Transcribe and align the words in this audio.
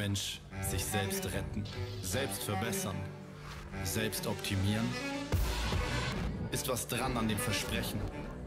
Mensch 0.00 0.40
sich 0.62 0.82
selbst 0.82 1.26
retten, 1.26 1.62
selbst 2.00 2.44
verbessern, 2.44 2.96
selbst 3.84 4.26
optimieren? 4.26 4.88
Ist 6.52 6.68
was 6.68 6.88
dran 6.88 7.18
an 7.18 7.28
dem 7.28 7.36
Versprechen, 7.36 8.00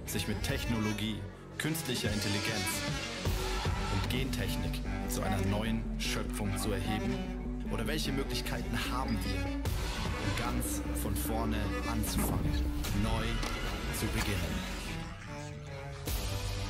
sich 0.07 0.27
mit 0.27 0.41
Technologie, 0.41 1.19
künstlicher 1.59 2.11
Intelligenz 2.11 2.81
und 3.93 4.09
Gentechnik 4.09 4.81
zu 5.09 5.21
einer 5.21 5.45
neuen 5.45 5.83
Schöpfung 5.99 6.57
zu 6.57 6.71
erheben? 6.71 7.67
Oder 7.71 7.85
welche 7.85 8.11
Möglichkeiten 8.11 8.75
haben 8.91 9.15
wir, 9.23 9.45
um 9.45 10.43
ganz 10.43 10.81
von 11.03 11.15
vorne 11.15 11.57
anzufangen, 11.91 12.51
neu 13.03 13.25
zu 13.99 14.07
beginnen? 14.07 14.55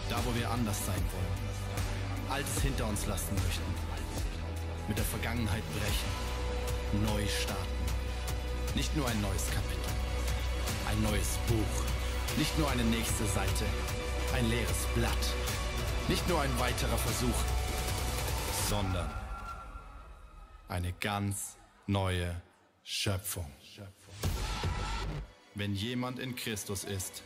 Da, 0.10 0.18
wo 0.26 0.38
wir 0.38 0.52
anders 0.52 0.86
sein 0.86 1.04
wollen, 1.14 2.30
Altes 2.30 2.62
hinter 2.62 2.88
uns 2.88 3.06
lassen 3.06 3.34
möchten, 3.36 3.94
mit 4.88 4.98
der 4.98 5.06
Vergangenheit 5.06 5.64
brechen, 5.74 7.06
neu 7.06 7.26
starten. 7.28 7.62
Nicht 8.76 8.96
nur 8.96 9.08
ein 9.08 9.22
neues 9.22 9.46
Kapitel, 9.52 9.92
ein 10.90 11.02
neues 11.04 11.38
Buch, 11.48 12.38
nicht 12.38 12.58
nur 12.58 12.70
eine 12.70 12.84
nächste 12.84 13.26
Seite, 13.26 13.66
ein 14.34 14.50
leeres 14.50 14.86
Blatt, 14.96 15.26
nicht 16.08 16.28
nur 16.28 16.42
ein 16.42 16.60
weiterer 16.60 16.98
Versuch, 16.98 17.40
sondern 18.70 19.10
eine 20.68 20.92
ganz 20.94 21.58
neue 21.88 22.42
Schöpfung. 22.84 23.52
Wenn 25.56 25.76
jemand 25.76 26.20
in 26.20 26.36
Christus 26.36 26.84
ist, 26.84 27.22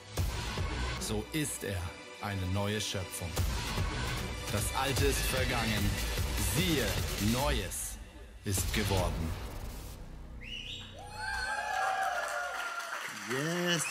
so 1.00 1.26
ist 1.32 1.64
er 1.64 1.82
eine 2.22 2.46
neue 2.54 2.82
Schöpfung. 2.82 3.30
Das 4.52 4.64
Alte 4.76 5.06
ist 5.06 5.20
vergangen, 5.20 5.90
siehe, 6.56 6.86
Neues 7.34 7.98
ist 8.46 8.74
geworden. 8.74 9.30
Yes. 13.30 13.84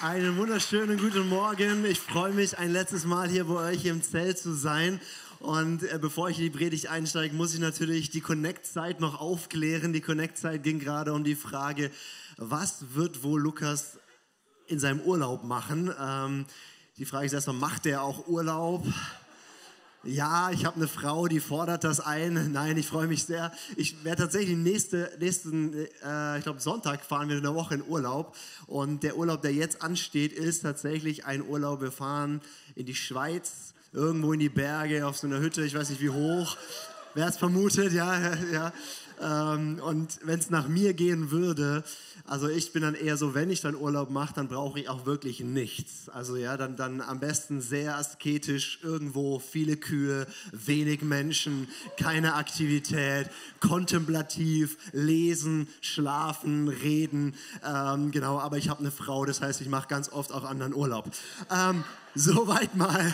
Einen 0.00 0.36
wunderschönen 0.36 0.98
guten 0.98 1.28
Morgen. 1.28 1.84
Ich 1.84 2.00
freue 2.00 2.32
mich, 2.32 2.58
ein 2.58 2.72
letztes 2.72 3.04
Mal 3.04 3.28
hier 3.28 3.44
bei 3.44 3.72
euch 3.72 3.84
im 3.84 4.02
Zelt 4.02 4.38
zu 4.38 4.52
sein. 4.54 5.00
Und 5.38 5.84
äh, 5.84 5.98
bevor 6.00 6.28
ich 6.28 6.38
in 6.38 6.44
die 6.44 6.50
Predigt 6.50 6.88
einsteige, 6.88 7.34
muss 7.34 7.54
ich 7.54 7.60
natürlich 7.60 8.10
die 8.10 8.20
Connect-Zeit 8.20 9.00
noch 9.00 9.20
aufklären. 9.20 9.92
Die 9.92 10.00
Connect-Zeit 10.00 10.62
ging 10.62 10.80
gerade 10.80 11.12
um 11.12 11.24
die 11.24 11.34
Frage, 11.34 11.90
was 12.36 12.94
wird 12.94 13.22
wohl 13.22 13.40
Lukas 13.40 13.98
in 14.66 14.78
seinem 14.80 15.00
Urlaub 15.00 15.44
machen? 15.44 15.92
Ähm, 15.98 16.46
die 16.98 17.04
Frage 17.04 17.26
ist 17.26 17.32
erstmal, 17.32 17.56
macht 17.56 17.86
er 17.86 18.02
auch 18.02 18.26
Urlaub? 18.26 18.84
Ja, 20.06 20.50
ich 20.52 20.64
habe 20.64 20.76
eine 20.76 20.86
Frau, 20.86 21.26
die 21.26 21.40
fordert 21.40 21.82
das 21.82 21.98
ein. 21.98 22.52
Nein, 22.52 22.76
ich 22.76 22.86
freue 22.86 23.08
mich 23.08 23.24
sehr. 23.24 23.52
Ich 23.76 24.04
werde 24.04 24.22
tatsächlich 24.22 24.56
nächste, 24.56 25.10
nächsten, 25.18 25.74
äh, 25.74 26.38
ich 26.38 26.44
glaube 26.44 26.60
Sonntag 26.60 27.04
fahren 27.04 27.28
wir 27.28 27.36
eine 27.36 27.54
Woche 27.54 27.74
in 27.74 27.82
Urlaub. 27.82 28.36
Und 28.66 29.02
der 29.02 29.16
Urlaub, 29.16 29.42
der 29.42 29.52
jetzt 29.52 29.82
ansteht, 29.82 30.32
ist 30.32 30.62
tatsächlich 30.62 31.24
ein 31.24 31.42
Urlaub. 31.42 31.80
Wir 31.80 31.90
fahren 31.90 32.40
in 32.76 32.86
die 32.86 32.94
Schweiz, 32.94 33.74
irgendwo 33.92 34.32
in 34.32 34.40
die 34.40 34.48
Berge, 34.48 35.06
auf 35.06 35.16
so 35.16 35.26
einer 35.26 35.40
Hütte, 35.40 35.64
ich 35.64 35.74
weiß 35.74 35.90
nicht 35.90 36.00
wie 36.00 36.10
hoch. 36.10 36.56
Wer 37.14 37.26
es 37.26 37.36
vermutet, 37.36 37.92
ja, 37.92 38.34
ja. 38.52 38.72
Ähm, 39.20 39.80
und 39.84 40.18
wenn 40.24 40.38
es 40.38 40.50
nach 40.50 40.68
mir 40.68 40.94
gehen 40.94 41.30
würde, 41.30 41.84
also 42.26 42.48
ich 42.48 42.72
bin 42.72 42.82
dann 42.82 42.94
eher 42.94 43.16
so, 43.16 43.34
wenn 43.34 43.50
ich 43.50 43.60
dann 43.60 43.76
Urlaub 43.76 44.10
mache, 44.10 44.34
dann 44.34 44.48
brauche 44.48 44.80
ich 44.80 44.88
auch 44.88 45.06
wirklich 45.06 45.40
nichts. 45.40 46.08
Also 46.08 46.36
ja, 46.36 46.56
dann, 46.56 46.76
dann 46.76 47.00
am 47.00 47.20
besten 47.20 47.60
sehr 47.60 47.96
asketisch, 47.96 48.80
irgendwo 48.82 49.38
viele 49.38 49.76
Kühe, 49.76 50.26
wenig 50.52 51.02
Menschen, 51.02 51.68
keine 51.96 52.34
Aktivität, 52.34 53.30
kontemplativ, 53.60 54.76
lesen, 54.92 55.68
schlafen, 55.80 56.68
reden. 56.68 57.34
Ähm, 57.64 58.10
genau, 58.10 58.40
aber 58.40 58.58
ich 58.58 58.68
habe 58.68 58.80
eine 58.80 58.90
Frau, 58.90 59.24
das 59.24 59.40
heißt, 59.40 59.60
ich 59.60 59.68
mache 59.68 59.88
ganz 59.88 60.10
oft 60.10 60.32
auch 60.32 60.44
anderen 60.44 60.74
Urlaub. 60.74 61.10
Ähm, 61.50 61.84
Soweit 62.18 62.74
mal. 62.74 63.12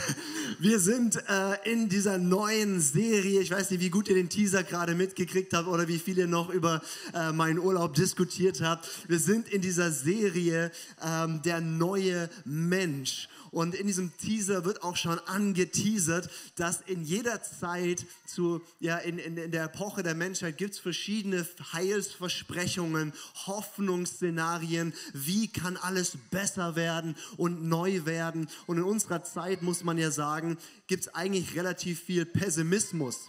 Wir 0.60 0.78
sind 0.78 1.16
äh, 1.28 1.72
in 1.72 1.88
dieser 1.88 2.18
neuen 2.18 2.80
Serie. 2.80 3.40
Ich 3.40 3.50
weiß 3.50 3.72
nicht, 3.72 3.80
wie 3.80 3.90
gut 3.90 4.06
ihr 4.06 4.14
den 4.14 4.28
Teaser 4.28 4.62
gerade 4.62 4.94
mitgekriegt 4.94 5.52
habt 5.54 5.66
oder 5.66 5.88
wie 5.88 5.98
viel 5.98 6.18
ihr 6.18 6.28
noch 6.28 6.50
über 6.50 6.80
äh, 7.12 7.32
meinen 7.32 7.58
Urlaub 7.58 7.94
diskutiert 7.94 8.60
habt. 8.60 8.88
Wir 9.08 9.18
sind 9.18 9.48
in 9.48 9.60
dieser 9.60 9.90
Serie 9.90 10.70
ähm, 11.04 11.42
der 11.42 11.60
neue 11.60 12.30
Mensch. 12.44 13.28
Und 13.52 13.74
in 13.74 13.86
diesem 13.86 14.16
Teaser 14.16 14.64
wird 14.64 14.82
auch 14.82 14.96
schon 14.96 15.18
angeteasert, 15.20 16.30
dass 16.56 16.80
in 16.80 17.04
jeder 17.04 17.42
Zeit, 17.42 18.06
zu, 18.26 18.62
ja, 18.80 18.96
in, 18.96 19.18
in, 19.18 19.36
in 19.36 19.52
der 19.52 19.64
Epoche 19.64 20.02
der 20.02 20.14
Menschheit, 20.14 20.56
gibt 20.56 20.72
es 20.72 20.80
verschiedene 20.80 21.46
Heilsversprechungen, 21.74 23.12
Hoffnungsszenarien. 23.46 24.94
Wie 25.12 25.48
kann 25.48 25.76
alles 25.76 26.16
besser 26.30 26.76
werden 26.76 27.14
und 27.36 27.68
neu 27.68 28.06
werden? 28.06 28.48
Und 28.66 28.78
in 28.78 28.84
unserer 28.84 29.22
Zeit, 29.22 29.60
muss 29.60 29.84
man 29.84 29.98
ja 29.98 30.10
sagen, 30.10 30.56
gibt 30.86 31.02
es 31.02 31.14
eigentlich 31.14 31.54
relativ 31.54 32.00
viel 32.00 32.24
Pessimismus. 32.24 33.28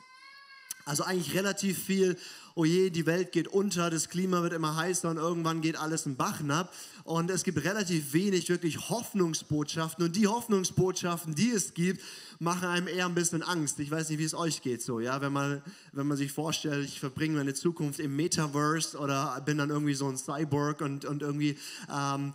Also 0.85 1.03
eigentlich 1.03 1.33
relativ 1.33 1.83
viel, 1.83 2.17
oh 2.55 2.65
je, 2.65 2.89
die 2.89 3.05
Welt 3.05 3.31
geht 3.31 3.47
unter, 3.47 3.89
das 3.89 4.09
Klima 4.09 4.43
wird 4.43 4.53
immer 4.53 4.75
heißer 4.75 5.09
und 5.09 5.17
irgendwann 5.17 5.61
geht 5.61 5.77
alles 5.77 6.05
in 6.05 6.15
Bach 6.15 6.41
ab. 6.49 6.73
Und 7.03 7.29
es 7.29 7.43
gibt 7.43 7.63
relativ 7.63 8.13
wenig 8.13 8.49
wirklich 8.49 8.89
Hoffnungsbotschaften. 8.89 10.05
Und 10.05 10.15
die 10.15 10.27
Hoffnungsbotschaften, 10.27 11.35
die 11.35 11.51
es 11.51 11.73
gibt, 11.73 12.01
machen 12.39 12.67
einem 12.67 12.87
eher 12.87 13.05
ein 13.05 13.15
bisschen 13.15 13.41
Angst. 13.41 13.79
Ich 13.79 13.89
weiß 13.89 14.09
nicht, 14.09 14.19
wie 14.19 14.23
es 14.23 14.33
euch 14.33 14.61
geht 14.61 14.81
so, 14.81 14.99
ja, 14.99 15.21
wenn 15.21 15.31
man, 15.31 15.61
wenn 15.91 16.07
man 16.07 16.17
sich 16.17 16.31
vorstellt, 16.31 16.85
ich 16.85 16.99
verbringe 16.99 17.37
meine 17.37 17.53
Zukunft 17.53 17.99
im 17.99 18.15
Metaverse 18.15 18.97
oder 18.97 19.41
bin 19.45 19.57
dann 19.57 19.69
irgendwie 19.69 19.93
so 19.93 20.07
ein 20.07 20.17
Cyborg 20.17 20.81
und, 20.81 21.05
und 21.05 21.21
irgendwie 21.21 21.57
ähm, 21.93 22.33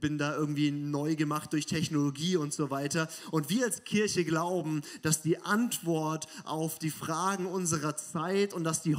bin 0.00 0.18
da 0.18 0.36
irgendwie 0.36 0.70
neu 0.70 1.16
gemacht 1.16 1.52
durch 1.52 1.66
Technologie 1.66 2.36
und 2.36 2.52
so 2.52 2.70
weiter. 2.70 3.08
Und 3.30 3.48
wir 3.48 3.64
als 3.64 3.84
Kirche 3.84 4.24
glauben, 4.24 4.82
dass 5.02 5.22
die 5.22 5.42
Antwort 5.42 6.26
auf 6.44 6.78
die 6.78 6.90
Fragen 6.90 7.46
unserer 7.46 7.96
Zeit 7.96 8.52
und 8.52 8.64
dass 8.64 8.82
die 8.82 8.94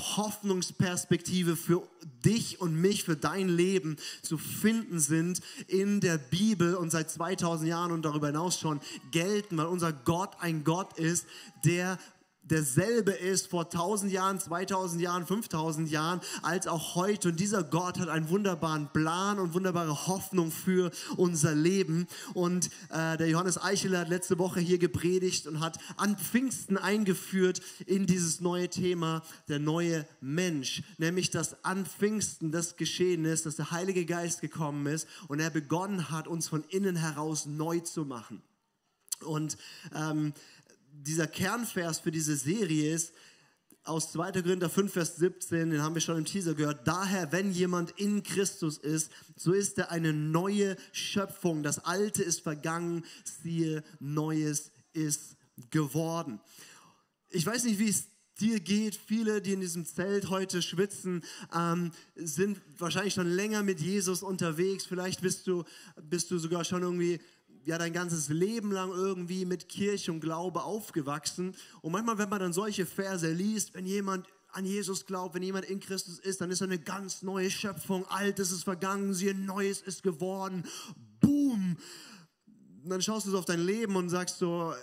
Hoffnungsperspektive 0.58 1.56
für 1.56 1.84
dich 2.26 2.60
und 2.60 2.82
mich, 2.82 3.04
für 3.04 3.16
dein 3.16 3.48
Leben 3.48 3.98
zu 4.24 4.40
finden 4.40 5.00
sind 5.00 5.40
in 5.68 6.00
der 6.00 6.18
Bibel 6.18 6.74
und 6.74 6.90
seit 6.90 7.12
2000 7.12 7.70
Jahren 7.70 7.92
und 7.92 8.04
darüber 8.04 8.28
hinaus 8.28 8.60
schon 8.60 8.80
gelten, 9.12 9.58
weil 9.58 9.68
unser 9.68 9.94
Gott 9.94 10.32
ein 10.40 10.64
Gott 10.64 10.98
ist, 10.98 11.28
der 11.64 12.00
derselbe 12.50 13.12
ist 13.12 13.48
vor 13.48 13.66
1000 13.66 14.12
Jahren, 14.12 14.40
2000 14.40 15.02
Jahren, 15.02 15.26
5000 15.26 15.90
Jahren 15.90 16.22
als 16.42 16.68
auch 16.68 16.96
heute. 16.96 17.30
Und 17.30 17.40
dieser 17.40 17.64
Gott 17.64 18.00
hat 18.00 18.10
einen 18.10 18.30
wunderbaren 18.30 18.90
Plan 18.94 19.40
und 19.40 19.54
wunderbare 19.54 20.08
Hoffnung 20.08 20.52
für 20.52 20.92
unser 21.16 21.56
Leben. 21.56 22.08
Und 22.34 22.70
äh, 22.90 23.18
der 23.18 23.30
Johannes 23.30 23.62
Eicheler 23.62 24.00
hat 24.00 24.10
letzte 24.10 24.40
Woche 24.40 24.60
hier 24.60 24.78
gepredigt 24.78 25.48
und 25.48 25.60
hat 25.60 25.78
an 25.98 26.18
Pfingsten 26.18 26.78
eingeführt 26.78 27.62
in 27.86 28.06
dieses 28.06 28.42
neue 28.42 28.70
Thema, 28.70 29.24
der 29.48 29.60
neue 29.60 30.08
Mensch. 30.22 30.84
Nämlich, 30.98 31.32
dass 31.32 31.64
an 31.64 31.86
Pfingsten 31.86 32.52
das 32.52 32.78
geschehen 32.78 33.26
ist, 33.26 33.46
dass 33.46 33.56
der 33.56 33.72
Heilige 33.72 34.06
Geist 34.06 34.42
gekommen 34.42 34.86
ist 34.88 35.08
und 35.28 35.40
er 35.40 35.50
begonnen 35.50 36.10
hat, 36.10 36.28
uns 36.28 36.48
von 36.48 36.64
innen 36.70 36.96
heraus 36.96 37.46
neu 37.46 37.80
zu 37.80 38.06
machen. 38.06 38.42
Und 39.26 39.58
ähm, 39.96 40.34
dieser 41.04 41.28
Kernvers 41.28 42.00
für 42.00 42.12
diese 42.12 42.36
Serie 42.36 42.94
ist 42.94 43.14
aus 43.84 44.12
2. 44.12 44.42
Korinther 44.42 44.70
5, 44.70 44.92
Vers 44.92 45.16
17, 45.16 45.72
den 45.72 45.82
haben 45.82 45.96
wir 45.96 46.02
schon 46.02 46.18
im 46.18 46.26
Teaser 46.26 46.54
gehört. 46.54 46.88
Daher, 46.88 47.32
wenn 47.32 47.52
jemand 47.52 47.92
in 47.92 48.22
Christus 48.22 48.78
ist, 48.78 49.12
so 49.36 49.54
ist 49.54 49.78
er 49.78 49.92
eine 49.92 50.12
neue 50.12 50.76
Schöpfung. 50.92 51.64
Das 51.64 51.80
Alte 51.86 52.22
ist 52.22 52.42
vergangen, 52.42 53.06
siehe, 53.24 53.84
Neues 54.00 54.72
ist 54.92 55.38
geworden. 55.70 56.42
Ich 57.30 57.46
weiß 57.46 57.64
nicht, 57.64 57.80
wie 57.80 57.90
es 57.90 58.08
dir 58.40 58.60
geht. 58.60 58.96
Viele, 58.96 59.42
die 59.42 59.54
in 59.54 59.62
diesem 59.62 59.86
Zelt 59.86 60.30
heute 60.30 60.62
schwitzen, 60.62 61.24
ähm, 61.56 61.92
sind 62.16 62.62
wahrscheinlich 62.78 63.14
schon 63.14 63.30
länger 63.30 63.64
mit 63.64 63.80
Jesus 63.80 64.22
unterwegs. 64.22 64.86
Vielleicht 64.86 65.22
bist 65.22 65.48
du, 65.48 65.64
bist 66.02 66.30
du 66.32 66.38
sogar 66.38 66.64
schon 66.64 66.84
irgendwie 66.84 67.20
ja 67.68 67.78
dein 67.78 67.92
ganzes 67.92 68.30
Leben 68.30 68.72
lang 68.72 68.92
irgendwie 68.92 69.44
mit 69.44 69.68
Kirche 69.68 70.12
und 70.14 70.22
Glaube 70.22 70.64
aufgewachsen. 70.64 71.54
Und 71.82 71.92
manchmal, 71.92 72.18
wenn 72.18 72.30
man 72.30 72.40
dann 72.40 72.54
solche 72.54 72.86
Verse 72.86 73.30
liest, 73.30 73.74
wenn 73.74 73.86
jemand 73.86 74.26
an 74.54 74.66
Jesus 74.66 75.06
glaubt, 75.06 75.36
wenn 75.36 75.44
jemand 75.44 75.66
in 75.66 75.82
Christus 75.82 76.18
ist, 76.18 76.40
dann 76.40 76.50
ist 76.50 76.62
er 76.62 76.68
eine 76.68 76.80
ganz 76.80 77.24
neue 77.24 77.52
Schöpfung. 77.52 78.06
Altes 78.08 78.54
ist 78.54 78.64
vergangen, 78.64 79.14
siehe, 79.14 79.36
Neues 79.36 79.82
ist 79.82 80.02
geworden. 80.02 80.64
Boom! 81.20 81.76
Und 82.84 82.90
dann 82.90 83.02
schaust 83.02 83.28
du 83.28 83.32
so 83.32 83.40
auf 83.40 83.46
dein 83.46 83.60
Leben 83.60 83.98
und 83.98 84.08
sagst 84.08 84.40
so, 84.40 84.74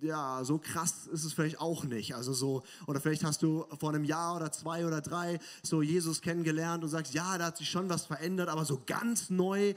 ja, 0.00 0.42
so 0.42 0.58
krass 0.58 1.06
ist 1.06 1.22
es 1.22 1.32
vielleicht 1.32 1.60
auch 1.60 1.84
nicht. 1.84 2.16
Also 2.16 2.32
so, 2.32 2.64
oder 2.88 3.00
vielleicht 3.00 3.22
hast 3.22 3.40
du 3.44 3.66
vor 3.78 3.90
einem 3.90 4.04
Jahr 4.04 4.34
oder 4.34 4.50
zwei 4.50 4.84
oder 4.84 5.00
drei 5.00 5.38
so 5.62 5.80
Jesus 5.80 6.20
kennengelernt 6.20 6.82
und 6.82 6.90
sagst, 6.90 7.14
ja, 7.14 7.38
da 7.38 7.46
hat 7.46 7.56
sich 7.56 7.70
schon 7.70 7.88
was 7.88 8.04
verändert, 8.04 8.48
aber 8.48 8.64
so 8.64 8.82
ganz 8.84 9.30
neu 9.30 9.74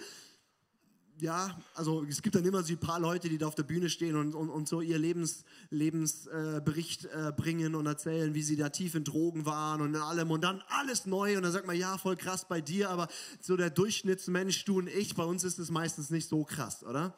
ja, 1.19 1.57
also 1.73 2.03
es 2.03 2.21
gibt 2.21 2.35
dann 2.35 2.45
immer 2.45 2.63
so 2.63 2.73
ein 2.73 2.79
paar 2.79 2.99
Leute, 2.99 3.29
die 3.29 3.37
da 3.37 3.47
auf 3.47 3.55
der 3.55 3.63
Bühne 3.63 3.89
stehen 3.89 4.15
und, 4.15 4.35
und, 4.35 4.49
und 4.49 4.67
so 4.67 4.81
ihr 4.81 4.97
Lebens, 4.97 5.43
Lebensbericht 5.69 7.05
äh, 7.05 7.29
äh, 7.29 7.31
bringen 7.31 7.75
und 7.75 7.85
erzählen, 7.85 8.33
wie 8.33 8.43
sie 8.43 8.55
da 8.55 8.69
tief 8.69 8.95
in 8.95 9.03
Drogen 9.03 9.45
waren 9.45 9.81
und 9.81 9.95
in 9.95 10.01
allem 10.01 10.31
und 10.31 10.43
dann 10.43 10.63
alles 10.67 11.05
neu 11.05 11.37
und 11.37 11.43
dann 11.43 11.51
sagt 11.51 11.67
man, 11.67 11.75
ja, 11.75 11.97
voll 11.97 12.15
krass 12.15 12.47
bei 12.47 12.61
dir, 12.61 12.89
aber 12.89 13.07
so 13.41 13.57
der 13.57 13.69
Durchschnittsmensch, 13.69 14.65
du 14.65 14.79
und 14.79 14.87
ich, 14.87 15.15
bei 15.15 15.23
uns 15.23 15.43
ist 15.43 15.59
es 15.59 15.71
meistens 15.71 16.09
nicht 16.09 16.29
so 16.29 16.43
krass, 16.43 16.83
oder? 16.83 17.15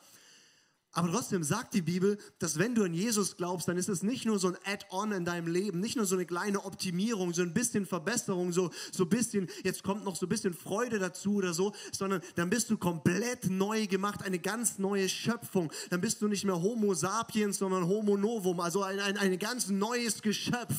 Aber 0.91 1.12
trotzdem 1.12 1.44
sagt 1.44 1.75
die 1.75 1.83
Bibel, 1.83 2.18
dass 2.39 2.57
wenn 2.57 2.74
du 2.74 2.83
an 2.83 2.95
Jesus 2.95 3.38
glaubst, 3.38 3.68
dann 3.68 3.77
ist 3.77 3.89
es 3.89 4.01
nicht 4.01 4.25
nur 4.25 4.39
so 4.39 4.47
ein 4.47 4.57
Add-on 4.65 5.12
in 5.12 5.24
deinem 5.24 5.47
Leben, 5.47 5.80
nicht 5.80 5.95
nur 5.95 6.06
so 6.06 6.15
eine 6.15 6.25
kleine 6.25 6.65
Optimierung, 6.65 7.31
so 7.31 7.44
ein 7.44 7.53
bisschen 7.53 7.86
Verbesserung, 7.86 8.51
so 8.51 8.71
so 8.91 9.06
bisschen, 9.06 9.47
jetzt 9.63 9.83
kommt 9.83 10.03
noch 10.03 10.15
so 10.15 10.25
ein 10.25 10.30
bisschen 10.30 10.53
Freude 10.53 10.97
dazu 10.97 11.36
oder 11.36 11.53
so, 11.53 11.74
sondern 11.91 12.21
dann 12.36 12.50
bist 12.50 12.71
du 12.71 12.77
komplett 12.77 13.50
neu 13.50 13.86
gemacht, 13.86 14.24
eine 14.24 14.39
ganz 14.39 14.80
neue 14.80 15.07
Schöpfung. 15.09 15.71
Dann 15.91 16.01
bist 16.01 16.24
du 16.24 16.27
nicht 16.27 16.44
mehr 16.44 16.59
Homo 16.59 16.95
sapiens, 16.95 17.59
sondern 17.59 17.88
Homo 17.88 18.18
novum, 18.18 18.59
also 18.59 18.81
ein, 18.81 19.00
ein, 19.00 19.18
ein 19.18 19.38
ganz 19.38 19.69
neues 19.69 20.24
Geschöpf. 20.24 20.75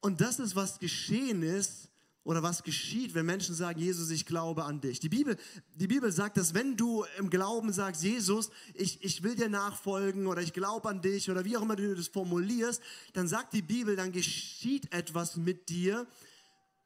Und 0.00 0.20
das 0.22 0.38
ist, 0.38 0.56
was 0.56 0.78
geschehen 0.78 1.42
ist, 1.42 1.88
oder 2.24 2.42
was 2.42 2.62
geschieht, 2.62 3.14
wenn 3.14 3.26
Menschen 3.26 3.54
sagen, 3.54 3.78
Jesus, 3.78 4.10
ich 4.10 4.24
glaube 4.24 4.64
an 4.64 4.80
dich. 4.80 4.98
Die 4.98 5.10
Bibel, 5.10 5.36
die 5.74 5.86
Bibel 5.86 6.10
sagt, 6.10 6.38
dass 6.38 6.54
wenn 6.54 6.76
du 6.76 7.04
im 7.18 7.28
Glauben 7.28 7.72
sagst, 7.72 8.02
Jesus, 8.02 8.50
ich, 8.72 9.04
ich 9.04 9.22
will 9.22 9.36
dir 9.36 9.50
nachfolgen 9.50 10.26
oder 10.26 10.40
ich 10.40 10.54
glaube 10.54 10.88
an 10.88 11.02
dich 11.02 11.30
oder 11.30 11.44
wie 11.44 11.56
auch 11.56 11.62
immer 11.62 11.76
du 11.76 11.94
das 11.94 12.08
formulierst, 12.08 12.82
dann 13.12 13.28
sagt 13.28 13.52
die 13.52 13.62
Bibel, 13.62 13.94
dann 13.94 14.10
geschieht 14.10 14.92
etwas 14.92 15.36
mit 15.36 15.68
dir, 15.68 16.06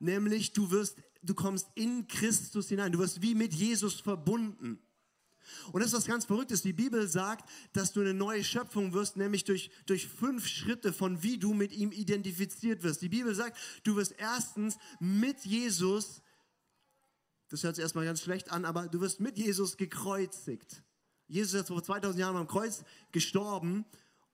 nämlich 0.00 0.52
du 0.52 0.72
wirst, 0.72 0.96
du 1.22 1.34
kommst 1.34 1.68
in 1.76 2.08
Christus 2.08 2.68
hinein, 2.68 2.90
du 2.90 2.98
wirst 2.98 3.22
wie 3.22 3.36
mit 3.36 3.54
Jesus 3.54 4.00
verbunden. 4.00 4.80
Und 5.72 5.80
das 5.80 5.92
ist 5.92 5.98
was 5.98 6.06
ganz 6.06 6.24
Verrücktes. 6.24 6.62
Die 6.62 6.72
Bibel 6.72 7.06
sagt, 7.08 7.48
dass 7.72 7.92
du 7.92 8.00
eine 8.00 8.14
neue 8.14 8.44
Schöpfung 8.44 8.92
wirst, 8.92 9.16
nämlich 9.16 9.44
durch, 9.44 9.70
durch 9.86 10.08
fünf 10.08 10.46
Schritte 10.46 10.92
von 10.92 11.22
wie 11.22 11.38
du 11.38 11.54
mit 11.54 11.72
ihm 11.72 11.92
identifiziert 11.92 12.82
wirst. 12.82 13.02
Die 13.02 13.08
Bibel 13.08 13.34
sagt, 13.34 13.58
du 13.84 13.96
wirst 13.96 14.14
erstens 14.18 14.78
mit 15.00 15.44
Jesus, 15.44 16.22
das 17.48 17.62
hört 17.62 17.76
sich 17.76 17.82
erstmal 17.82 18.04
ganz 18.04 18.20
schlecht 18.20 18.50
an, 18.50 18.64
aber 18.64 18.88
du 18.88 19.00
wirst 19.00 19.20
mit 19.20 19.38
Jesus 19.38 19.76
gekreuzigt. 19.76 20.82
Jesus 21.26 21.54
ist 21.54 21.68
vor 21.68 21.82
2000 21.82 22.18
Jahren 22.18 22.36
am 22.36 22.46
Kreuz 22.46 22.84
gestorben 23.12 23.84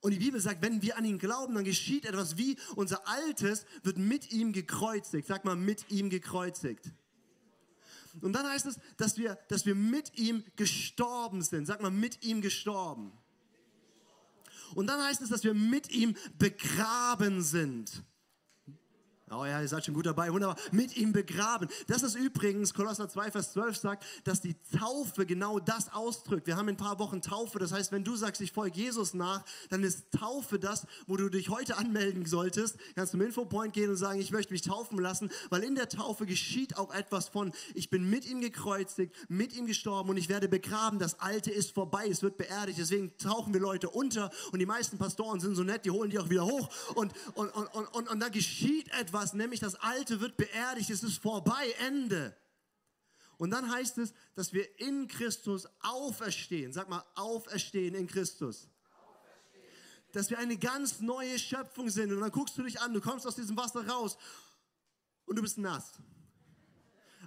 und 0.04 0.10
die 0.10 0.18
Bibel 0.18 0.38
sagt, 0.38 0.60
wenn 0.60 0.82
wir 0.82 0.98
an 0.98 1.06
ihn 1.06 1.18
glauben, 1.18 1.54
dann 1.54 1.64
geschieht 1.64 2.04
etwas 2.04 2.36
wie 2.36 2.58
unser 2.76 3.08
Altes 3.08 3.64
wird 3.84 3.96
mit 3.96 4.32
ihm 4.32 4.52
gekreuzigt. 4.52 5.26
Sag 5.26 5.46
mal, 5.46 5.56
mit 5.56 5.90
ihm 5.90 6.10
gekreuzigt. 6.10 6.92
Und 8.20 8.32
dann 8.32 8.46
heißt 8.46 8.66
es, 8.66 8.78
dass 8.96 9.18
wir, 9.18 9.38
dass 9.48 9.66
wir 9.66 9.74
mit 9.74 10.16
ihm 10.16 10.44
gestorben 10.56 11.42
sind. 11.42 11.66
Sag 11.66 11.82
mal, 11.82 11.90
mit 11.90 12.24
ihm 12.24 12.40
gestorben. 12.40 13.12
Und 14.74 14.86
dann 14.86 15.02
heißt 15.02 15.22
es, 15.22 15.28
dass 15.28 15.44
wir 15.44 15.54
mit 15.54 15.90
ihm 15.90 16.16
begraben 16.38 17.42
sind. 17.42 18.02
Oh 19.30 19.46
ja, 19.46 19.62
ihr 19.62 19.68
seid 19.68 19.86
schon 19.86 19.94
gut 19.94 20.04
dabei, 20.04 20.30
wunderbar. 20.30 20.58
Mit 20.70 20.98
ihm 20.98 21.14
begraben. 21.14 21.70
Das 21.86 22.02
ist 22.02 22.14
übrigens, 22.14 22.74
Kolosser 22.74 23.08
2, 23.08 23.30
Vers 23.30 23.52
12 23.52 23.76
sagt, 23.78 24.04
dass 24.24 24.42
die 24.42 24.54
Taufe 24.78 25.24
genau 25.24 25.58
das 25.58 25.90
ausdrückt. 25.94 26.46
Wir 26.46 26.58
haben 26.58 26.68
in 26.68 26.74
ein 26.74 26.78
paar 26.78 26.98
Wochen 26.98 27.22
Taufe. 27.22 27.58
Das 27.58 27.72
heißt, 27.72 27.90
wenn 27.90 28.04
du 28.04 28.16
sagst, 28.16 28.42
ich 28.42 28.52
folge 28.52 28.78
Jesus 28.78 29.14
nach, 29.14 29.42
dann 29.70 29.82
ist 29.82 30.12
Taufe 30.12 30.58
das, 30.58 30.86
wo 31.06 31.16
du 31.16 31.30
dich 31.30 31.48
heute 31.48 31.78
anmelden 31.78 32.26
solltest. 32.26 32.76
Kannst 32.96 33.12
zum 33.12 33.22
Infopoint 33.22 33.72
gehen 33.72 33.88
und 33.88 33.96
sagen, 33.96 34.20
ich 34.20 34.30
möchte 34.30 34.52
mich 34.52 34.60
taufen 34.60 34.98
lassen, 34.98 35.30
weil 35.48 35.62
in 35.64 35.74
der 35.74 35.88
Taufe 35.88 36.26
geschieht 36.26 36.76
auch 36.76 36.92
etwas 36.92 37.30
von, 37.30 37.52
ich 37.74 37.88
bin 37.88 38.08
mit 38.10 38.26
ihm 38.26 38.42
gekreuzigt, 38.42 39.16
mit 39.28 39.56
ihm 39.56 39.64
gestorben 39.64 40.10
und 40.10 40.18
ich 40.18 40.28
werde 40.28 40.48
begraben. 40.48 40.98
Das 40.98 41.18
Alte 41.20 41.50
ist 41.50 41.72
vorbei, 41.72 42.08
es 42.10 42.22
wird 42.22 42.36
beerdigt. 42.36 42.78
Deswegen 42.78 43.16
tauchen 43.16 43.54
wir 43.54 43.60
Leute 43.60 43.88
unter 43.88 44.30
und 44.52 44.58
die 44.58 44.66
meisten 44.66 44.98
Pastoren 44.98 45.40
sind 45.40 45.54
so 45.54 45.62
nett, 45.62 45.86
die 45.86 45.90
holen 45.90 46.10
die 46.10 46.18
auch 46.18 46.28
wieder 46.28 46.44
hoch 46.44 46.68
und, 46.94 47.14
und, 47.34 47.48
und, 47.54 47.66
und, 47.74 47.86
und, 47.86 48.08
und 48.10 48.20
da 48.20 48.28
geschieht 48.28 48.92
etwas 48.92 49.13
etwas, 49.14 49.32
nämlich 49.32 49.60
das 49.60 49.76
Alte 49.76 50.20
wird 50.20 50.36
beerdigt, 50.36 50.90
es 50.90 51.02
ist 51.02 51.18
vorbei, 51.18 51.72
Ende. 51.78 52.36
Und 53.38 53.50
dann 53.50 53.70
heißt 53.70 53.98
es, 53.98 54.12
dass 54.34 54.52
wir 54.52 54.80
in 54.80 55.06
Christus 55.08 55.68
auferstehen. 55.80 56.72
Sag 56.72 56.88
mal, 56.88 57.04
auferstehen 57.14 57.94
in 57.94 58.06
Christus. 58.06 58.68
Dass 60.12 60.30
wir 60.30 60.38
eine 60.38 60.56
ganz 60.56 61.00
neue 61.00 61.38
Schöpfung 61.38 61.90
sind. 61.90 62.12
Und 62.12 62.20
dann 62.20 62.30
guckst 62.30 62.56
du 62.58 62.62
dich 62.62 62.80
an, 62.80 62.92
du 62.92 63.00
kommst 63.00 63.26
aus 63.26 63.36
diesem 63.36 63.56
Wasser 63.56 63.86
raus 63.86 64.16
und 65.26 65.36
du 65.36 65.42
bist 65.42 65.58
nass. 65.58 65.92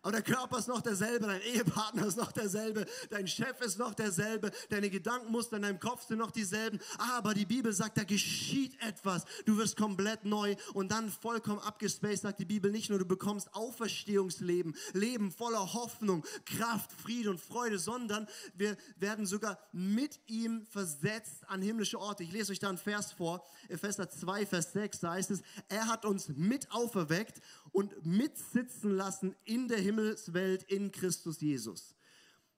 Aber 0.02 0.12
der 0.12 0.22
Körper 0.22 0.60
ist 0.60 0.68
noch 0.68 0.82
derselbe, 0.82 1.28
dein 1.28 1.42
Ehepartner 1.42 2.06
ist 2.06 2.18
noch 2.18 2.32
derselbe, 2.32 2.86
dein 3.10 3.28
Chef 3.28 3.60
ist 3.62 3.80
noch 3.80 3.94
derselbe, 3.94 4.52
deine 4.70 4.90
Gedankenmuster 4.90 5.58
in 5.58 5.64
deinem 5.64 5.80
Kopf 5.80 6.08
sind 6.08 6.20
noch 6.20 6.32
dieselben. 6.32 6.80
Aber 6.98 7.34
die 7.34 7.46
Bibel 7.46 7.74
sagt, 7.74 7.98
da 7.98 8.04
geschieht 8.04 8.80
etwas. 8.82 9.26
Du 9.46 9.58
wirst 9.58 9.78
komplett 9.78 10.26
neu 10.26 10.56
und 10.74 10.92
dann 10.92 11.10
vollkommen 11.10 11.60
abgespaced, 11.60 12.22
sagt 12.22 12.40
die 12.40 12.46
Bibel 12.46 12.72
nicht 12.72 12.90
nur, 12.90 13.00
du 13.00 13.06
bekommst 13.06 13.54
Auferstehungsleben, 13.54 14.76
Leben 14.94 15.32
voller 15.32 15.74
Hoffnung, 15.74 16.26
Kraft, 16.46 16.92
Friede 16.92 17.30
und 17.30 17.40
Freude, 17.40 17.80
sondern 17.80 18.28
wir 18.56 18.78
werden 18.98 19.26
sogar 19.26 19.60
mit 19.72 20.20
ihm 20.28 20.66
versetzt 20.66 21.48
an 21.48 21.62
himmlische 21.62 22.00
Orte. 22.00 22.24
Ich 22.24 22.32
lese 22.32 22.52
euch 22.52 22.60
da 22.60 22.70
einen 22.70 22.78
Vers 22.78 23.12
vor, 23.12 23.46
Epheser 23.70 24.10
2, 24.10 24.46
Vers 24.46 24.74
6, 24.74 25.00
da 25.00 25.12
heißt 25.12 25.32
es, 25.32 25.42
er 25.70 25.88
hat 25.88 26.06
uns 26.06 26.30
mit 26.30 26.72
auferweckt 26.72 27.42
und 27.72 28.06
mitsitzen 28.06 28.92
lassen 28.92 29.36
in 29.46 29.68
der 29.68 29.80
Himmelswelt 29.88 30.64
in 30.64 30.92
Christus 30.92 31.40
Jesus. 31.40 31.96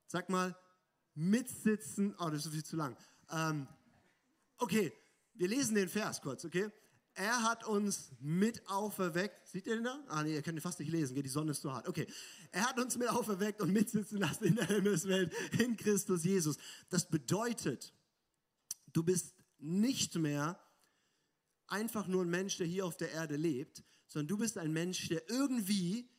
Sag 0.08 0.30
mal, 0.30 0.58
mitsitzen, 1.14 2.16
oh, 2.18 2.30
das 2.30 2.46
ist 2.46 2.54
viel 2.54 2.64
zu 2.64 2.76
lang. 2.76 2.98
Ähm, 3.30 3.68
okay, 4.58 4.92
wir 5.36 5.48
lesen 5.48 5.76
den 5.76 5.90
Vers 5.90 6.22
kurz, 6.22 6.44
okay? 6.44 6.72
Er 7.14 7.44
hat 7.44 7.68
uns 7.68 8.12
mit 8.20 8.68
auferweckt. 8.68 9.48
Seht 9.48 9.68
ihr 9.68 9.76
den 9.76 9.84
da? 9.84 10.04
Ah, 10.08 10.24
nee, 10.24 10.34
ihr 10.34 10.42
könnt 10.42 10.58
ihn 10.58 10.62
fast 10.62 10.80
nicht 10.80 10.92
lesen, 10.92 11.22
die 11.22 11.30
Sonne 11.30 11.52
ist 11.52 11.62
zu 11.62 11.72
hart. 11.72 11.88
Okay. 11.88 12.08
Er 12.52 12.68
hat 12.68 12.80
uns 12.80 12.98
mit 12.98 13.10
auferweckt 13.10 13.62
und 13.62 13.74
mitsitzen 13.74 14.18
lassen 14.18 14.46
in 14.46 14.56
der 14.56 14.68
Himmelswelt 14.68 15.32
in 15.60 15.76
Christus 15.78 16.24
Jesus. 16.24 16.58
Das 16.90 17.10
bedeutet, 17.10 17.94
du 18.94 19.04
bist 19.04 19.36
nicht 19.60 20.16
mehr 20.16 20.60
einfach 21.68 22.08
nur 22.08 22.24
ein 22.24 22.30
Mensch, 22.30 22.58
der 22.58 22.68
hier 22.68 22.86
auf 22.86 22.98
der 22.98 23.12
Erde 23.12 23.36
lebt, 23.36 23.84
sondern 24.08 24.28
du 24.30 24.38
bist 24.38 24.58
ein 24.58 24.72
Mensch, 24.72 25.10
der 25.10 25.30
irgendwie 25.30 26.10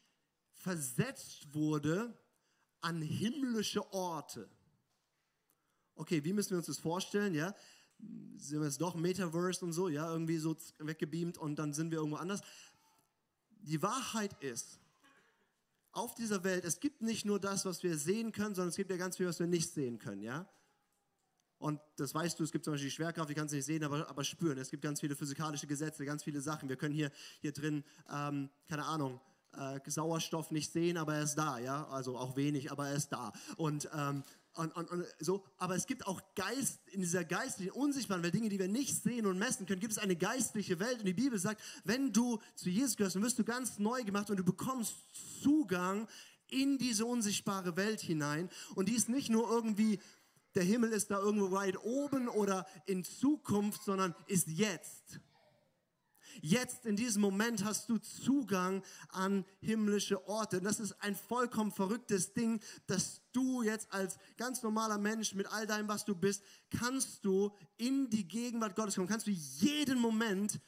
versetzt 0.61 1.55
wurde 1.55 2.14
an 2.81 3.02
himmlische 3.02 3.93
Orte. 3.93 4.49
Okay, 5.95 6.23
wie 6.25 6.33
müssen 6.33 6.50
wir 6.50 6.59
uns 6.59 6.67
das 6.67 6.79
vorstellen? 6.79 7.35
Ja, 7.35 7.55
sind 8.37 8.61
wir 8.61 8.67
jetzt 8.67 8.81
doch 8.81 8.95
Metaverse 8.95 9.64
und 9.64 9.73
so, 9.73 9.88
ja, 9.88 10.11
irgendwie 10.11 10.38
so 10.38 10.57
weggebeamt 10.79 11.37
und 11.38 11.59
dann 11.59 11.73
sind 11.73 11.90
wir 11.90 11.99
irgendwo 11.99 12.17
anders. 12.17 12.40
Die 13.62 13.83
Wahrheit 13.83 14.33
ist, 14.43 14.79
auf 15.93 16.14
dieser 16.14 16.45
Welt, 16.45 16.64
es 16.64 16.81
gibt 16.81 17.02
nicht 17.02 17.25
nur 17.25 17.40
das, 17.40 17.64
was 17.64 17.83
wir 17.83 17.99
sehen 17.99 18.33
können, 18.33 18.55
sondern 18.55 18.69
es 18.69 18.76
gibt 18.76 18.90
ja 18.90 18.97
ganz 18.97 19.17
viel, 19.17 19.26
was 19.26 19.40
wir 19.40 19.47
nicht 19.47 19.73
sehen 19.73 19.99
können, 19.99 20.23
ja. 20.23 20.49
Und 21.59 21.81
das 21.97 22.14
weißt 22.14 22.38
du, 22.38 22.45
es 22.45 22.52
gibt 22.52 22.64
zum 22.64 22.73
Beispiel 22.73 22.88
die 22.88 22.95
Schwerkraft, 22.95 23.29
die 23.29 23.35
kannst 23.35 23.52
du 23.52 23.57
nicht 23.57 23.67
sehen, 23.67 23.85
aber, 23.85 24.09
aber 24.09 24.25
spüren. 24.25 24.57
Es 24.57 24.71
gibt 24.71 24.83
ganz 24.83 25.00
viele 25.00 25.14
physikalische 25.14 25.67
Gesetze, 25.67 26.07
ganz 26.07 26.23
viele 26.23 26.40
Sachen. 26.40 26.71
Wir 26.71 26.76
können 26.76 26.95
hier, 26.95 27.11
hier 27.40 27.52
drin, 27.52 27.85
ähm, 28.11 28.49
keine 28.67 28.87
Ahnung, 28.87 29.21
äh, 29.57 29.80
Sauerstoff 29.87 30.50
nicht 30.50 30.73
sehen, 30.73 30.97
aber 30.97 31.14
er 31.14 31.23
ist 31.23 31.37
da, 31.37 31.59
ja. 31.59 31.87
Also 31.88 32.16
auch 32.16 32.37
wenig, 32.37 32.71
aber 32.71 32.88
er 32.88 32.95
ist 32.95 33.11
da. 33.11 33.33
Und, 33.57 33.88
ähm, 33.97 34.23
und, 34.54 34.75
und, 34.76 34.90
und, 34.90 35.04
so, 35.21 35.45
aber 35.59 35.76
es 35.76 35.87
gibt 35.87 36.07
auch 36.07 36.21
Geist, 36.35 36.80
in 36.88 37.00
dieser 37.00 37.25
geistlichen, 37.25 37.73
unsichtbaren 37.73 38.23
Welt, 38.23 38.35
Dinge, 38.35 38.49
die 38.49 38.59
wir 38.59 38.69
nicht 38.69 39.02
sehen 39.02 39.26
und 39.26 39.38
messen 39.38 39.66
können, 39.66 39.80
gibt 39.80 39.92
es 39.92 39.99
eine 39.99 40.16
geistliche 40.16 40.80
Welt. 40.80 40.99
Und 40.99 41.07
die 41.07 41.14
Bibel 41.14 41.38
sagt, 41.38 41.62
wenn 41.85 42.12
du 42.12 42.40
zu 42.57 42.69
Jesus 42.69 42.97
gehörst, 42.97 43.16
dann 43.16 43.23
wirst 43.23 43.38
du 43.38 43.45
ganz 43.45 43.78
neu 43.78 44.02
gemacht 44.02 44.30
und 44.30 44.37
du 44.37 44.45
bekommst 44.45 44.95
Zugang 45.42 46.09
in 46.49 46.78
diese 46.78 47.07
unsichtbare 47.07 47.76
Welt 47.76 48.00
hinein. 48.00 48.50
Und 48.75 48.88
die 48.88 48.95
ist 48.95 49.09
nicht 49.09 49.30
nur 49.30 49.49
irgendwie 49.49 50.00
der 50.54 50.64
Himmel 50.64 50.92
ist 50.92 51.11
da 51.11 51.19
irgendwo 51.19 51.52
weit 51.52 51.76
oben 51.83 52.28
oder 52.28 52.66
in 52.87 53.04
Zukunft, 53.04 53.85
sondern 53.85 54.14
ist 54.26 54.49
jetzt. 54.49 55.21
Jetzt 56.40 56.87
in 56.87 56.96
diesem 56.96 57.22
Moment 57.22 57.64
hast 57.64 57.88
du 57.88 57.99
Zugang 57.99 58.82
an 59.08 59.44
himmlische 59.60 60.26
Orte. 60.26 60.58
Und 60.58 60.64
das 60.64 60.80
ist 60.80 60.92
ein 61.02 61.14
vollkommen 61.14 61.72
verrücktes 61.72 62.32
Ding, 62.32 62.60
dass 62.87 63.22
du 63.32 63.62
jetzt 63.62 63.92
als 63.92 64.18
ganz 64.37 64.62
normaler 64.62 64.99
Mensch 64.99 65.34
mit 65.34 65.46
all 65.52 65.66
deinem, 65.66 65.88
was 65.88 66.04
du 66.04 66.14
bist, 66.14 66.42
kannst 66.70 67.25
du 67.25 67.54
in 67.76 68.10
die 68.10 68.26
Gegenwart 68.26 68.76
Gottes 68.76 68.94
kommen, 68.94 69.08
kannst 69.08 69.26
du 69.26 69.30
jeden 69.30 69.99
Moment 69.99 70.60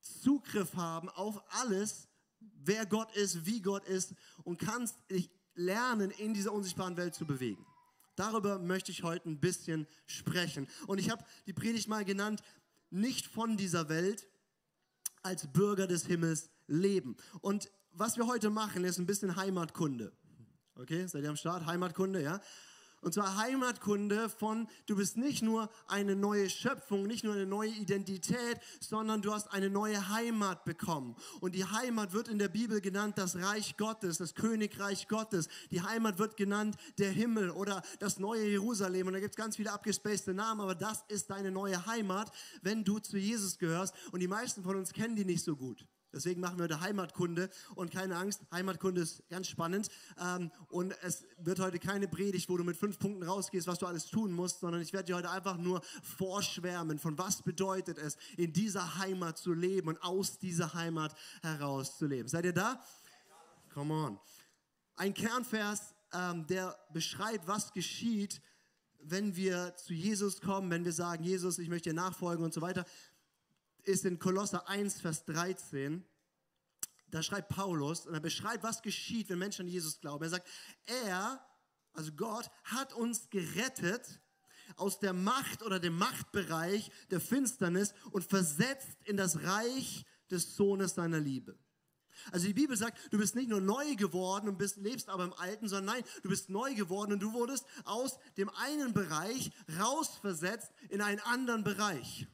Zugriff 0.00 0.74
haben 0.74 1.08
auf 1.08 1.42
alles, 1.62 2.08
wer 2.40 2.86
Gott 2.86 3.14
ist, 3.16 3.46
wie 3.46 3.62
Gott 3.62 3.84
ist 3.86 4.14
und 4.44 4.58
kannst 4.58 4.96
dich 5.10 5.30
lernen, 5.54 6.10
in 6.10 6.34
dieser 6.34 6.52
unsichtbaren 6.52 6.96
Welt 6.96 7.14
zu 7.14 7.26
bewegen. 7.26 7.64
Darüber 8.16 8.58
möchte 8.58 8.92
ich 8.92 9.02
heute 9.02 9.28
ein 9.28 9.40
bisschen 9.40 9.86
sprechen. 10.06 10.68
Und 10.86 10.98
ich 10.98 11.10
habe 11.10 11.24
die 11.46 11.52
Predigt 11.52 11.88
mal 11.88 12.04
genannt, 12.04 12.42
nicht 12.90 13.26
von 13.26 13.56
dieser 13.56 13.88
Welt, 13.88 14.28
als 15.24 15.46
Bürger 15.52 15.86
des 15.86 16.06
Himmels 16.06 16.50
leben. 16.66 17.16
Und 17.40 17.70
was 17.92 18.16
wir 18.16 18.26
heute 18.26 18.50
machen, 18.50 18.84
ist 18.84 18.98
ein 18.98 19.06
bisschen 19.06 19.36
Heimatkunde. 19.36 20.12
Okay, 20.76 21.06
seid 21.06 21.22
ihr 21.22 21.30
am 21.30 21.36
Start? 21.36 21.66
Heimatkunde, 21.66 22.22
ja? 22.22 22.40
Und 23.04 23.12
zwar 23.12 23.36
Heimatkunde 23.36 24.30
von, 24.30 24.66
du 24.86 24.96
bist 24.96 25.18
nicht 25.18 25.42
nur 25.42 25.68
eine 25.86 26.16
neue 26.16 26.48
Schöpfung, 26.48 27.06
nicht 27.06 27.22
nur 27.22 27.34
eine 27.34 27.44
neue 27.44 27.68
Identität, 27.68 28.58
sondern 28.80 29.20
du 29.20 29.32
hast 29.32 29.52
eine 29.52 29.68
neue 29.68 30.08
Heimat 30.08 30.64
bekommen. 30.64 31.14
Und 31.40 31.54
die 31.54 31.66
Heimat 31.66 32.14
wird 32.14 32.28
in 32.28 32.38
der 32.38 32.48
Bibel 32.48 32.80
genannt 32.80 33.18
das 33.18 33.36
Reich 33.36 33.76
Gottes, 33.76 34.16
das 34.16 34.34
Königreich 34.34 35.06
Gottes. 35.06 35.48
Die 35.70 35.82
Heimat 35.82 36.18
wird 36.18 36.38
genannt 36.38 36.76
der 36.96 37.10
Himmel 37.10 37.50
oder 37.50 37.82
das 37.98 38.18
neue 38.18 38.48
Jerusalem. 38.48 39.08
Und 39.08 39.12
da 39.12 39.20
gibt 39.20 39.32
es 39.32 39.36
ganz 39.36 39.56
viele 39.56 39.72
abgespacede 39.72 40.32
Namen, 40.32 40.62
aber 40.62 40.74
das 40.74 41.04
ist 41.08 41.28
deine 41.28 41.50
neue 41.50 41.84
Heimat, 41.84 42.32
wenn 42.62 42.84
du 42.84 43.00
zu 43.00 43.18
Jesus 43.18 43.58
gehörst. 43.58 43.94
Und 44.12 44.20
die 44.20 44.28
meisten 44.28 44.62
von 44.62 44.76
uns 44.76 44.94
kennen 44.94 45.14
die 45.14 45.26
nicht 45.26 45.44
so 45.44 45.56
gut. 45.56 45.86
Deswegen 46.14 46.40
machen 46.40 46.58
wir 46.58 46.64
heute 46.64 46.80
Heimatkunde 46.80 47.50
und 47.74 47.90
keine 47.90 48.16
Angst, 48.16 48.42
Heimatkunde 48.52 49.00
ist 49.00 49.28
ganz 49.28 49.48
spannend 49.48 49.88
ähm, 50.20 50.50
und 50.68 50.94
es 51.02 51.24
wird 51.38 51.58
heute 51.58 51.78
keine 51.78 52.06
Predigt, 52.06 52.48
wo 52.48 52.56
du 52.56 52.64
mit 52.64 52.76
fünf 52.76 52.98
Punkten 52.98 53.24
rausgehst, 53.24 53.66
was 53.66 53.78
du 53.78 53.86
alles 53.86 54.06
tun 54.06 54.32
musst, 54.32 54.60
sondern 54.60 54.80
ich 54.80 54.92
werde 54.92 55.06
dir 55.06 55.16
heute 55.16 55.30
einfach 55.30 55.56
nur 55.56 55.82
vorschwärmen, 56.02 56.98
von 56.98 57.18
was 57.18 57.42
bedeutet 57.42 57.98
es, 57.98 58.16
in 58.36 58.52
dieser 58.52 58.98
Heimat 58.98 59.38
zu 59.38 59.52
leben 59.52 59.88
und 59.88 60.02
aus 60.02 60.38
dieser 60.38 60.72
Heimat 60.74 61.14
heraus 61.42 61.98
zu 61.98 62.06
leben. 62.06 62.28
Seid 62.28 62.44
ihr 62.44 62.52
da? 62.52 62.80
Come 63.72 63.92
on. 63.92 64.20
Ein 64.96 65.12
Kernvers, 65.12 65.94
ähm, 66.12 66.46
der 66.46 66.78
beschreibt, 66.92 67.48
was 67.48 67.72
geschieht, 67.72 68.40
wenn 69.06 69.36
wir 69.36 69.74
zu 69.76 69.92
Jesus 69.92 70.40
kommen, 70.40 70.70
wenn 70.70 70.84
wir 70.84 70.92
sagen, 70.92 71.24
Jesus, 71.24 71.58
ich 71.58 71.68
möchte 71.68 71.90
dir 71.90 71.96
nachfolgen 71.96 72.44
und 72.44 72.54
so 72.54 72.60
weiter 72.60 72.86
ist 73.84 74.04
in 74.04 74.18
Kolosser 74.18 74.68
1, 74.68 75.00
Vers 75.00 75.24
13. 75.24 76.04
Da 77.08 77.22
schreibt 77.22 77.48
Paulus 77.48 78.06
und 78.06 78.14
er 78.14 78.20
beschreibt, 78.20 78.64
was 78.64 78.82
geschieht, 78.82 79.28
wenn 79.28 79.38
Menschen 79.38 79.62
an 79.62 79.68
Jesus 79.68 80.00
glauben. 80.00 80.24
Er 80.24 80.30
sagt, 80.30 80.48
er, 80.86 81.46
also 81.92 82.12
Gott, 82.12 82.50
hat 82.64 82.92
uns 82.92 83.30
gerettet 83.30 84.20
aus 84.76 84.98
der 84.98 85.12
Macht 85.12 85.62
oder 85.62 85.78
dem 85.78 85.96
Machtbereich 85.96 86.90
der 87.10 87.20
Finsternis 87.20 87.94
und 88.10 88.24
versetzt 88.24 88.98
in 89.04 89.16
das 89.16 89.42
Reich 89.42 90.04
des 90.30 90.56
Sohnes 90.56 90.94
seiner 90.94 91.20
Liebe. 91.20 91.58
Also 92.32 92.46
die 92.46 92.54
Bibel 92.54 92.76
sagt, 92.76 93.12
du 93.12 93.18
bist 93.18 93.34
nicht 93.34 93.48
nur 93.48 93.60
neu 93.60 93.96
geworden 93.96 94.48
und 94.48 94.58
bist, 94.58 94.76
lebst 94.76 95.08
aber 95.08 95.24
im 95.24 95.32
Alten, 95.34 95.68
sondern 95.68 95.96
nein, 95.96 96.04
du 96.22 96.28
bist 96.28 96.48
neu 96.48 96.74
geworden 96.74 97.12
und 97.12 97.20
du 97.20 97.32
wurdest 97.32 97.66
aus 97.84 98.18
dem 98.36 98.48
einen 98.50 98.92
Bereich 98.92 99.50
rausversetzt 99.78 100.72
in 100.88 101.00
einen 101.00 101.20
anderen 101.20 101.64
Bereich. 101.64 102.26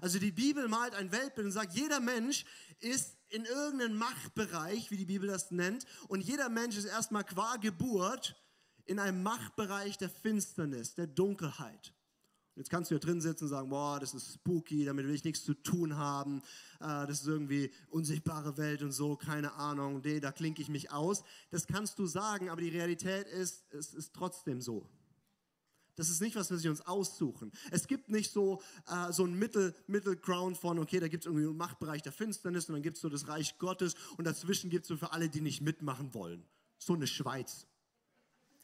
Also 0.00 0.18
die 0.18 0.32
Bibel 0.32 0.68
malt 0.68 0.94
ein 0.94 1.12
Weltbild 1.12 1.46
und 1.46 1.52
sagt, 1.52 1.74
jeder 1.74 2.00
Mensch 2.00 2.44
ist 2.80 3.16
in 3.28 3.44
irgendeinem 3.44 3.96
Machtbereich, 3.96 4.90
wie 4.90 4.96
die 4.96 5.06
Bibel 5.06 5.28
das 5.28 5.50
nennt, 5.50 5.86
und 6.08 6.20
jeder 6.20 6.48
Mensch 6.48 6.76
ist 6.76 6.84
erstmal 6.84 7.24
qua 7.24 7.56
Geburt 7.56 8.36
in 8.86 8.98
einem 8.98 9.22
Machtbereich 9.22 9.98
der 9.98 10.10
Finsternis, 10.10 10.94
der 10.94 11.06
Dunkelheit. 11.06 11.92
Jetzt 12.56 12.70
kannst 12.70 12.90
du 12.90 12.94
ja 12.94 13.00
drin 13.00 13.20
sitzen 13.20 13.44
und 13.44 13.50
sagen, 13.50 13.68
boah, 13.68 13.98
das 13.98 14.14
ist 14.14 14.34
spooky, 14.34 14.84
damit 14.84 15.06
will 15.06 15.14
ich 15.14 15.24
nichts 15.24 15.44
zu 15.44 15.54
tun 15.54 15.96
haben, 15.96 16.40
äh, 16.78 17.06
das 17.06 17.22
ist 17.22 17.26
irgendwie 17.26 17.72
unsichtbare 17.90 18.56
Welt 18.56 18.82
und 18.82 18.92
so, 18.92 19.16
keine 19.16 19.54
Ahnung, 19.54 20.02
nee, 20.04 20.20
da 20.20 20.30
klinke 20.30 20.62
ich 20.62 20.68
mich 20.68 20.92
aus. 20.92 21.24
Das 21.50 21.66
kannst 21.66 21.98
du 21.98 22.06
sagen, 22.06 22.50
aber 22.50 22.60
die 22.60 22.68
Realität 22.68 23.26
ist, 23.26 23.64
es 23.72 23.92
ist 23.92 24.14
trotzdem 24.14 24.60
so. 24.60 24.88
Das 25.96 26.08
ist 26.08 26.20
nicht, 26.20 26.34
was 26.34 26.50
wir 26.50 26.58
sich 26.58 26.68
uns 26.68 26.80
aussuchen. 26.80 27.52
Es 27.70 27.86
gibt 27.86 28.08
nicht 28.08 28.32
so, 28.32 28.60
äh, 28.88 29.12
so 29.12 29.24
ein 29.24 29.34
Mittel, 29.34 29.74
Mittelground 29.86 30.56
von, 30.56 30.78
okay, 30.78 30.98
da 30.98 31.08
gibt 31.08 31.24
es 31.24 31.26
irgendwie 31.26 31.46
einen 31.46 31.56
Machtbereich 31.56 32.02
der 32.02 32.12
Finsternis 32.12 32.68
und 32.68 32.74
dann 32.74 32.82
gibt 32.82 32.96
es 32.96 33.02
so 33.02 33.08
das 33.08 33.28
Reich 33.28 33.58
Gottes 33.58 33.94
und 34.16 34.24
dazwischen 34.24 34.70
gibt 34.70 34.84
es 34.84 34.88
so 34.88 34.96
für 34.96 35.12
alle, 35.12 35.28
die 35.28 35.40
nicht 35.40 35.60
mitmachen 35.60 36.12
wollen. 36.14 36.44
So 36.78 36.94
eine 36.94 37.06
Schweiz. 37.06 37.66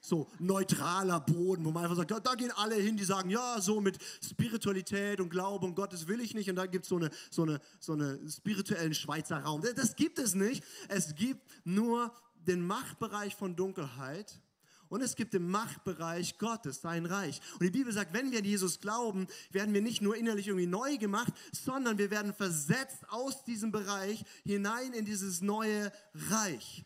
So 0.03 0.29
neutraler 0.39 1.21
Boden, 1.21 1.65
wo 1.65 1.71
man 1.71 1.85
einfach 1.85 1.97
sagt, 1.97 2.11
da, 2.11 2.35
gehen 2.35 2.51
alle 2.53 2.75
hin, 2.77 2.97
die 2.97 3.05
sagen, 3.05 3.29
ja, 3.29 3.61
so 3.61 3.83
mit 3.83 3.99
Spiritualität 4.25 5.21
und 5.21 5.29
Glaube 5.29 5.67
und 5.67 5.75
Gottes 5.75 6.09
will 6.09 6.21
ich 6.21 6.35
nicht. 6.35 6.49
Und 6.49 6.57
da 6.57 6.67
gibt 6.67 6.87
so 6.87 6.99
es 6.99 7.11
so 7.31 7.43
eine, 7.43 7.61
so 7.79 7.93
eine 7.93 8.19
spirituellen 8.29 8.95
Schweizer 8.95 9.41
Raum. 9.41 9.63
Das 9.77 9.97
gibt 9.97 10.19
es 10.19 10.35
nicht. 10.35 10.65
Es 10.89 11.15
gibt 11.15 11.43
nur 11.65 12.13
den 12.35 12.67
Machtbereich 12.67 13.37
von 13.37 13.55
Dunkelheit 13.55 14.41
und 14.91 15.01
es 15.01 15.15
gibt 15.15 15.33
den 15.33 15.49
Machtbereich 15.49 16.37
Gottes, 16.37 16.83
sein 16.83 17.07
Reich. 17.07 17.41
Und 17.55 17.63
die 17.63 17.71
Bibel 17.71 17.93
sagt, 17.93 18.13
wenn 18.13 18.31
wir 18.33 18.41
an 18.41 18.45
Jesus 18.45 18.81
glauben, 18.81 19.29
werden 19.51 19.73
wir 19.73 19.81
nicht 19.81 20.03
nur 20.03 20.17
innerlich 20.17 20.49
irgendwie 20.49 20.67
neu 20.67 20.99
gemacht, 20.99 21.33
sondern 21.53 21.97
wir 21.97 22.11
werden 22.11 22.35
versetzt 22.35 23.09
aus 23.09 23.45
diesem 23.45 23.71
Bereich 23.71 24.25
hinein 24.45 24.93
in 24.93 25.05
dieses 25.05 25.41
neue 25.41 25.93
Reich. 26.13 26.85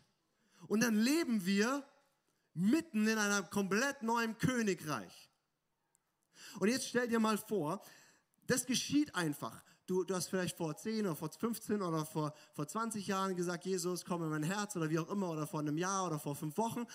Und 0.68 0.82
dann 0.82 0.96
leben 0.96 1.44
wir 1.46 1.82
mitten 2.52 3.08
in 3.08 3.18
einem 3.18 3.49
komplett 3.49 4.02
neuen 4.02 4.37
Königreich. 4.38 5.30
Und 6.61 6.68
jetzt 6.68 6.87
stell 6.87 7.08
dir 7.08 7.18
mal 7.18 7.38
vor, 7.38 7.82
das 8.46 8.66
geschieht 8.66 9.14
einfach. 9.14 9.64
Du, 9.87 10.02
du 10.02 10.14
hast 10.14 10.28
vielleicht 10.28 10.56
vor 10.56 10.76
10 10.76 11.06
oder 11.06 11.16
vor 11.16 11.30
15 11.30 11.82
oder 11.82 12.06
vor, 12.06 12.34
vor 12.52 12.66
20 12.66 13.06
Jahren 13.06 13.37
gesagt, 13.37 13.66
Jesus, 13.66 14.04
komm 14.04 14.23
in 14.23 14.30
mein 14.30 14.42
Herz 14.42 14.76
oder 14.76 14.88
wie 14.88 14.99
auch 14.99 15.11
immer, 15.11 15.30
oder 15.30 15.46
vor 15.46 15.61
einem 15.61 15.76
Jahr 15.76 16.06
oder 16.06 16.18
vor 16.18 16.34
fünf 16.34 16.56
Wochen. 16.56 16.87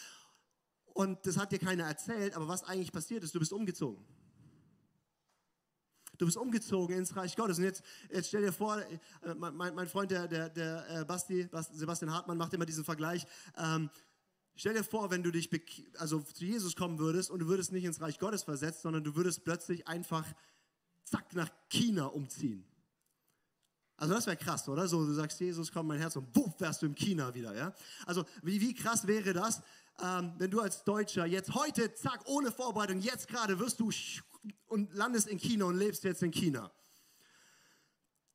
Und 1.00 1.26
das 1.26 1.38
hat 1.38 1.54
dir 1.54 1.60
keiner 1.60 1.86
erzählt, 1.86 2.36
aber 2.36 2.50
was 2.50 2.66
eigentlich 2.66 2.92
passiert 2.92 3.24
ist, 3.24 3.34
du 3.34 3.40
bist 3.40 3.54
umgezogen. 3.54 4.04
Du 6.18 6.26
bist 6.26 6.36
umgezogen 6.36 6.98
ins 6.98 7.16
Reich 7.16 7.38
Gottes. 7.38 7.58
Und 7.58 7.64
jetzt, 7.64 7.84
jetzt 8.12 8.28
stell 8.28 8.42
dir 8.42 8.52
vor, 8.52 8.82
äh, 8.82 9.34
mein, 9.34 9.74
mein 9.74 9.88
Freund, 9.88 10.12
der, 10.12 10.28
der, 10.28 10.50
der 10.50 10.90
äh, 10.90 11.06
Basti, 11.06 11.48
Sebastian 11.72 12.12
Hartmann, 12.12 12.38
macht 12.38 12.54
immer 12.54 12.66
diesen 12.66 12.84
Vergleich. 12.84 13.26
Ähm, 13.58 13.90
stell 14.56 14.74
dir 14.74 14.84
vor, 14.84 15.10
wenn 15.10 15.24
du 15.24 15.32
dich 15.32 15.50
also 15.98 16.20
zu 16.20 16.44
Jesus 16.44 16.76
kommen 16.76 17.00
würdest 17.00 17.32
und 17.32 17.40
du 17.40 17.48
würdest 17.48 17.72
nicht 17.72 17.86
ins 17.86 18.02
Reich 18.02 18.20
Gottes 18.20 18.44
versetzt, 18.44 18.82
sondern 18.82 19.06
du 19.06 19.16
würdest 19.16 19.46
plötzlich 19.46 19.88
einfach 19.88 20.26
zack 21.06 21.34
nach 21.34 21.50
China 21.70 22.08
umziehen. 22.08 22.66
Also 23.96 24.16
das 24.16 24.28
wäre 24.28 24.36
krass, 24.36 24.68
oder? 24.68 24.86
So, 24.90 25.06
du 25.06 25.14
sagst, 25.14 25.40
Jesus, 25.40 25.72
komm 25.72 25.88
mein 25.88 26.00
Herz 26.00 26.18
und 26.18 26.36
wuff, 26.36 26.60
wärst 26.60 26.82
du 26.82 26.88
in 26.88 26.96
China 26.96 27.34
wieder, 27.34 27.56
ja? 27.56 27.74
Also 28.06 28.26
wie, 28.44 28.60
wie 28.60 28.74
krass 28.74 29.08
wäre 29.08 29.32
das, 29.32 29.62
ähm, 30.02 30.34
wenn 30.38 30.52
du 30.52 30.60
als 30.60 30.84
Deutscher 30.84 31.26
jetzt 31.26 31.54
heute, 31.54 31.94
zack, 31.94 32.22
ohne 32.26 32.52
Vorbereitung, 32.52 33.00
jetzt 33.00 33.28
gerade 33.28 33.60
wirst 33.60 33.80
du 33.80 33.92
und 34.68 34.94
landest 34.94 35.28
in 35.28 35.38
China 35.38 35.66
und 35.66 35.78
lebst 35.78 36.04
jetzt 36.04 36.24
in 36.24 36.32
China. 36.32 36.72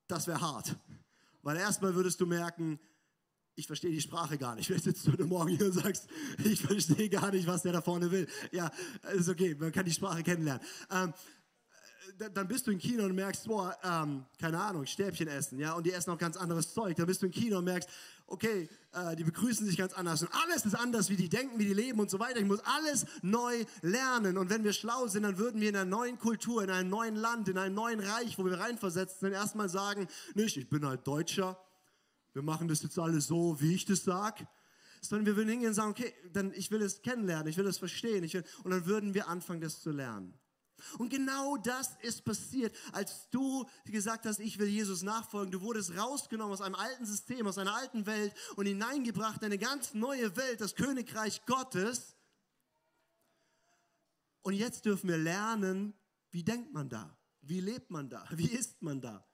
Das 0.06 0.26
wäre 0.26 0.40
hart. 0.40 0.76
Weil 1.42 1.56
erstmal 1.56 1.94
würdest 1.94 2.20
du 2.20 2.26
merken, 2.26 2.78
ich 3.56 3.66
verstehe 3.66 3.90
die 3.90 4.00
Sprache 4.00 4.36
gar 4.38 4.54
nicht. 4.54 4.66
Vielleicht 4.66 4.84
sitzt 4.84 5.06
heute 5.06 5.24
Morgen 5.24 5.56
hier 5.56 5.66
und 5.66 5.72
sagst, 5.72 6.08
ich 6.44 6.60
verstehe 6.60 7.08
gar 7.08 7.30
nicht, 7.30 7.46
was 7.46 7.62
der 7.62 7.72
da 7.72 7.80
vorne 7.80 8.10
will. 8.10 8.26
Ja, 8.50 8.70
ist 9.12 9.28
okay, 9.28 9.54
man 9.54 9.72
kann 9.72 9.84
die 9.84 9.92
Sprache 9.92 10.22
kennenlernen. 10.22 10.64
Ähm, 10.90 11.12
dann 12.18 12.48
bist 12.48 12.66
du 12.66 12.70
in 12.70 12.78
China 12.78 13.04
und 13.04 13.14
merkst, 13.14 13.46
boah, 13.46 13.76
ähm, 13.82 14.24
keine 14.40 14.60
Ahnung, 14.60 14.86
Stäbchen 14.86 15.28
essen, 15.28 15.58
ja, 15.58 15.72
und 15.74 15.84
die 15.84 15.92
essen 15.92 16.10
auch 16.10 16.18
ganz 16.18 16.36
anderes 16.36 16.72
Zeug. 16.72 16.96
Dann 16.96 17.06
bist 17.06 17.22
du 17.22 17.26
in 17.26 17.32
China 17.32 17.58
und 17.58 17.64
merkst, 17.64 17.88
okay, 18.26 18.68
äh, 18.92 19.16
die 19.16 19.24
begrüßen 19.24 19.66
sich 19.66 19.76
ganz 19.76 19.92
anders 19.92 20.22
und 20.22 20.30
alles 20.44 20.64
ist 20.64 20.74
anders, 20.74 21.10
wie 21.10 21.16
die 21.16 21.28
denken, 21.28 21.58
wie 21.58 21.66
die 21.66 21.74
leben 21.74 22.00
und 22.00 22.10
so 22.10 22.18
weiter. 22.18 22.38
Ich 22.38 22.46
muss 22.46 22.60
alles 22.60 23.06
neu 23.22 23.64
lernen. 23.82 24.38
Und 24.38 24.50
wenn 24.50 24.64
wir 24.64 24.72
schlau 24.72 25.06
sind, 25.06 25.24
dann 25.24 25.38
würden 25.38 25.60
wir 25.60 25.68
in 25.68 25.76
einer 25.76 25.84
neuen 25.84 26.18
Kultur, 26.18 26.62
in 26.62 26.70
einem 26.70 26.90
neuen 26.90 27.16
Land, 27.16 27.48
in 27.48 27.58
einem 27.58 27.74
neuen 27.74 28.00
Reich, 28.00 28.38
wo 28.38 28.44
wir 28.44 28.58
reinversetzt 28.58 29.20
sind, 29.20 29.32
erstmal 29.32 29.68
sagen, 29.68 30.08
nicht, 30.34 30.56
ich 30.56 30.68
bin 30.68 30.86
halt 30.86 31.06
Deutscher, 31.06 31.58
wir 32.32 32.42
machen 32.42 32.68
das 32.68 32.82
jetzt 32.82 32.98
alles 32.98 33.26
so, 33.26 33.60
wie 33.60 33.74
ich 33.74 33.84
das 33.84 34.04
sag 34.04 34.46
sondern 35.00 35.26
wir 35.26 35.36
würden 35.36 35.50
hingehen 35.50 35.68
und 35.68 35.74
sagen, 35.74 35.90
okay, 35.90 36.14
dann 36.32 36.52
ich 36.54 36.70
will 36.70 36.80
es 36.80 37.02
kennenlernen, 37.02 37.46
ich 37.48 37.58
will 37.58 37.66
es 37.66 37.76
verstehen, 37.76 38.24
ich 38.24 38.32
will, 38.32 38.44
und 38.62 38.70
dann 38.70 38.86
würden 38.86 39.12
wir 39.12 39.28
anfangen, 39.28 39.60
das 39.60 39.82
zu 39.82 39.90
lernen. 39.90 40.32
Und 40.98 41.08
genau 41.08 41.56
das 41.56 41.96
ist 42.00 42.24
passiert, 42.24 42.76
als 42.92 43.28
du 43.30 43.66
gesagt 43.84 44.26
hast, 44.26 44.40
ich 44.40 44.58
will 44.58 44.68
Jesus 44.68 45.02
nachfolgen. 45.02 45.52
Du 45.52 45.60
wurdest 45.60 45.96
rausgenommen 45.96 46.52
aus 46.52 46.60
einem 46.60 46.74
alten 46.74 47.06
System, 47.06 47.46
aus 47.46 47.58
einer 47.58 47.74
alten 47.74 48.06
Welt 48.06 48.34
und 48.56 48.66
hineingebracht 48.66 49.40
in 49.40 49.46
eine 49.46 49.58
ganz 49.58 49.94
neue 49.94 50.36
Welt, 50.36 50.60
das 50.60 50.74
Königreich 50.74 51.44
Gottes. 51.46 52.16
Und 54.42 54.54
jetzt 54.54 54.84
dürfen 54.84 55.08
wir 55.08 55.18
lernen, 55.18 55.94
wie 56.30 56.44
denkt 56.44 56.72
man 56.72 56.88
da? 56.88 57.16
Wie 57.40 57.60
lebt 57.60 57.90
man 57.90 58.08
da? 58.08 58.26
Wie 58.30 58.48
ist 58.48 58.82
man 58.82 59.00
da? 59.00 59.26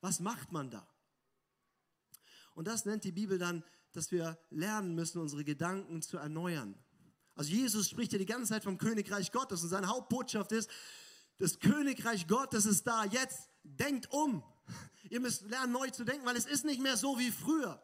Was 0.00 0.20
macht 0.20 0.52
man 0.52 0.70
da? 0.70 0.86
Und 2.54 2.66
das 2.66 2.84
nennt 2.84 3.04
die 3.04 3.12
Bibel 3.12 3.38
dann, 3.38 3.64
dass 3.92 4.10
wir 4.12 4.38
lernen 4.50 4.94
müssen, 4.94 5.20
unsere 5.20 5.44
Gedanken 5.44 6.02
zu 6.02 6.18
erneuern. 6.18 6.74
Also 7.34 7.50
Jesus 7.50 7.88
spricht 7.88 8.12
ja 8.12 8.18
die 8.18 8.26
ganze 8.26 8.50
Zeit 8.52 8.64
vom 8.64 8.78
Königreich 8.78 9.32
Gottes 9.32 9.62
und 9.62 9.68
seine 9.68 9.88
Hauptbotschaft 9.88 10.52
ist, 10.52 10.70
das 11.38 11.58
Königreich 11.58 12.26
Gottes 12.26 12.66
ist 12.66 12.86
da. 12.86 13.04
Jetzt 13.04 13.48
denkt 13.62 14.10
um. 14.12 14.42
Ihr 15.08 15.20
müsst 15.20 15.48
lernen, 15.48 15.72
neu 15.72 15.88
zu 15.90 16.04
denken, 16.04 16.26
weil 16.26 16.36
es 16.36 16.46
ist 16.46 16.64
nicht 16.64 16.80
mehr 16.80 16.96
so 16.96 17.18
wie 17.18 17.30
früher. 17.30 17.82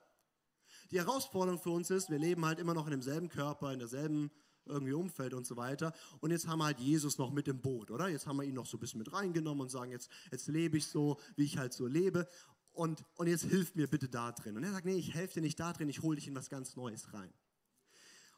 Die 0.90 0.98
Herausforderung 0.98 1.58
für 1.58 1.70
uns 1.70 1.90
ist, 1.90 2.10
wir 2.10 2.18
leben 2.18 2.44
halt 2.44 2.58
immer 2.58 2.74
noch 2.74 2.86
in 2.86 2.92
demselben 2.92 3.28
Körper, 3.28 3.72
in 3.72 3.78
derselben 3.78 4.30
irgendwie 4.66 4.92
Umfeld 4.92 5.32
und 5.34 5.46
so 5.46 5.56
weiter. 5.56 5.92
Und 6.20 6.30
jetzt 6.30 6.46
haben 6.46 6.58
wir 6.58 6.66
halt 6.66 6.78
Jesus 6.78 7.18
noch 7.18 7.30
mit 7.32 7.48
im 7.48 7.60
Boot, 7.60 7.90
oder? 7.90 8.08
Jetzt 8.08 8.26
haben 8.26 8.36
wir 8.36 8.44
ihn 8.44 8.54
noch 8.54 8.66
so 8.66 8.76
ein 8.76 8.80
bisschen 8.80 8.98
mit 8.98 9.12
reingenommen 9.12 9.62
und 9.62 9.70
sagen, 9.70 9.90
jetzt, 9.90 10.10
jetzt 10.30 10.48
lebe 10.48 10.76
ich 10.76 10.86
so, 10.86 11.18
wie 11.36 11.44
ich 11.44 11.58
halt 11.58 11.72
so 11.72 11.86
lebe. 11.86 12.28
Und, 12.72 13.04
und 13.16 13.26
jetzt 13.26 13.44
hilf 13.44 13.74
mir 13.74 13.88
bitte 13.88 14.08
da 14.08 14.32
drin. 14.32 14.56
Und 14.56 14.64
er 14.64 14.72
sagt, 14.72 14.84
nee, 14.84 14.96
ich 14.96 15.14
helfe 15.14 15.34
dir 15.34 15.40
nicht 15.40 15.58
da 15.58 15.72
drin, 15.72 15.88
ich 15.88 16.02
hole 16.02 16.16
dich 16.16 16.28
in 16.28 16.34
was 16.34 16.50
ganz 16.50 16.76
Neues 16.76 17.12
rein. 17.14 17.32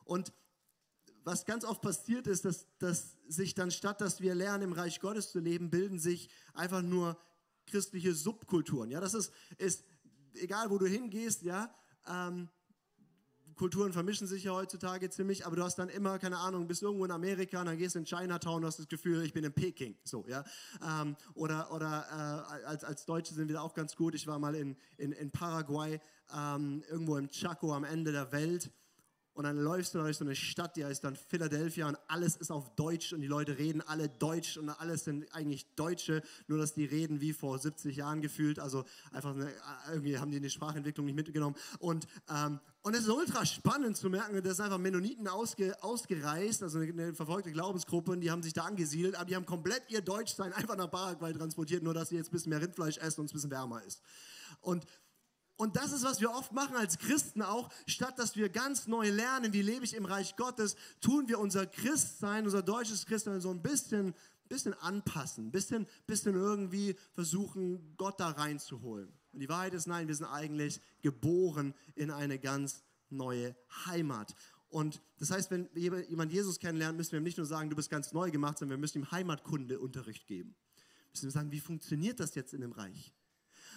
Und 0.04 0.32
was 1.28 1.44
ganz 1.44 1.64
oft 1.64 1.82
passiert 1.82 2.26
ist, 2.26 2.46
dass, 2.46 2.66
dass 2.78 3.18
sich 3.28 3.54
dann 3.54 3.70
statt, 3.70 4.00
dass 4.00 4.22
wir 4.22 4.34
lernen, 4.34 4.62
im 4.62 4.72
Reich 4.72 4.98
Gottes 4.98 5.30
zu 5.30 5.40
leben, 5.40 5.68
bilden 5.68 5.98
sich 5.98 6.30
einfach 6.54 6.80
nur 6.80 7.18
christliche 7.66 8.14
Subkulturen. 8.14 8.90
Ja, 8.90 8.98
das 8.98 9.12
ist, 9.12 9.30
ist 9.58 9.84
egal, 10.34 10.70
wo 10.70 10.78
du 10.78 10.86
hingehst, 10.86 11.42
ja, 11.42 11.70
ähm, 12.06 12.48
Kulturen 13.56 13.92
vermischen 13.92 14.26
sich 14.26 14.44
ja 14.44 14.52
heutzutage 14.52 15.10
ziemlich, 15.10 15.44
aber 15.44 15.56
du 15.56 15.64
hast 15.64 15.78
dann 15.78 15.90
immer, 15.90 16.18
keine 16.18 16.38
Ahnung, 16.38 16.66
bist 16.66 16.80
irgendwo 16.80 17.04
in 17.04 17.10
Amerika, 17.10 17.62
dann 17.62 17.76
gehst 17.76 17.96
du 17.96 17.98
in 17.98 18.04
Chinatown, 18.06 18.64
hast 18.64 18.78
das 18.78 18.88
Gefühl, 18.88 19.22
ich 19.22 19.34
bin 19.34 19.44
in 19.44 19.52
Peking, 19.52 19.98
so, 20.04 20.24
ja. 20.28 20.44
Ähm, 20.82 21.14
oder 21.34 21.70
oder 21.72 22.06
äh, 22.08 22.64
als, 22.64 22.84
als 22.84 23.04
Deutsche 23.04 23.34
sind 23.34 23.48
wir 23.48 23.56
da 23.56 23.60
auch 23.60 23.74
ganz 23.74 23.96
gut. 23.96 24.14
Ich 24.14 24.26
war 24.26 24.38
mal 24.38 24.54
in, 24.54 24.76
in, 24.96 25.12
in 25.12 25.30
Paraguay, 25.30 26.00
ähm, 26.34 26.82
irgendwo 26.88 27.18
im 27.18 27.28
Chaco 27.28 27.74
am 27.74 27.84
Ende 27.84 28.12
der 28.12 28.32
Welt 28.32 28.70
und 29.38 29.44
dann 29.44 29.56
läufst 29.56 29.94
du 29.94 30.00
durch 30.00 30.16
so 30.16 30.24
eine 30.24 30.34
Stadt, 30.34 30.74
die 30.74 30.84
heißt 30.84 31.04
dann 31.04 31.14
Philadelphia 31.14 31.86
und 31.86 31.96
alles 32.08 32.34
ist 32.34 32.50
auf 32.50 32.74
Deutsch 32.74 33.12
und 33.12 33.20
die 33.20 33.28
Leute 33.28 33.56
reden 33.56 33.80
alle 33.82 34.08
Deutsch 34.08 34.56
und 34.56 34.68
alles 34.68 35.04
sind 35.04 35.32
eigentlich 35.32 35.76
Deutsche, 35.76 36.22
nur 36.48 36.58
dass 36.58 36.74
die 36.74 36.84
reden 36.84 37.20
wie 37.20 37.32
vor 37.32 37.56
70 37.56 37.94
Jahren 37.94 38.20
gefühlt. 38.20 38.58
Also 38.58 38.84
einfach 39.12 39.36
irgendwie 39.92 40.18
haben 40.18 40.32
die 40.32 40.38
eine 40.38 40.50
Sprachentwicklung 40.50 41.06
nicht 41.06 41.14
mitgenommen. 41.14 41.54
Und, 41.78 42.08
ähm, 42.28 42.58
und 42.82 42.94
es 42.94 43.02
ist 43.02 43.10
ultra 43.10 43.46
spannend 43.46 43.96
zu 43.96 44.10
merken, 44.10 44.42
dass 44.42 44.58
einfach 44.58 44.78
Mennoniten 44.78 45.28
ausge, 45.28 45.80
ausgereist, 45.84 46.64
also 46.64 46.80
eine, 46.80 46.90
eine 46.90 47.14
verfolgte 47.14 47.52
Glaubensgruppe, 47.52 48.10
und 48.10 48.22
die 48.22 48.32
haben 48.32 48.42
sich 48.42 48.54
da 48.54 48.64
angesiedelt, 48.64 49.14
aber 49.14 49.26
die 49.26 49.36
haben 49.36 49.46
komplett 49.46 49.84
ihr 49.88 50.00
Deutschsein 50.00 50.52
einfach 50.52 50.76
nach 50.76 50.90
Paraguay 50.90 51.32
transportiert, 51.32 51.84
nur 51.84 51.94
dass 51.94 52.08
sie 52.08 52.16
jetzt 52.16 52.30
ein 52.30 52.32
bisschen 52.32 52.50
mehr 52.50 52.60
Rindfleisch 52.60 52.98
essen 52.98 53.20
und 53.20 53.26
es 53.26 53.32
ein 53.32 53.34
bisschen 53.34 53.52
wärmer 53.52 53.84
ist. 53.84 54.02
Und 54.62 54.84
und 55.58 55.74
das 55.74 55.90
ist, 55.90 56.04
was 56.04 56.20
wir 56.20 56.30
oft 56.30 56.52
machen 56.52 56.76
als 56.76 56.98
Christen 56.98 57.42
auch. 57.42 57.68
Statt 57.86 58.16
dass 58.16 58.36
wir 58.36 58.48
ganz 58.48 58.86
neu 58.86 59.10
lernen, 59.10 59.52
wie 59.52 59.60
lebe 59.60 59.84
ich 59.84 59.94
im 59.94 60.04
Reich 60.04 60.36
Gottes, 60.36 60.76
tun 61.00 61.28
wir 61.28 61.40
unser 61.40 61.66
Christsein, 61.66 62.44
unser 62.44 62.62
deutsches 62.62 63.06
Christsein 63.06 63.40
so 63.40 63.50
ein 63.50 63.60
bisschen, 63.60 64.14
bisschen 64.48 64.72
anpassen, 64.74 65.50
bisschen, 65.50 65.88
bisschen 66.06 66.36
irgendwie 66.36 66.94
versuchen, 67.12 67.96
Gott 67.96 68.20
da 68.20 68.28
reinzuholen. 68.28 69.12
Und 69.32 69.40
die 69.40 69.48
Wahrheit 69.48 69.74
ist, 69.74 69.88
nein, 69.88 70.06
wir 70.06 70.14
sind 70.14 70.26
eigentlich 70.26 70.80
geboren 71.02 71.74
in 71.96 72.12
eine 72.12 72.38
ganz 72.38 72.84
neue 73.10 73.56
Heimat. 73.84 74.36
Und 74.68 75.02
das 75.18 75.32
heißt, 75.32 75.50
wenn 75.50 75.68
jemand 75.74 76.32
Jesus 76.32 76.60
kennenlernt, 76.60 76.96
müssen 76.96 77.12
wir 77.12 77.18
ihm 77.18 77.24
nicht 77.24 77.36
nur 77.36 77.46
sagen, 77.46 77.68
du 77.68 77.74
bist 77.74 77.90
ganz 77.90 78.12
neu 78.12 78.30
gemacht, 78.30 78.58
sondern 78.58 78.78
wir 78.78 78.80
müssen 78.80 78.98
ihm 78.98 79.10
Heimatkundeunterricht 79.10 80.28
geben. 80.28 80.54
Wir 80.76 81.10
müssen 81.10 81.26
ihm 81.26 81.32
sagen, 81.32 81.50
wie 81.50 81.60
funktioniert 81.60 82.20
das 82.20 82.36
jetzt 82.36 82.54
in 82.54 82.60
dem 82.60 82.72
Reich? 82.72 83.12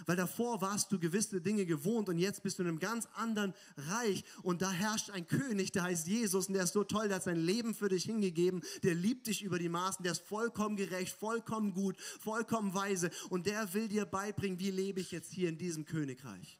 Weil 0.06 0.16
davor 0.16 0.62
warst 0.62 0.92
du 0.92 1.00
gewisse 1.00 1.42
Dinge 1.42 1.66
gewohnt 1.66 2.10
und 2.10 2.18
jetzt 2.18 2.44
bist 2.44 2.58
du 2.58 2.64
in 2.64 2.70
einem 2.70 2.80
ganz 2.80 3.08
anderen 3.16 3.54
Reich 3.78 4.24
und 4.44 4.62
da 4.62 4.72
herrscht 4.72 5.10
ein 5.10 5.28
König, 5.28 5.72
der 5.72 5.84
heißt 5.84 6.08
Jesus 6.08 6.48
und 6.48 6.54
der 6.54 6.64
ist 6.64 6.74
so 6.74 6.84
toll, 6.84 7.08
der 7.08 7.18
hat 7.18 7.24
sein 7.24 7.40
Leben 7.40 7.74
für 7.74 7.90
dich 7.90 8.06
hingegeben, 8.06 8.62
der 8.84 8.96
liebt 8.96 9.28
dich 9.28 9.42
über 9.42 9.60
die 9.60 9.70
Maßen, 9.70 10.04
der 10.04 10.14
ist 10.14 10.24
vollkommen 10.24 10.76
gerecht, 10.76 11.16
vollkommen 11.16 11.74
gut, 11.74 11.98
vollkommen 12.20 12.74
weise 12.74 13.10
und 13.30 13.46
der 13.46 13.74
will 13.74 13.88
dir 13.88 14.06
beibringen, 14.06 14.60
wie 14.60 14.72
lebe 14.72 15.00
ich 15.00 15.12
jetzt 15.12 15.32
hier 15.32 15.50
in 15.50 15.58
diesem 15.58 15.86
Königreich. 15.86 16.60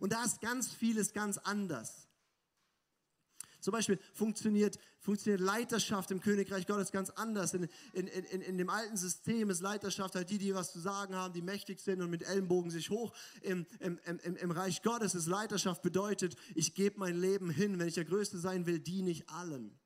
Und 0.00 0.12
da 0.12 0.24
ist 0.24 0.40
ganz 0.40 0.72
vieles 0.72 1.12
ganz 1.12 1.38
anders. 1.38 2.08
Zum 3.62 3.70
Beispiel 3.70 3.98
funktioniert, 4.12 4.76
funktioniert 4.98 5.40
Leiterschaft 5.40 6.10
im 6.10 6.20
Königreich 6.20 6.66
Gottes 6.66 6.90
ganz 6.90 7.10
anders. 7.10 7.54
In, 7.54 7.68
in, 7.92 8.08
in, 8.08 8.42
in 8.42 8.58
dem 8.58 8.68
alten 8.68 8.96
System 8.96 9.50
ist 9.50 9.60
Leiterschaft 9.60 10.16
halt 10.16 10.30
die, 10.30 10.38
die 10.38 10.52
was 10.52 10.72
zu 10.72 10.80
sagen 10.80 11.14
haben, 11.14 11.32
die 11.32 11.42
mächtig 11.42 11.78
sind 11.78 12.02
und 12.02 12.10
mit 12.10 12.24
Ellenbogen 12.24 12.72
sich 12.72 12.90
hoch. 12.90 13.14
Im, 13.40 13.64
im, 13.78 14.00
im, 14.04 14.36
im 14.36 14.50
Reich 14.50 14.82
Gottes 14.82 15.14
ist 15.14 15.28
Leiterschaft 15.28 15.80
bedeutet, 15.80 16.34
ich 16.56 16.74
gebe 16.74 16.98
mein 16.98 17.16
Leben 17.16 17.50
hin. 17.50 17.78
Wenn 17.78 17.86
ich 17.86 17.94
der 17.94 18.04
Größte 18.04 18.36
sein 18.36 18.66
will, 18.66 18.80
diene 18.80 19.10
ich 19.10 19.28
allen. 19.30 19.78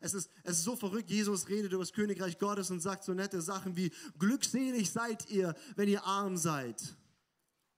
Es 0.00 0.14
ist, 0.14 0.30
es 0.44 0.58
ist 0.58 0.64
so 0.64 0.76
verrückt. 0.76 1.10
Jesus 1.10 1.48
redet 1.48 1.72
über 1.72 1.82
das 1.82 1.92
Königreich 1.92 2.38
Gottes 2.38 2.70
und 2.70 2.78
sagt 2.78 3.02
so 3.02 3.12
nette 3.12 3.42
Sachen 3.42 3.76
wie, 3.76 3.90
glückselig 4.20 4.92
seid 4.92 5.28
ihr, 5.30 5.56
wenn 5.74 5.88
ihr 5.88 6.04
arm 6.04 6.36
seid, 6.36 6.94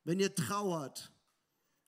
wenn 0.04 0.20
ihr 0.20 0.34
trauert, 0.34 1.10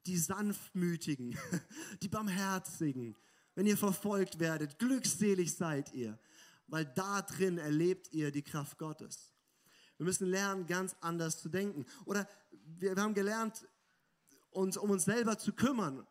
die 0.09 0.17
Sanftmütigen, 0.17 1.39
die 2.03 2.09
Barmherzigen, 2.09 3.15
wenn 3.55 3.67
ihr 3.67 3.77
verfolgt 3.77 4.39
werdet, 4.39 4.79
glückselig 4.79 5.55
seid 5.55 5.93
ihr, 5.93 6.19
weil 6.67 6.87
da 6.87 7.23
drin 7.23 7.59
erlebt 7.59 8.13
ihr 8.13 8.33
die 8.33 8.43
Kraft 8.43 8.79
Gottes. 8.79 9.35
Wir 9.99 10.07
müssen 10.07 10.29
lernen, 10.29 10.67
ganz 10.67 10.97
anders 11.01 11.41
zu 11.41 11.49
denken. 11.49 11.85
Oder 12.07 12.27
wir, 12.79 12.97
wir 12.97 13.03
haben 13.03 13.15
gelernt, 13.15 13.69
uns 14.51 14.77
um 14.77 14.91
uns 14.91 15.05
selber 15.05 15.37
zu 15.39 15.53
kümmern. 15.53 16.07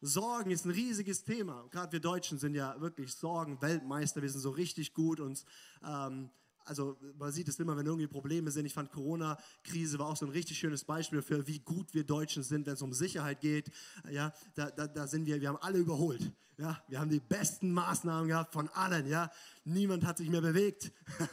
Sorgen 0.00 0.50
ist 0.50 0.64
ein 0.64 0.72
riesiges 0.72 1.22
Thema. 1.22 1.68
Gerade 1.70 1.92
wir 1.92 2.00
Deutschen 2.00 2.38
sind 2.38 2.54
ja 2.54 2.80
wirklich 2.80 3.14
Sorgen-Weltmeister. 3.14 4.20
Wir 4.20 4.30
sind 4.30 4.40
so 4.40 4.50
richtig 4.50 4.94
gut, 4.94 5.20
uns 5.20 5.44
ähm, 5.84 6.30
also 6.64 6.96
man 7.18 7.32
sieht 7.32 7.48
es 7.48 7.58
immer, 7.58 7.76
wenn 7.76 7.86
irgendwie 7.86 8.06
Probleme 8.06 8.50
sind. 8.50 8.66
Ich 8.66 8.74
fand 8.74 8.90
Corona-Krise 8.90 9.98
war 9.98 10.06
auch 10.08 10.16
so 10.16 10.26
ein 10.26 10.32
richtig 10.32 10.58
schönes 10.58 10.84
Beispiel 10.84 11.22
für, 11.22 11.46
wie 11.46 11.58
gut 11.58 11.94
wir 11.94 12.04
Deutschen 12.04 12.42
sind, 12.42 12.66
wenn 12.66 12.74
es 12.74 12.82
um 12.82 12.92
Sicherheit 12.92 13.40
geht. 13.40 13.70
Ja, 14.10 14.32
da, 14.54 14.70
da, 14.70 14.86
da 14.86 15.06
sind 15.06 15.26
wir, 15.26 15.40
wir 15.40 15.48
haben 15.48 15.58
alle 15.58 15.78
überholt. 15.78 16.32
Ja, 16.58 16.82
wir 16.88 17.00
haben 17.00 17.10
die 17.10 17.20
besten 17.20 17.72
Maßnahmen 17.72 18.28
gehabt 18.28 18.52
von 18.52 18.68
allen. 18.68 19.06
Ja, 19.06 19.30
niemand 19.64 20.04
hat 20.04 20.18
sich 20.18 20.28
mehr 20.28 20.42
bewegt. 20.42 20.92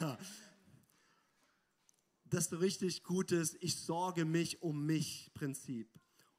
das 2.24 2.46
ist 2.46 2.60
richtig 2.60 3.02
gutes, 3.02 3.56
ich 3.60 3.76
sorge 3.76 4.24
mich 4.24 4.62
um 4.62 4.86
mich 4.86 5.30
Prinzip. 5.34 5.88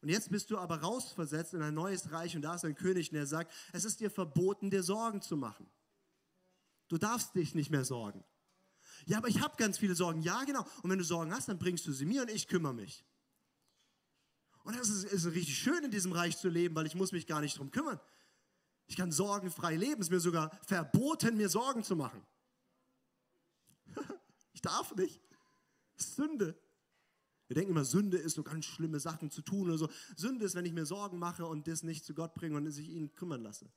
Und 0.02 0.10
jetzt 0.10 0.32
bist 0.32 0.50
du 0.50 0.58
aber 0.58 0.82
rausversetzt 0.82 1.54
in 1.54 1.62
ein 1.62 1.76
neues 1.76 2.12
Reich 2.12 2.36
und 2.36 2.42
da 2.42 2.56
ist 2.56 2.66
ein 2.66 2.76
König, 2.76 3.12
der 3.12 3.28
sagt, 3.28 3.54
es 3.72 3.86
ist 3.86 4.00
dir 4.00 4.10
verboten, 4.10 4.72
dir 4.72 4.82
Sorgen 4.82 5.22
zu 5.22 5.38
machen. 5.38 5.70
Du 6.88 6.98
darfst 6.98 7.36
dich 7.36 7.54
nicht 7.54 7.70
mehr 7.70 7.86
sorgen. 7.86 8.24
Ja, 9.06 9.18
aber 9.18 9.28
ich 9.28 9.42
habe 9.42 9.56
ganz 9.58 9.78
viele 9.78 9.96
Sorgen. 9.96 10.22
Ja, 10.22 10.44
genau. 10.44 10.66
Und 10.84 10.90
wenn 10.90 10.98
du 10.98 11.04
Sorgen 11.04 11.34
hast, 11.34 11.48
dann 11.48 11.60
bringst 11.60 11.86
du 11.88 11.92
sie 11.92 12.06
mir 12.06 12.22
und 12.22 12.30
ich 12.30 12.48
kümmere 12.48 12.74
mich. 12.74 13.06
Und 14.64 14.78
das 14.78 14.90
ist, 14.90 15.06
ist 15.06 15.26
richtig 15.26 15.58
schön, 15.58 15.84
in 15.84 15.92
diesem 15.92 16.12
Reich 16.12 16.38
zu 16.38 16.50
leben, 16.50 16.76
weil 16.76 16.86
ich 16.86 16.96
muss 16.96 17.12
mich 17.12 17.26
gar 17.26 17.42
nicht 17.42 17.56
darum 17.56 17.72
kümmern. 17.72 18.00
Ich 18.88 18.96
kann 18.96 19.12
sorgenfrei 19.12 19.76
leben. 19.76 20.02
Es 20.02 20.08
ist 20.08 20.12
mir 20.12 20.20
sogar 20.20 20.52
verboten, 20.66 21.38
mir 21.38 21.50
Sorgen 21.50 21.84
zu 21.84 21.96
machen. 21.96 22.22
ich 24.54 24.62
darf 24.62 24.96
nicht. 24.96 25.22
Sünde. 25.96 26.60
Wir 27.48 27.56
denken 27.56 27.72
immer, 27.72 27.86
Sünde 27.86 28.18
ist 28.18 28.36
so 28.36 28.44
ganz 28.44 28.66
schlimme 28.66 29.00
Sachen 29.00 29.30
zu 29.30 29.42
tun 29.42 29.68
oder 29.68 29.78
so. 29.78 29.90
Sünde 30.16 30.46
ist, 30.46 30.56
wenn 30.56 30.66
ich 30.66 30.74
mir 30.74 30.86
Sorgen 30.86 31.20
mache 31.20 31.46
und 31.46 31.68
das 31.68 31.84
nicht 31.84 32.06
zu 32.06 32.14
Gott 32.14 32.34
bringe 32.34 32.56
und 32.56 32.72
sich 32.72 32.90
ihn 32.90 33.14
kümmern 33.14 33.42
lasse. 33.42 33.70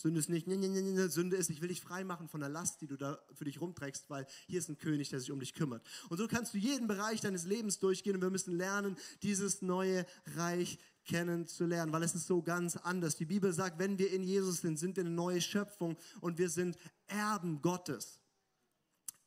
Sünde 0.00 0.20
ist 0.20 0.28
nicht, 0.28 0.46
nee, 0.46 0.56
nee, 0.56 0.68
nee, 0.68 1.08
Sünde 1.08 1.36
ist, 1.36 1.50
ich 1.50 1.60
will 1.60 1.68
dich 1.68 1.80
frei 1.80 2.04
machen 2.04 2.28
von 2.28 2.40
der 2.40 2.48
Last, 2.48 2.80
die 2.80 2.86
du 2.86 2.96
da 2.96 3.18
für 3.34 3.44
dich 3.44 3.60
rumträgst, 3.60 4.08
weil 4.08 4.26
hier 4.46 4.58
ist 4.58 4.68
ein 4.68 4.78
König, 4.78 5.10
der 5.10 5.20
sich 5.20 5.30
um 5.30 5.40
dich 5.40 5.52
kümmert. 5.52 5.86
Und 6.08 6.16
so 6.16 6.26
kannst 6.26 6.54
du 6.54 6.58
jeden 6.58 6.88
Bereich 6.88 7.20
deines 7.20 7.44
Lebens 7.44 7.78
durchgehen 7.78 8.16
und 8.16 8.22
wir 8.22 8.30
müssen 8.30 8.56
lernen, 8.56 8.96
dieses 9.22 9.62
neue 9.62 10.06
Reich 10.36 10.78
kennenzulernen, 11.04 11.92
weil 11.92 12.02
es 12.02 12.14
ist 12.14 12.26
so 12.26 12.42
ganz 12.42 12.76
anders. 12.76 13.16
Die 13.16 13.26
Bibel 13.26 13.52
sagt, 13.52 13.78
wenn 13.78 13.98
wir 13.98 14.10
in 14.12 14.22
Jesus 14.22 14.60
sind, 14.60 14.78
sind 14.78 14.96
wir 14.96 15.04
eine 15.04 15.10
neue 15.10 15.40
Schöpfung 15.40 15.96
und 16.20 16.38
wir 16.38 16.48
sind 16.48 16.76
Erben 17.06 17.60
Gottes. 17.60 18.20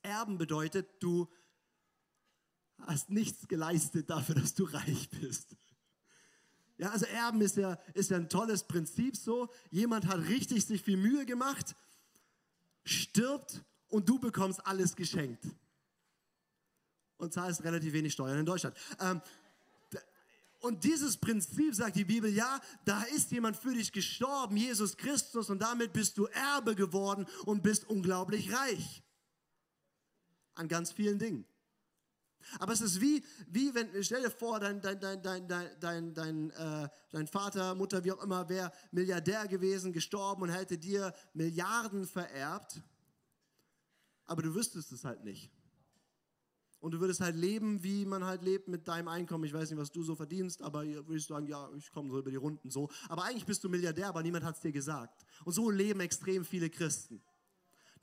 Erben 0.01 0.37
bedeutet, 0.37 0.87
du 0.99 1.29
hast 2.79 3.09
nichts 3.09 3.47
geleistet 3.47 4.09
dafür, 4.09 4.35
dass 4.35 4.53
du 4.53 4.65
reich 4.65 5.09
bist. 5.09 5.55
Ja, 6.77 6.89
also 6.89 7.05
Erben 7.05 7.41
ist 7.41 7.57
ja, 7.57 7.77
ist 7.93 8.09
ja 8.09 8.17
ein 8.17 8.29
tolles 8.29 8.63
Prinzip 8.63 9.15
so. 9.15 9.49
Jemand 9.69 10.07
hat 10.07 10.19
richtig 10.27 10.65
sich 10.65 10.81
viel 10.81 10.97
Mühe 10.97 11.25
gemacht, 11.25 11.75
stirbt 12.83 13.63
und 13.89 14.09
du 14.09 14.19
bekommst 14.19 14.65
alles 14.65 14.95
geschenkt. 14.95 15.45
Und 17.17 17.31
zahlst 17.33 17.63
relativ 17.63 17.93
wenig 17.93 18.13
Steuern 18.13 18.39
in 18.39 18.45
Deutschland. 18.45 18.75
Ähm, 18.99 19.21
und 20.59 20.83
dieses 20.85 21.17
Prinzip 21.17 21.75
sagt 21.75 21.97
die 21.97 22.05
Bibel, 22.05 22.33
ja, 22.33 22.59
da 22.85 23.03
ist 23.03 23.31
jemand 23.31 23.57
für 23.57 23.73
dich 23.73 23.91
gestorben, 23.91 24.55
Jesus 24.55 24.95
Christus, 24.95 25.49
und 25.49 25.61
damit 25.61 25.91
bist 25.91 26.17
du 26.17 26.25
Erbe 26.27 26.73
geworden 26.73 27.27
und 27.45 27.63
bist 27.63 27.83
unglaublich 27.89 28.53
reich. 28.53 29.03
An 30.55 30.69
ganz 30.69 30.91
vielen 30.91 31.19
Dingen. 31.19 31.45
Aber 32.59 32.73
es 32.73 32.81
ist 32.81 33.01
wie, 33.01 33.23
wie 33.47 33.73
wenn, 33.73 34.03
stell 34.03 34.23
dir 34.23 34.31
vor, 34.31 34.59
dein, 34.59 34.81
dein, 34.81 34.99
dein, 34.99 35.21
dein, 35.21 35.47
dein, 35.79 36.13
dein, 36.13 36.49
äh, 36.51 36.89
dein 37.11 37.27
Vater, 37.27 37.75
Mutter, 37.75 38.03
wie 38.03 38.11
auch 38.11 38.23
immer, 38.23 38.47
wäre 38.49 38.71
Milliardär 38.91 39.47
gewesen, 39.47 39.93
gestorben 39.93 40.43
und 40.43 40.49
hätte 40.49 40.77
dir 40.77 41.13
Milliarden 41.33 42.05
vererbt, 42.05 42.81
aber 44.25 44.41
du 44.41 44.53
wüsstest 44.55 44.91
es 44.91 45.03
halt 45.03 45.23
nicht. 45.23 45.51
Und 46.83 46.91
du 46.91 46.99
würdest 46.99 47.21
halt 47.21 47.37
leben, 47.37 47.81
wie 47.81 48.05
man 48.05 48.25
halt 48.25 48.41
lebt 48.41 48.67
mit 48.67 48.89
deinem 48.89 49.07
Einkommen. 49.07 49.45
Ich 49.45 49.53
weiß 49.53 49.69
nicht, 49.69 49.79
was 49.79 49.89
du 49.89 50.03
so 50.03 50.15
verdienst, 50.15 50.61
aber 50.61 50.85
würde 50.85 51.15
ich 51.15 51.25
sagen, 51.25 51.47
ja, 51.47 51.69
ich 51.77 51.89
komme 51.93 52.11
so 52.11 52.19
über 52.19 52.29
die 52.29 52.35
Runden 52.35 52.69
so. 52.69 52.89
Aber 53.07 53.23
eigentlich 53.23 53.45
bist 53.45 53.63
du 53.63 53.69
Milliardär, 53.69 54.09
aber 54.09 54.21
niemand 54.21 54.43
hat 54.43 54.55
es 54.55 54.61
dir 54.61 54.73
gesagt. 54.73 55.25
Und 55.45 55.53
so 55.53 55.69
leben 55.69 56.01
extrem 56.01 56.43
viele 56.43 56.69
Christen. 56.69 57.21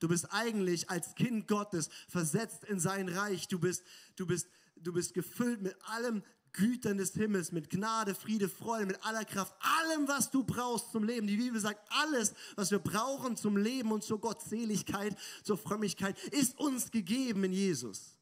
Du 0.00 0.08
bist 0.08 0.32
eigentlich 0.32 0.90
als 0.90 1.14
Kind 1.14 1.46
Gottes 1.46 1.88
versetzt 2.08 2.64
in 2.64 2.80
sein 2.80 3.08
Reich. 3.08 3.48
Du 3.48 3.58
bist, 3.58 3.84
du 4.16 4.26
bist, 4.26 4.48
du 4.76 4.92
bist 4.92 5.14
gefüllt 5.14 5.62
mit 5.62 5.76
allem 5.82 6.22
Gütern 6.52 6.98
des 6.98 7.12
Himmels, 7.12 7.52
mit 7.52 7.70
Gnade, 7.70 8.14
Friede, 8.14 8.48
Freude, 8.48 8.86
mit 8.86 9.04
aller 9.04 9.24
Kraft, 9.24 9.54
allem, 9.60 10.08
was 10.08 10.30
du 10.30 10.42
brauchst 10.42 10.90
zum 10.90 11.04
Leben. 11.04 11.26
Die 11.26 11.36
Bibel 11.36 11.60
sagt, 11.60 11.80
alles, 11.90 12.34
was 12.56 12.70
wir 12.70 12.80
brauchen 12.80 13.36
zum 13.36 13.56
Leben 13.56 13.92
und 13.92 14.02
zur 14.02 14.20
Gottseligkeit, 14.20 15.16
zur 15.44 15.58
Frömmigkeit, 15.58 16.18
ist 16.32 16.58
uns 16.58 16.90
gegeben 16.90 17.44
in 17.44 17.52
Jesus. 17.52 18.18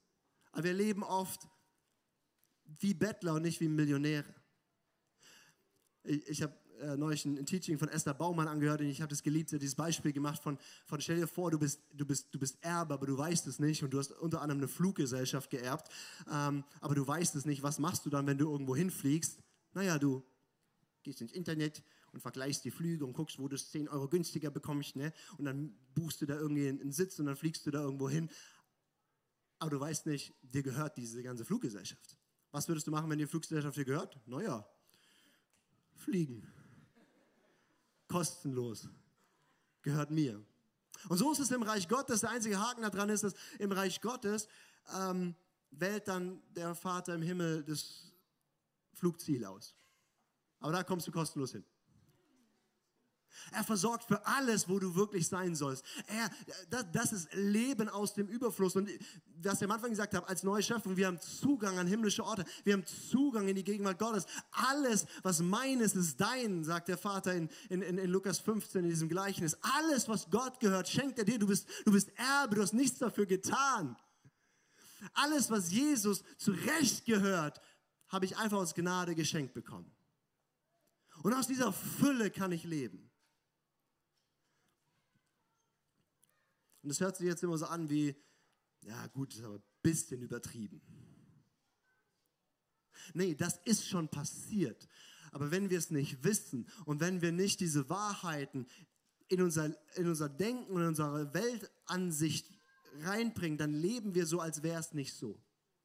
Aber 0.53 0.64
wir 0.64 0.75
leben 0.75 1.03
oft 1.03 1.49
wie 2.81 2.93
Bettler 2.93 3.35
und 3.35 3.43
nicht 3.43 3.61
wie 3.61 3.69
Millionäre. 3.69 4.35
Ich, 6.03 6.29
ich 6.29 6.43
habe 6.43 6.55
äh, 6.81 6.97
neulich 6.97 7.25
ein, 7.25 7.45
Teaching 7.47 7.79
von 7.79 7.88
Esther 7.88 8.14
Baumann 8.14 8.49
angehört 8.49 8.81
und 8.81 8.87
ich 8.87 9.01
habe 9.01 9.11
das 9.11 9.23
geliebt, 9.23 9.51
dieses 9.51 9.75
Beispiel 9.75 10.12
gemacht 10.12 10.43
von, 10.43 10.59
von 10.87 11.01
stell 11.01 11.17
dir 11.17 11.27
vor, 11.27 11.51
du 11.51 11.59
bist, 11.59 11.83
du, 11.93 12.05
bist, 12.07 12.33
du 12.33 12.38
bist 12.38 12.59
Erbe, 12.62 12.95
aber 12.95 13.07
du 13.07 13.17
weißt 13.17 13.47
es 13.47 13.59
nicht 13.59 13.83
und 13.83 13.91
du 13.91 13.99
hast 13.99 14.12
unter 14.12 14.41
anderem 14.41 14.61
eine 14.61 14.69
Fluggesellschaft 14.69 15.51
geerbt, 15.51 15.91
ähm, 16.31 16.64
aber 16.81 16.95
du 16.95 17.07
weißt 17.07 17.35
es 17.37 17.45
nicht. 17.45 17.62
Was 17.62 17.79
machst 17.79 18.07
du 18.07 18.11
dann, 18.11 18.27
wenn 18.27 18.38
du 18.38 18.51
irgendwo 18.51 18.77
hinfliegst? 18.77 19.38
Naja, 19.75 19.99
du 19.99 20.25
gehst 21.03 21.21
ins 21.21 21.33
Internet 21.33 21.83
und 22.12 22.21
vergleichst 22.21 22.64
die 22.64 22.71
Flüge 22.71 23.05
und 23.05 23.12
guckst, 23.12 23.38
wo 23.38 23.49
du 23.49 23.57
es 23.57 23.71
10 23.71 23.88
Euro 23.88 24.09
günstiger 24.09 24.51
bekommst, 24.51 24.97
ne? 24.97 25.12
und 25.37 25.45
dann 25.45 25.75
buchst 25.95 26.21
du 26.21 26.27
da 26.27 26.37
irgendwie 26.37 26.69
einen 26.69 26.93
Sitz 26.93 27.19
und 27.19 27.27
dann 27.27 27.37
fliegst 27.37 27.67
du 27.67 27.71
da 27.71 27.83
irgendwo 27.83 28.09
hin. 28.09 28.31
Aber 29.59 29.71
du 29.71 29.81
weißt 29.81 30.07
nicht, 30.07 30.35
dir 30.43 30.62
gehört 30.62 30.97
diese 30.97 31.23
ganze 31.23 31.45
Fluggesellschaft. 31.45 32.17
Was 32.53 32.69
würdest 32.69 32.87
du 32.87 32.91
machen, 32.91 33.11
wenn 33.11 33.19
die 33.19 33.27
Fluggesellschaft 33.27 33.77
dir 33.77 33.85
gehört? 33.85 34.19
Naja, 34.27 34.67
fliegen 35.97 36.47
kostenlos. 38.09 38.88
Gehört 39.83 40.11
mir. 40.11 40.44
Und 41.09 41.18
so 41.18 41.31
ist 41.33 41.38
es 41.38 41.51
im 41.51 41.62
Reich 41.62 41.88
Gottes. 41.88 42.21
Der 42.21 42.31
einzige 42.31 42.59
Haken 42.59 42.83
daran 42.83 43.09
ist, 43.09 43.23
dass 43.23 43.35
im 43.59 43.71
Reich 43.71 44.01
Gottes 44.01 44.49
ähm, 44.94 45.35
wählt 45.71 46.09
dann 46.09 46.42
der 46.55 46.75
Vater 46.75 47.14
im 47.14 47.23
Himmel 47.23 47.62
das 47.62 48.12
Flugziel 48.94 49.44
aus. 49.44 49.75
Aber 50.61 50.73
da 50.73 50.83
kommst 50.83 51.07
du 51.07 51.12
kostenlos 51.12 51.53
hin. 51.53 51.64
Er 53.53 53.64
versorgt 53.64 54.05
für 54.05 54.24
alles, 54.27 54.68
wo 54.68 54.79
du 54.79 54.94
wirklich 54.94 55.29
sein 55.29 55.55
sollst. 55.55 55.85
Er, 56.07 56.31
das, 56.70 56.87
das, 56.92 57.12
ist 57.12 57.35
Leben 57.35 57.88
aus 57.88 58.14
dem 58.14 58.29
Überfluss. 58.29 58.77
Und 58.77 58.90
was 59.42 59.61
ich 59.61 59.64
am 59.64 59.70
Anfang 59.70 59.90
gesagt 59.90 60.14
habe, 60.14 60.29
als 60.29 60.42
neue 60.42 60.62
Schöpfung, 60.62 60.96
wir 60.96 61.07
haben 61.07 61.20
Zugang 61.20 61.79
an 61.79 61.87
himmlische 61.87 62.24
Orte. 62.24 62.44
Wir 62.64 62.74
haben 62.74 62.85
Zugang 62.87 63.48
in 63.48 63.57
die 63.57 63.64
Gegenwart 63.64 63.98
Gottes. 63.98 64.27
Alles, 64.51 65.07
was 65.22 65.40
mein 65.40 65.81
ist, 65.81 66.20
dein, 66.20 66.64
sagt 66.64 66.88
der 66.88 66.98
Vater 66.98 67.35
in, 67.35 67.48
in, 67.68 67.83
in 67.83 68.11
Lukas 68.11 68.38
15 68.38 68.85
in 68.85 68.90
diesem 68.90 69.09
Gleichnis. 69.09 69.57
Alles, 69.61 70.09
was 70.09 70.31
Gott 70.31 70.61
gehört, 70.61 70.88
schenkt 70.88 71.18
er 71.18 71.24
dir. 71.24 71.38
Du 71.38 71.46
bist, 71.46 71.68
du 71.85 71.92
bist 71.92 72.11
Erbe, 72.16 72.57
du 72.57 72.62
hast 72.62 72.74
nichts 72.74 72.98
dafür 72.98 73.27
getan. 73.27 73.96
Alles, 75.14 75.51
was 75.51 75.70
Jesus 75.70 76.22
zurecht 76.37 77.05
gehört, 77.05 77.61
habe 78.09 78.24
ich 78.24 78.37
einfach 78.37 78.59
aus 78.59 78.74
Gnade 78.74 79.14
geschenkt 79.14 79.55
bekommen. 79.55 79.94
Und 81.22 81.35
aus 81.35 81.46
dieser 81.46 81.72
Fülle 81.72 82.31
kann 82.31 82.53
ich 82.53 82.64
leben. 82.64 83.08
Und 86.88 86.92
das 86.92 87.01
hört 87.01 87.18
sich 87.18 87.27
jetzt 87.27 87.42
immer 87.42 87.59
so 87.59 87.66
an 87.66 87.90
wie, 87.90 88.16
ja 88.81 89.09
gut, 89.09 89.35
ist 89.35 89.44
aber 89.44 89.57
ein 89.57 89.62
bisschen 89.83 90.22
übertrieben. 90.22 90.81
Nee, 93.12 93.35
das 93.35 93.61
ist 93.66 93.87
schon 93.87 94.09
passiert. 94.09 94.88
Aber 95.31 95.51
wenn 95.51 95.68
wir 95.68 95.77
es 95.77 95.90
nicht 95.90 96.24
wissen 96.24 96.66
und 96.87 97.01
wenn 97.01 97.20
wir 97.20 97.31
nicht 97.31 97.61
diese 97.61 97.90
Wahrheiten 97.90 98.66
in 99.29 99.42
unser, 99.42 99.77
in 99.96 100.09
unser 100.09 100.31
Denken 100.31 100.72
und 100.72 100.81
in 100.81 100.88
unsere 100.88 101.35
Weltansicht 101.35 102.51
reinbringen, 103.03 103.59
dann 103.59 103.74
leben 103.74 104.14
wir 104.14 104.24
so, 104.24 104.40
als 104.40 104.62
wäre 104.62 104.81
es 104.81 104.94
nicht 104.94 105.12
so. 105.12 105.38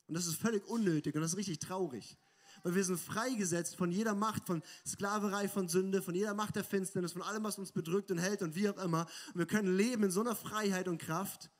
Und 0.07 0.13
das 0.13 0.25
ist 0.25 0.37
völlig 0.37 0.65
unnötig 0.67 1.15
und 1.15 1.21
das 1.21 1.31
ist 1.31 1.37
richtig 1.37 1.59
traurig. 1.59 2.17
Weil 2.63 2.76
wir 2.76 2.84
sind 2.84 2.99
freigesetzt 2.99 3.76
von 3.76 3.91
jeder 3.91 4.15
Macht, 4.15 4.47
von 4.47 4.63
Sklaverei, 4.86 5.47
von 5.49 5.67
Sünde, 5.67 6.02
von 6.02 6.15
jeder 6.15 6.34
Macht 6.34 6.56
der 6.56 6.63
Finsternis, 6.63 7.12
von 7.12 7.21
allem, 7.21 7.43
was 7.43 7.58
uns 7.58 7.71
bedrückt 7.71 8.10
und 8.10 8.17
hält 8.17 8.41
und 8.41 8.56
wie 8.56 8.69
auch 8.69 8.78
immer. 8.78 9.06
Und 9.34 9.39
wir 9.39 9.45
können 9.45 9.76
leben 9.76 10.04
in 10.04 10.12
so 10.12 10.21
einer 10.21 10.36
Freiheit 10.36 10.88
und 10.88 10.97
Kraft. 10.97 11.52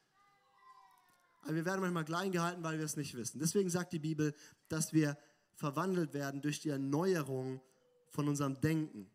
Aber 1.44 1.56
wir 1.56 1.66
werden 1.66 1.82
manchmal 1.82 2.06
klein 2.06 2.32
gehalten, 2.32 2.64
weil 2.64 2.78
wir 2.78 2.86
es 2.86 2.96
nicht 2.96 3.16
wissen. 3.16 3.40
Deswegen 3.40 3.70
sagt 3.70 3.92
die 3.92 4.00
Bibel, 4.00 4.34
dass 4.70 4.94
wir 4.94 5.18
verwandelt 5.56 6.14
werden 6.14 6.42
durch 6.42 6.62
die 6.62 6.70
Erneuerung 6.70 7.62
von 8.10 8.28
unserem 8.28 8.60
Denken. 8.62 9.10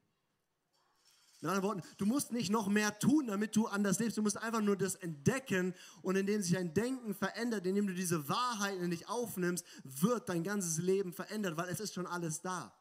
Mit 1.40 1.50
anderen 1.50 1.62
Worten, 1.62 1.82
du 1.98 2.06
musst 2.06 2.32
nicht 2.32 2.50
noch 2.50 2.66
mehr 2.66 2.98
tun, 2.98 3.28
damit 3.28 3.54
du 3.54 3.68
anders 3.68 4.00
lebst. 4.00 4.16
Du 4.16 4.22
musst 4.22 4.36
einfach 4.36 4.60
nur 4.60 4.76
das 4.76 4.96
entdecken 4.96 5.72
und 6.02 6.16
indem 6.16 6.42
sich 6.42 6.54
dein 6.54 6.74
Denken 6.74 7.14
verändert, 7.14 7.64
indem 7.64 7.86
du 7.86 7.94
diese 7.94 8.28
Wahrheit 8.28 8.78
in 8.78 8.90
dich 8.90 9.08
aufnimmst, 9.08 9.64
wird 9.84 10.28
dein 10.28 10.42
ganzes 10.42 10.78
Leben 10.78 11.12
verändert, 11.12 11.56
weil 11.56 11.68
es 11.68 11.78
ist 11.78 11.94
schon 11.94 12.08
alles 12.08 12.40
da. 12.40 12.76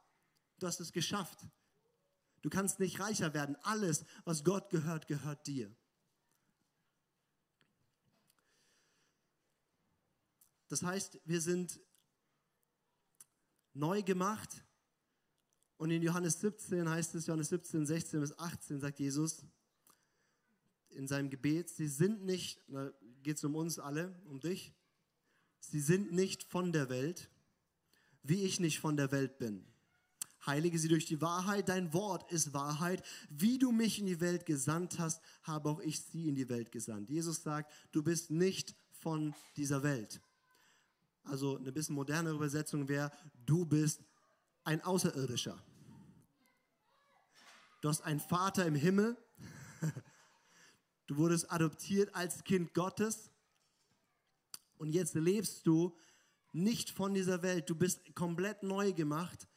Du 0.57 0.65
hast 0.65 0.79
es 0.79 0.91
geschafft. 0.91 1.45
Du 2.41 2.49
kannst 2.49 2.79
nicht 2.79 2.99
reicher 2.99 3.35
werden. 3.35 3.55
Alles, 3.61 4.05
was 4.25 4.43
Gott 4.43 4.71
gehört, 4.71 5.07
gehört 5.07 5.45
dir. 5.45 5.75
Das 10.67 10.81
heißt, 10.81 11.19
wir 11.25 11.41
sind 11.41 11.79
neu 13.73 14.01
gemacht 14.01 14.66
und 15.77 15.91
in 15.91 16.01
Johannes 16.01 16.39
17 16.41 16.89
heißt 16.89 17.15
es, 17.15 17.27
Johannes 17.27 17.49
17, 17.49 17.85
16 17.85 18.19
bis 18.19 18.37
18 18.37 18.79
sagt 18.79 18.99
Jesus 18.99 19.45
in 20.89 21.07
seinem 21.07 21.29
Gebet, 21.29 21.69
sie 21.69 21.87
sind 21.87 22.25
nicht, 22.25 22.59
da 22.67 22.91
geht 23.21 23.37
es 23.37 23.43
um 23.43 23.55
uns 23.55 23.77
alle, 23.77 24.19
um 24.25 24.39
dich, 24.39 24.73
sie 25.59 25.79
sind 25.79 26.11
nicht 26.11 26.43
von 26.43 26.71
der 26.71 26.89
Welt, 26.89 27.29
wie 28.23 28.43
ich 28.43 28.59
nicht 28.59 28.79
von 28.79 28.97
der 28.97 29.11
Welt 29.11 29.37
bin. 29.37 29.65
Heilige 30.45 30.79
sie 30.79 30.87
durch 30.87 31.05
die 31.05 31.21
Wahrheit, 31.21 31.69
dein 31.69 31.93
Wort 31.93 32.31
ist 32.31 32.53
Wahrheit. 32.53 33.03
Wie 33.29 33.57
du 33.57 33.71
mich 33.71 33.99
in 33.99 34.05
die 34.05 34.21
Welt 34.21 34.45
gesandt 34.45 34.97
hast, 34.97 35.21
habe 35.43 35.69
auch 35.69 35.79
ich 35.81 35.99
sie 35.99 36.29
in 36.29 36.35
die 36.35 36.47
Welt 36.49 36.71
gesandt. 36.71 37.09
Jesus 37.09 37.43
sagt, 37.43 37.71
du 37.91 38.01
bist 38.01 38.31
nicht 38.31 38.73
von 38.91 39.35
dieser 39.57 39.83
Welt. 39.83 40.21
Also 41.23 41.57
eine 41.57 41.73
bisschen 41.73 41.95
modernere 41.95 42.35
Übersetzung 42.35 42.87
wäre, 42.87 43.11
du 43.45 43.65
bist 43.65 44.01
ein 44.67 44.83
Außerirdischer. 44.83 45.57
Du 47.79 47.87
hast 47.87 48.01
einen 48.01 48.19
Vater 48.19 48.65
im 48.65 48.75
Himmel. 48.75 49.17
Du 51.07 51.15
wurdest 51.15 51.49
adoptiert 51.49 52.13
als 52.13 52.43
Kind 52.43 52.73
Gottes. 52.73 53.31
Und 54.77 54.91
jetzt 54.91 55.15
lebst 55.15 55.65
du 55.65 55.97
nicht 56.51 56.89
von 56.89 57.13
dieser 57.13 57.41
Welt. 57.43 57.69
Du 57.69 57.75
bist 57.75 58.13
komplett 58.13 58.61
neu 58.61 58.91
gemacht, 58.91 59.47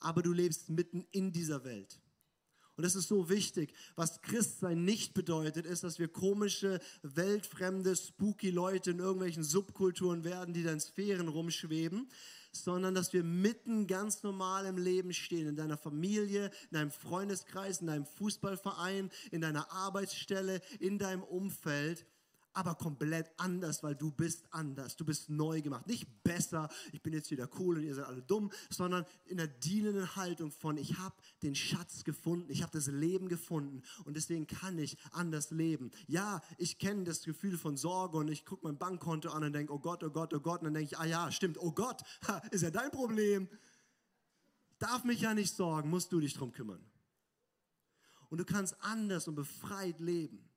aber 0.00 0.20
du 0.22 0.32
lebst 0.32 0.68
mitten 0.68 1.06
in 1.12 1.30
dieser 1.30 1.62
Welt. 1.62 2.00
Und 2.76 2.84
das 2.84 2.94
ist 2.94 3.08
so 3.08 3.28
wichtig. 3.30 3.72
Was 3.94 4.20
Christsein 4.20 4.84
nicht 4.84 5.14
bedeutet, 5.14 5.64
ist, 5.64 5.82
dass 5.82 5.98
wir 5.98 6.08
komische, 6.08 6.80
weltfremde, 7.02 7.96
spooky 7.96 8.50
Leute 8.50 8.90
in 8.90 8.98
irgendwelchen 8.98 9.44
Subkulturen 9.44 10.24
werden, 10.24 10.52
die 10.52 10.62
da 10.62 10.72
in 10.72 10.80
Sphären 10.80 11.28
rumschweben, 11.28 12.08
sondern 12.52 12.94
dass 12.94 13.12
wir 13.12 13.24
mitten 13.24 13.86
ganz 13.86 14.22
normal 14.22 14.66
im 14.66 14.78
Leben 14.78 15.12
stehen, 15.12 15.48
in 15.48 15.56
deiner 15.56 15.76
Familie, 15.76 16.50
in 16.70 16.78
deinem 16.78 16.90
Freundeskreis, 16.90 17.80
in 17.80 17.86
deinem 17.86 18.06
Fußballverein, 18.06 19.10
in 19.30 19.40
deiner 19.40 19.70
Arbeitsstelle, 19.72 20.60
in 20.78 20.98
deinem 20.98 21.22
Umfeld 21.22 22.04
aber 22.56 22.74
komplett 22.74 23.30
anders, 23.36 23.82
weil 23.82 23.94
du 23.94 24.10
bist 24.10 24.46
anders. 24.50 24.96
Du 24.96 25.04
bist 25.04 25.28
neu 25.28 25.60
gemacht. 25.60 25.86
Nicht 25.86 26.22
besser, 26.22 26.70
ich 26.90 27.02
bin 27.02 27.12
jetzt 27.12 27.30
wieder 27.30 27.48
cool 27.58 27.76
und 27.76 27.84
ihr 27.84 27.94
seid 27.94 28.06
alle 28.06 28.22
dumm, 28.22 28.50
sondern 28.70 29.04
in 29.26 29.36
der 29.36 29.46
dienenden 29.46 30.16
Haltung 30.16 30.50
von, 30.50 30.78
ich 30.78 30.96
habe 30.98 31.14
den 31.42 31.54
Schatz 31.54 32.02
gefunden, 32.02 32.50
ich 32.50 32.62
habe 32.62 32.72
das 32.72 32.86
Leben 32.86 33.28
gefunden 33.28 33.82
und 34.06 34.16
deswegen 34.16 34.46
kann 34.46 34.78
ich 34.78 34.96
anders 35.12 35.50
leben. 35.50 35.90
Ja, 36.06 36.40
ich 36.56 36.78
kenne 36.78 37.04
das 37.04 37.24
Gefühl 37.24 37.58
von 37.58 37.76
Sorge 37.76 38.16
und 38.16 38.28
ich 38.28 38.46
gucke 38.46 38.66
mein 38.66 38.78
Bankkonto 38.78 39.28
an 39.28 39.44
und 39.44 39.52
denke, 39.52 39.74
oh 39.74 39.78
Gott, 39.78 40.02
oh 40.02 40.10
Gott, 40.10 40.32
oh 40.32 40.40
Gott. 40.40 40.60
Und 40.60 40.64
dann 40.64 40.74
denke 40.74 40.92
ich, 40.92 40.98
ah 40.98 41.04
ja, 41.04 41.30
stimmt, 41.30 41.58
oh 41.58 41.72
Gott, 41.72 42.00
ist 42.52 42.62
ja 42.62 42.70
dein 42.70 42.90
Problem. 42.90 43.48
darf 44.78 45.04
mich 45.04 45.20
ja 45.20 45.34
nicht 45.34 45.54
sorgen, 45.54 45.90
musst 45.90 46.10
du 46.10 46.20
dich 46.20 46.32
drum 46.32 46.52
kümmern. 46.52 46.82
Und 48.30 48.38
du 48.38 48.46
kannst 48.46 48.76
anders 48.80 49.28
und 49.28 49.34
befreit 49.34 50.00
leben. 50.00 50.48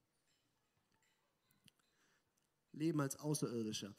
Leben 2.80 3.02
als 3.02 3.20
Außerirdischer. 3.20 3.94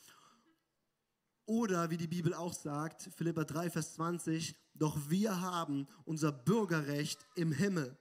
Oder 1.47 1.91
wie 1.91 1.97
die 1.97 2.07
Bibel 2.07 2.35
auch 2.35 2.53
sagt, 2.53 3.11
Philippa 3.17 3.45
3, 3.45 3.71
Vers 3.71 3.95
20, 3.95 4.55
doch 4.75 4.97
wir 5.09 5.41
haben 5.41 5.89
unser 6.05 6.33
Bürgerrecht 6.33 7.27
im 7.35 7.53
Himmel. 7.53 7.99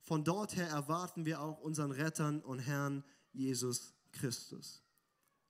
Von 0.00 0.22
dort 0.22 0.54
her 0.56 0.68
erwarten 0.68 1.24
wir 1.24 1.40
auch 1.40 1.60
unseren 1.60 1.90
Rettern 1.90 2.40
und 2.40 2.60
Herrn 2.60 3.04
Jesus 3.32 3.94
Christus. 4.12 4.83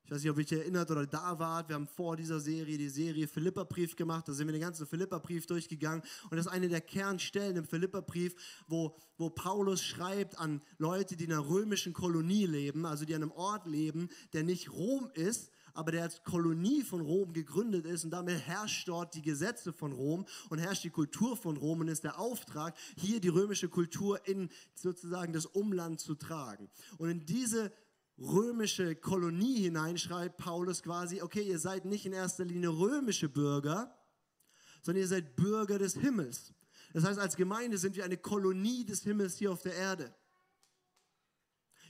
Ich 0.06 0.10
weiß 0.10 0.22
nicht, 0.22 0.30
ob 0.30 0.36
ihr 0.36 0.44
euch 0.44 0.52
erinnert 0.52 0.90
oder 0.90 1.06
da 1.06 1.38
wart. 1.38 1.70
Wir 1.70 1.76
haben 1.76 1.86
vor 1.86 2.14
dieser 2.14 2.38
Serie 2.38 2.76
die 2.76 2.90
Serie 2.90 3.26
Philipperbrief 3.26 3.96
gemacht. 3.96 4.28
Da 4.28 4.34
sind 4.34 4.46
wir 4.46 4.52
den 4.52 4.60
ganzen 4.60 4.86
Philipperbrief 4.86 5.46
durchgegangen. 5.46 6.02
Und 6.24 6.36
das 6.36 6.44
ist 6.44 6.52
eine 6.52 6.68
der 6.68 6.82
Kernstellen 6.82 7.56
im 7.56 7.64
Philipperbrief, 7.64 8.34
wo, 8.68 8.94
wo 9.16 9.30
Paulus 9.30 9.82
schreibt 9.82 10.38
an 10.38 10.60
Leute, 10.76 11.16
die 11.16 11.24
in 11.24 11.32
einer 11.32 11.48
römischen 11.48 11.94
Kolonie 11.94 12.44
leben, 12.44 12.84
also 12.84 13.06
die 13.06 13.14
an 13.14 13.22
einem 13.22 13.32
Ort 13.32 13.66
leben, 13.66 14.10
der 14.34 14.42
nicht 14.42 14.70
Rom 14.70 15.08
ist, 15.14 15.50
aber 15.72 15.90
der 15.90 16.02
als 16.02 16.22
Kolonie 16.22 16.82
von 16.82 17.00
Rom 17.00 17.32
gegründet 17.32 17.86
ist 17.86 18.04
und 18.04 18.10
damit 18.10 18.46
herrscht 18.46 18.86
dort 18.86 19.14
die 19.14 19.22
Gesetze 19.22 19.72
von 19.72 19.92
Rom 19.92 20.26
und 20.50 20.58
herrscht 20.58 20.84
die 20.84 20.90
Kultur 20.90 21.34
von 21.34 21.56
Rom 21.56 21.80
und 21.80 21.88
ist 21.88 22.04
der 22.04 22.18
Auftrag, 22.18 22.76
hier 22.96 23.20
die 23.20 23.28
römische 23.28 23.70
Kultur 23.70 24.20
in 24.28 24.50
sozusagen 24.74 25.32
das 25.32 25.46
Umland 25.46 25.98
zu 25.98 26.14
tragen. 26.14 26.68
Und 26.98 27.08
in 27.08 27.24
diese 27.24 27.72
römische 28.18 28.94
Kolonie 28.94 29.62
hinein 29.62 29.98
schreibt 29.98 30.38
Paulus 30.38 30.82
quasi, 30.82 31.22
okay, 31.22 31.42
ihr 31.42 31.58
seid 31.58 31.84
nicht 31.84 32.06
in 32.06 32.12
erster 32.12 32.44
Linie 32.44 32.70
römische 32.70 33.28
Bürger, 33.28 33.96
sondern 34.82 35.02
ihr 35.02 35.08
seid 35.08 35.36
Bürger 35.36 35.78
des 35.78 35.94
Himmels. 35.94 36.54
Das 36.92 37.04
heißt, 37.04 37.18
als 37.18 37.36
Gemeinde 37.36 37.78
sind 37.78 37.96
wir 37.96 38.04
eine 38.04 38.16
Kolonie 38.16 38.84
des 38.84 39.02
Himmels 39.02 39.36
hier 39.36 39.50
auf 39.50 39.62
der 39.62 39.74
Erde. 39.74 40.14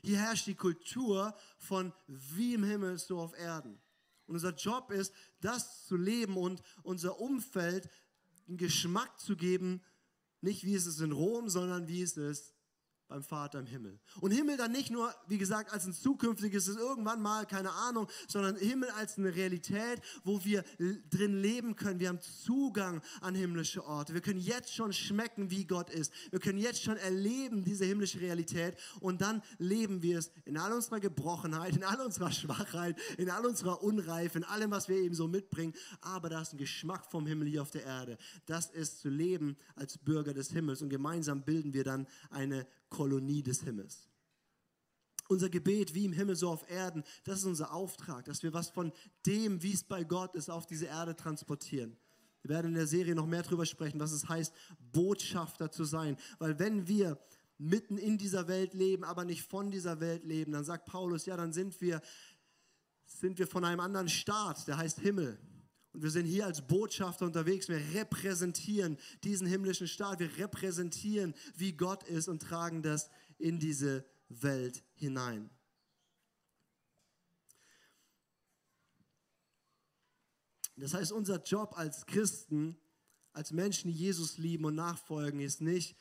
Hier 0.02 0.18
herrscht 0.18 0.46
die 0.46 0.54
Kultur 0.54 1.34
von 1.58 1.92
wie 2.06 2.54
im 2.54 2.64
Himmel, 2.64 2.98
so 2.98 3.18
auf 3.18 3.36
Erden. 3.38 3.80
Und 4.26 4.34
unser 4.34 4.54
Job 4.54 4.90
ist, 4.90 5.12
das 5.40 5.84
zu 5.86 5.96
leben 5.96 6.36
und 6.36 6.62
unser 6.82 7.20
Umfeld 7.20 7.90
einen 8.48 8.56
Geschmack 8.56 9.18
zu 9.18 9.36
geben, 9.36 9.82
nicht 10.40 10.64
wie 10.64 10.74
es 10.74 10.86
ist 10.86 11.00
in 11.00 11.12
Rom, 11.12 11.48
sondern 11.48 11.88
wie 11.88 12.02
es 12.02 12.16
ist 12.16 12.53
beim 13.14 13.22
Vater 13.22 13.60
im 13.60 13.66
Himmel. 13.66 14.00
Und 14.20 14.32
Himmel 14.32 14.56
dann 14.56 14.72
nicht 14.72 14.90
nur, 14.90 15.14
wie 15.28 15.38
gesagt, 15.38 15.72
als 15.72 15.86
ein 15.86 15.92
zukünftiges, 15.92 16.66
ist 16.66 16.78
irgendwann 16.78 17.22
mal, 17.22 17.46
keine 17.46 17.70
Ahnung, 17.70 18.08
sondern 18.26 18.56
Himmel 18.56 18.90
als 18.90 19.18
eine 19.18 19.32
Realität, 19.32 20.00
wo 20.24 20.44
wir 20.44 20.64
drin 21.10 21.40
leben 21.40 21.76
können. 21.76 22.00
Wir 22.00 22.08
haben 22.08 22.20
Zugang 22.20 23.02
an 23.20 23.36
himmlische 23.36 23.86
Orte. 23.86 24.14
Wir 24.14 24.20
können 24.20 24.40
jetzt 24.40 24.74
schon 24.74 24.92
schmecken, 24.92 25.52
wie 25.52 25.64
Gott 25.64 25.90
ist. 25.90 26.12
Wir 26.32 26.40
können 26.40 26.58
jetzt 26.58 26.82
schon 26.82 26.96
erleben, 26.96 27.62
diese 27.62 27.84
himmlische 27.84 28.18
Realität. 28.20 28.76
Und 28.98 29.20
dann 29.20 29.42
leben 29.58 30.02
wir 30.02 30.18
es 30.18 30.32
in 30.44 30.58
all 30.58 30.72
unserer 30.72 30.98
Gebrochenheit, 30.98 31.76
in 31.76 31.84
all 31.84 32.00
unserer 32.00 32.32
Schwachheit, 32.32 32.98
in 33.16 33.30
all 33.30 33.46
unserer 33.46 33.80
Unreife, 33.84 34.38
in 34.38 34.44
allem, 34.44 34.72
was 34.72 34.88
wir 34.88 34.96
eben 34.96 35.14
so 35.14 35.28
mitbringen. 35.28 35.72
Aber 36.00 36.30
da 36.30 36.40
ist 36.42 36.52
ein 36.52 36.58
Geschmack 36.58 37.06
vom 37.08 37.28
Himmel 37.28 37.46
hier 37.46 37.62
auf 37.62 37.70
der 37.70 37.84
Erde. 37.84 38.18
Das 38.46 38.70
ist 38.70 38.98
zu 38.98 39.08
leben 39.08 39.56
als 39.76 39.98
Bürger 39.98 40.34
des 40.34 40.50
Himmels. 40.50 40.82
Und 40.82 40.88
gemeinsam 40.88 41.44
bilden 41.44 41.72
wir 41.72 41.84
dann 41.84 42.08
eine 42.30 42.66
Kolonie 42.88 43.42
des 43.42 43.62
Himmels. 43.62 44.08
Unser 45.28 45.48
Gebet, 45.48 45.94
wie 45.94 46.04
im 46.04 46.12
Himmel, 46.12 46.36
so 46.36 46.50
auf 46.50 46.68
Erden, 46.70 47.02
das 47.24 47.38
ist 47.38 47.44
unser 47.44 47.72
Auftrag, 47.72 48.26
dass 48.26 48.42
wir 48.42 48.52
was 48.52 48.68
von 48.68 48.92
dem, 49.26 49.62
wie 49.62 49.72
es 49.72 49.82
bei 49.82 50.04
Gott 50.04 50.34
ist, 50.34 50.50
auf 50.50 50.66
diese 50.66 50.86
Erde 50.86 51.16
transportieren. 51.16 51.96
Wir 52.42 52.56
werden 52.56 52.68
in 52.68 52.74
der 52.74 52.86
Serie 52.86 53.14
noch 53.14 53.26
mehr 53.26 53.42
darüber 53.42 53.64
sprechen, 53.64 54.00
was 54.00 54.12
es 54.12 54.28
heißt, 54.28 54.52
Botschafter 54.92 55.70
zu 55.70 55.84
sein. 55.84 56.18
Weil 56.38 56.58
wenn 56.58 56.86
wir 56.86 57.18
mitten 57.56 57.96
in 57.96 58.18
dieser 58.18 58.48
Welt 58.48 58.74
leben, 58.74 59.02
aber 59.02 59.24
nicht 59.24 59.42
von 59.42 59.70
dieser 59.70 60.00
Welt 60.00 60.24
leben, 60.24 60.52
dann 60.52 60.64
sagt 60.64 60.84
Paulus, 60.84 61.24
ja, 61.24 61.38
dann 61.38 61.54
sind 61.54 61.80
wir, 61.80 62.02
sind 63.06 63.38
wir 63.38 63.46
von 63.46 63.64
einem 63.64 63.80
anderen 63.80 64.10
Staat, 64.10 64.68
der 64.68 64.76
heißt 64.76 65.00
Himmel. 65.00 65.38
Und 65.94 66.02
wir 66.02 66.10
sind 66.10 66.26
hier 66.26 66.44
als 66.44 66.66
Botschafter 66.66 67.24
unterwegs. 67.24 67.68
Wir 67.68 67.80
repräsentieren 67.94 68.98
diesen 69.22 69.46
himmlischen 69.46 69.86
Staat. 69.86 70.18
Wir 70.18 70.36
repräsentieren, 70.38 71.34
wie 71.54 71.72
Gott 71.72 72.02
ist 72.02 72.26
und 72.28 72.42
tragen 72.42 72.82
das 72.82 73.08
in 73.38 73.60
diese 73.60 74.04
Welt 74.28 74.82
hinein. 74.94 75.50
Das 80.76 80.94
heißt, 80.94 81.12
unser 81.12 81.40
Job 81.40 81.78
als 81.78 82.04
Christen, 82.06 82.76
als 83.32 83.52
Menschen, 83.52 83.92
die 83.92 83.96
Jesus 83.96 84.36
lieben 84.36 84.64
und 84.64 84.74
nachfolgen, 84.74 85.38
ist 85.38 85.60
nicht, 85.60 85.96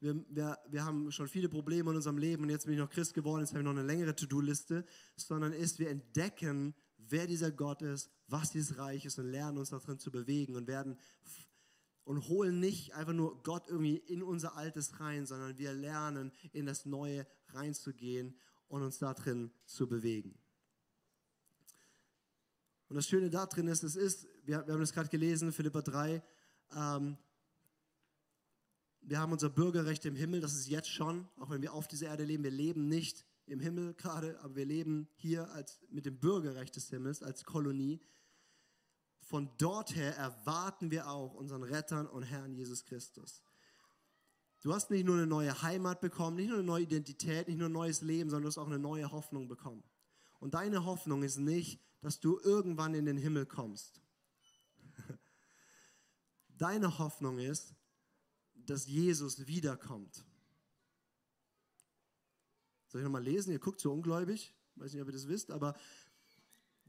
wir, 0.00 0.22
wir, 0.28 0.58
wir 0.68 0.84
haben 0.84 1.10
schon 1.10 1.28
viele 1.28 1.48
Probleme 1.48 1.90
in 1.90 1.96
unserem 1.96 2.18
Leben 2.18 2.42
und 2.42 2.50
jetzt 2.50 2.66
bin 2.66 2.74
ich 2.74 2.80
noch 2.80 2.90
Christ 2.90 3.14
geworden, 3.14 3.40
jetzt 3.40 3.50
habe 3.50 3.60
ich 3.60 3.64
noch 3.64 3.70
eine 3.70 3.82
längere 3.82 4.14
To-Do-Liste, 4.14 4.84
sondern 5.16 5.54
ist, 5.54 5.78
wir 5.78 5.88
entdecken, 5.88 6.74
wer 7.08 7.26
dieser 7.26 7.50
Gott 7.50 7.82
ist, 7.82 8.10
was 8.26 8.50
dieses 8.50 8.78
Reich 8.78 9.04
ist 9.04 9.18
und 9.18 9.26
lernen 9.26 9.58
uns 9.58 9.70
darin 9.70 9.98
zu 9.98 10.10
bewegen 10.10 10.56
und 10.56 10.66
werden 10.66 10.98
und 12.04 12.28
holen 12.28 12.58
nicht 12.58 12.94
einfach 12.94 13.12
nur 13.12 13.42
Gott 13.42 13.68
irgendwie 13.68 13.96
in 13.96 14.22
unser 14.22 14.56
Altes 14.56 14.98
rein, 15.00 15.26
sondern 15.26 15.56
wir 15.58 15.72
lernen 15.72 16.32
in 16.52 16.66
das 16.66 16.84
Neue 16.84 17.26
reinzugehen 17.48 18.36
und 18.68 18.82
uns 18.82 18.98
darin 18.98 19.52
zu 19.66 19.86
bewegen. 19.86 20.38
Und 22.88 22.96
das 22.96 23.06
Schöne 23.06 23.30
darin 23.30 23.68
ist, 23.68 23.84
es 23.84 23.96
ist, 23.96 24.26
wir, 24.44 24.66
wir 24.66 24.74
haben 24.74 24.80
das 24.80 24.92
gerade 24.92 25.08
gelesen, 25.08 25.52
Philippa 25.52 25.80
3, 25.80 26.22
ähm, 26.74 27.16
wir 29.04 29.18
haben 29.18 29.32
unser 29.32 29.50
Bürgerrecht 29.50 30.04
im 30.04 30.14
Himmel, 30.14 30.40
das 30.40 30.54
ist 30.54 30.68
jetzt 30.68 30.90
schon, 30.90 31.28
auch 31.38 31.50
wenn 31.50 31.62
wir 31.62 31.72
auf 31.72 31.88
dieser 31.88 32.08
Erde 32.08 32.24
leben, 32.24 32.44
wir 32.44 32.50
leben 32.50 32.88
nicht 32.88 33.24
im 33.46 33.60
Himmel 33.60 33.94
gerade, 33.94 34.38
aber 34.40 34.56
wir 34.56 34.64
leben 34.64 35.08
hier 35.16 35.50
als, 35.52 35.80
mit 35.90 36.06
dem 36.06 36.18
Bürgerrecht 36.18 36.76
des 36.76 36.88
Himmels 36.88 37.22
als 37.22 37.44
Kolonie. 37.44 38.00
Von 39.20 39.50
dort 39.58 39.94
her 39.94 40.16
erwarten 40.16 40.90
wir 40.90 41.08
auch 41.08 41.34
unseren 41.34 41.62
Rettern 41.62 42.06
und 42.06 42.22
Herrn 42.22 42.54
Jesus 42.54 42.84
Christus. 42.84 43.42
Du 44.60 44.72
hast 44.72 44.90
nicht 44.90 45.04
nur 45.04 45.16
eine 45.16 45.26
neue 45.26 45.62
Heimat 45.62 46.00
bekommen, 46.00 46.36
nicht 46.36 46.48
nur 46.48 46.58
eine 46.58 46.66
neue 46.66 46.84
Identität, 46.84 47.48
nicht 47.48 47.58
nur 47.58 47.68
ein 47.68 47.72
neues 47.72 48.00
Leben, 48.00 48.30
sondern 48.30 48.42
du 48.44 48.48
hast 48.48 48.58
auch 48.58 48.68
eine 48.68 48.78
neue 48.78 49.10
Hoffnung 49.10 49.48
bekommen. 49.48 49.82
Und 50.38 50.54
deine 50.54 50.84
Hoffnung 50.84 51.24
ist 51.24 51.38
nicht, 51.38 51.80
dass 52.00 52.20
du 52.20 52.38
irgendwann 52.40 52.94
in 52.94 53.06
den 53.06 53.16
Himmel 53.16 53.46
kommst. 53.46 54.00
Deine 56.58 56.98
Hoffnung 56.98 57.38
ist, 57.38 57.74
dass 58.54 58.86
Jesus 58.86 59.46
wiederkommt. 59.46 60.24
Soll 62.92 63.00
ich 63.00 63.04
nochmal 63.06 63.22
lesen? 63.22 63.52
Ihr 63.52 63.58
guckt 63.58 63.80
so 63.80 63.90
ungläubig. 63.90 64.54
Weiß 64.74 64.92
nicht, 64.92 65.00
ob 65.00 65.08
ihr 65.08 65.14
das 65.14 65.26
wisst, 65.26 65.50
aber 65.50 65.74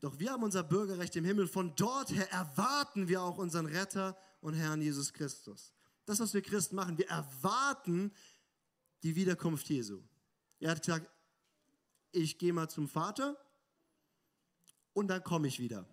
doch 0.02 0.20
wir 0.20 0.34
haben 0.34 0.44
unser 0.44 0.62
Bürgerrecht 0.62 1.16
im 1.16 1.24
Himmel. 1.24 1.48
Von 1.48 1.74
dort 1.78 2.12
her 2.12 2.30
erwarten 2.30 3.08
wir 3.08 3.22
auch 3.22 3.38
unseren 3.38 3.68
Retter 3.68 4.18
und 4.42 4.54
Herrn 4.54 4.82
Jesus 4.82 5.14
Christus. 5.14 5.72
Das, 6.04 6.20
was 6.20 6.34
wir 6.34 6.42
Christen 6.42 6.76
machen, 6.76 6.98
wir 6.98 7.08
erwarten 7.08 8.12
die 9.04 9.16
Wiederkunft 9.16 9.70
Jesu. 9.70 10.02
Er 10.60 10.72
hat 10.72 10.82
gesagt, 10.82 11.10
ich 12.12 12.38
gehe 12.38 12.52
mal 12.52 12.70
zum 12.70 12.90
Vater 12.90 13.38
und 14.92 15.08
dann 15.08 15.24
komme 15.24 15.48
ich 15.48 15.58
wieder. 15.58 15.88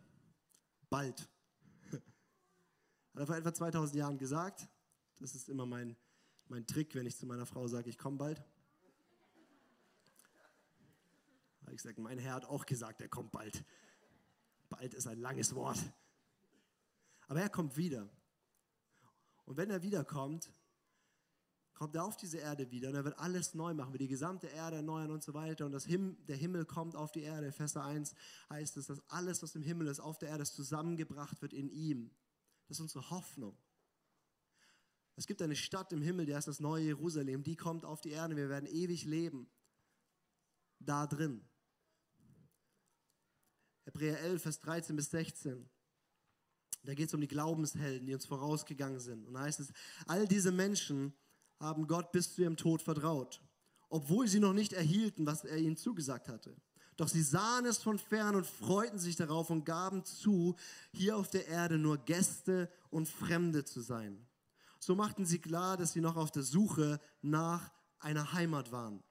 Bald. 0.88 1.28
Hat 1.92 2.00
er 3.14 3.26
vor 3.26 3.36
etwa 3.36 3.54
2000 3.54 3.94
Jahren 3.96 4.18
gesagt. 4.18 4.68
Das 5.20 5.36
ist 5.36 5.48
immer 5.48 5.66
mein, 5.66 5.96
mein 6.48 6.66
Trick, 6.66 6.96
wenn 6.96 7.06
ich 7.06 7.16
zu 7.16 7.26
meiner 7.26 7.46
Frau 7.46 7.68
sage, 7.68 7.88
ich 7.88 7.96
komme 7.96 8.16
bald. 8.16 8.42
Habe 11.70 11.76
ich 11.76 11.82
gesagt, 11.82 11.98
mein 11.98 12.18
Herr 12.18 12.34
hat 12.34 12.46
auch 12.46 12.66
gesagt, 12.66 13.00
er 13.00 13.08
kommt 13.08 13.30
bald. 13.30 13.64
Bald 14.68 14.92
ist 14.92 15.06
ein 15.06 15.20
langes 15.20 15.54
Wort. 15.54 15.78
Aber 17.28 17.40
er 17.40 17.48
kommt 17.48 17.76
wieder. 17.76 18.08
Und 19.44 19.56
wenn 19.56 19.70
er 19.70 19.80
wiederkommt, 19.80 20.50
kommt 21.74 21.94
er 21.94 22.04
auf 22.04 22.16
diese 22.16 22.38
Erde 22.38 22.70
wieder 22.72 22.88
und 22.88 22.96
er 22.96 23.04
wird 23.04 23.18
alles 23.20 23.54
neu 23.54 23.72
machen, 23.72 23.92
wird 23.92 24.02
die 24.02 24.08
gesamte 24.08 24.48
Erde 24.48 24.76
erneuern 24.76 25.12
und 25.12 25.22
so 25.22 25.32
weiter. 25.32 25.64
Und 25.64 25.70
das 25.70 25.84
Him 25.84 26.16
der 26.26 26.36
Himmel 26.36 26.64
kommt 26.64 26.96
auf 26.96 27.12
die 27.12 27.22
Erde. 27.22 27.52
Vers 27.52 27.76
1 27.76 28.14
heißt 28.50 28.76
es, 28.76 28.88
dass 28.88 29.08
alles, 29.08 29.40
was 29.42 29.54
im 29.54 29.62
Himmel 29.62 29.86
ist, 29.86 30.00
auf 30.00 30.18
der 30.18 30.30
Erde 30.30 30.42
ist, 30.42 30.54
zusammengebracht 30.54 31.40
wird 31.40 31.52
in 31.52 31.68
ihm. 31.70 32.10
Das 32.66 32.78
ist 32.78 32.80
unsere 32.80 33.10
Hoffnung. 33.10 33.56
Es 35.14 35.28
gibt 35.28 35.40
eine 35.40 35.54
Stadt 35.54 35.92
im 35.92 36.02
Himmel, 36.02 36.26
die 36.26 36.34
heißt 36.34 36.48
das 36.48 36.58
neue 36.58 36.84
Jerusalem. 36.84 37.44
Die 37.44 37.56
kommt 37.56 37.84
auf 37.84 38.00
die 38.00 38.10
Erde. 38.10 38.34
Wir 38.34 38.48
werden 38.48 38.68
ewig 38.68 39.04
leben. 39.04 39.48
Da 40.80 41.06
drin. 41.06 41.44
Hebräer 43.90 44.20
11, 44.20 44.42
Vers 44.42 44.60
13 44.60 44.94
bis 44.94 45.10
16. 45.10 45.68
Da 46.84 46.94
geht 46.94 47.08
es 47.08 47.14
um 47.14 47.20
die 47.20 47.28
Glaubenshelden, 47.28 48.06
die 48.06 48.14
uns 48.14 48.24
vorausgegangen 48.24 49.00
sind. 49.00 49.26
Und 49.26 49.34
da 49.34 49.40
heißt 49.40 49.58
es, 49.58 49.72
all 50.06 50.28
diese 50.28 50.52
Menschen 50.52 51.12
haben 51.58 51.88
Gott 51.88 52.12
bis 52.12 52.34
zu 52.34 52.42
ihrem 52.42 52.56
Tod 52.56 52.82
vertraut, 52.82 53.42
obwohl 53.88 54.28
sie 54.28 54.38
noch 54.38 54.52
nicht 54.52 54.72
erhielten, 54.72 55.26
was 55.26 55.44
er 55.44 55.58
ihnen 55.58 55.76
zugesagt 55.76 56.28
hatte. 56.28 56.56
Doch 56.96 57.08
sie 57.08 57.22
sahen 57.22 57.66
es 57.66 57.78
von 57.78 57.98
fern 57.98 58.36
und 58.36 58.46
freuten 58.46 58.98
sich 58.98 59.16
darauf 59.16 59.50
und 59.50 59.64
gaben 59.64 60.04
zu, 60.04 60.54
hier 60.92 61.16
auf 61.16 61.28
der 61.28 61.48
Erde 61.48 61.76
nur 61.76 61.98
Gäste 61.98 62.70
und 62.90 63.08
Fremde 63.08 63.64
zu 63.64 63.80
sein. 63.80 64.24
So 64.78 64.94
machten 64.94 65.26
sie 65.26 65.40
klar, 65.40 65.76
dass 65.76 65.94
sie 65.94 66.00
noch 66.00 66.16
auf 66.16 66.30
der 66.30 66.44
Suche 66.44 67.00
nach 67.22 67.72
einer 67.98 68.32
Heimat 68.32 68.70
waren. 68.70 69.02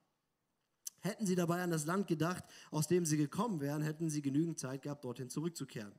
Hätten 1.01 1.25
sie 1.25 1.35
dabei 1.35 1.61
an 1.61 1.71
das 1.71 1.85
Land 1.85 2.07
gedacht, 2.07 2.43
aus 2.71 2.87
dem 2.87 3.05
sie 3.05 3.17
gekommen 3.17 3.61
wären, 3.61 3.81
hätten 3.81 4.09
sie 4.09 4.21
genügend 4.21 4.59
Zeit 4.59 4.81
gehabt, 4.81 5.03
dorthin 5.05 5.29
zurückzukehren. 5.29 5.93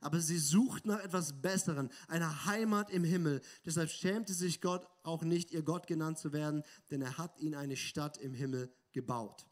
Aber 0.00 0.20
sie 0.20 0.38
suchten 0.38 0.88
nach 0.88 1.02
etwas 1.02 1.40
Besseren, 1.40 1.90
einer 2.08 2.46
Heimat 2.46 2.90
im 2.90 3.04
Himmel. 3.04 3.40
Deshalb 3.64 3.90
schämte 3.90 4.34
sich 4.34 4.60
Gott 4.60 4.86
auch 5.02 5.22
nicht, 5.22 5.52
ihr 5.52 5.62
Gott 5.62 5.86
genannt 5.86 6.18
zu 6.18 6.32
werden, 6.32 6.62
denn 6.90 7.02
er 7.02 7.18
hat 7.18 7.38
ihnen 7.38 7.54
eine 7.54 7.76
Stadt 7.76 8.18
im 8.18 8.34
Himmel 8.34 8.70
gebaut. 8.92 9.46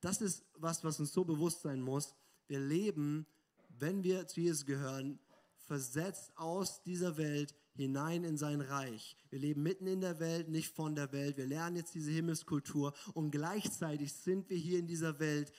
Das 0.00 0.20
ist 0.20 0.44
was, 0.54 0.84
was 0.84 1.00
uns 1.00 1.12
so 1.12 1.24
bewusst 1.24 1.62
sein 1.62 1.80
muss. 1.80 2.14
Wir 2.46 2.60
leben, 2.60 3.26
wenn 3.68 4.02
wir 4.02 4.26
zu 4.26 4.40
Jesus 4.40 4.64
gehören, 4.64 5.18
versetzt 5.66 6.32
aus 6.36 6.82
dieser 6.82 7.16
Welt 7.16 7.54
hinein 7.76 8.24
in 8.24 8.36
sein 8.36 8.60
Reich. 8.60 9.16
Wir 9.30 9.38
leben 9.38 9.62
mitten 9.62 9.86
in 9.86 10.00
der 10.00 10.18
Welt, 10.18 10.48
nicht 10.48 10.74
von 10.74 10.94
der 10.94 11.12
Welt. 11.12 11.36
Wir 11.36 11.46
lernen 11.46 11.76
jetzt 11.76 11.94
diese 11.94 12.10
Himmelskultur 12.10 12.94
und 13.14 13.30
gleichzeitig 13.30 14.12
sind 14.12 14.48
wir 14.50 14.56
hier 14.56 14.78
in 14.78 14.86
dieser 14.86 15.18
Welt 15.18 15.52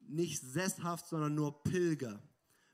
nicht 0.00 0.40
sesshaft, 0.42 1.06
sondern 1.06 1.34
nur 1.34 1.62
Pilger. 1.62 2.22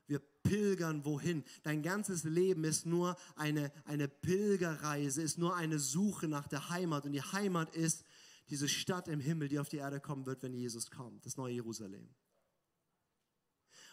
Wir 0.07 0.19
pilgern 0.19 1.03
wohin? 1.05 1.43
Dein 1.63 1.83
ganzes 1.83 2.23
Leben 2.23 2.63
ist 2.63 2.85
nur 2.85 3.17
eine, 3.35 3.71
eine 3.85 4.07
Pilgerreise, 4.07 5.21
ist 5.21 5.37
nur 5.37 5.55
eine 5.55 5.79
Suche 5.79 6.27
nach 6.27 6.47
der 6.47 6.69
Heimat. 6.69 7.05
Und 7.05 7.11
die 7.11 7.21
Heimat 7.21 7.75
ist 7.75 8.05
diese 8.49 8.69
Stadt 8.69 9.07
im 9.07 9.19
Himmel, 9.19 9.49
die 9.49 9.59
auf 9.59 9.69
die 9.69 9.77
Erde 9.77 9.99
kommen 9.99 10.25
wird, 10.25 10.41
wenn 10.43 10.53
Jesus 10.53 10.89
kommt, 10.89 11.25
das 11.25 11.35
neue 11.35 11.55
Jerusalem. 11.55 12.07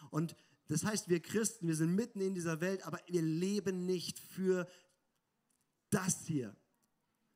Und 0.09 0.35
das 0.67 0.83
heißt, 0.83 1.09
wir 1.09 1.21
Christen, 1.21 1.67
wir 1.67 1.75
sind 1.75 1.95
mitten 1.95 2.21
in 2.21 2.33
dieser 2.33 2.61
Welt, 2.61 2.85
aber 2.85 2.99
wir 3.07 3.21
leben 3.21 3.85
nicht 3.85 4.19
für 4.19 4.67
das 5.89 6.25
hier. 6.25 6.55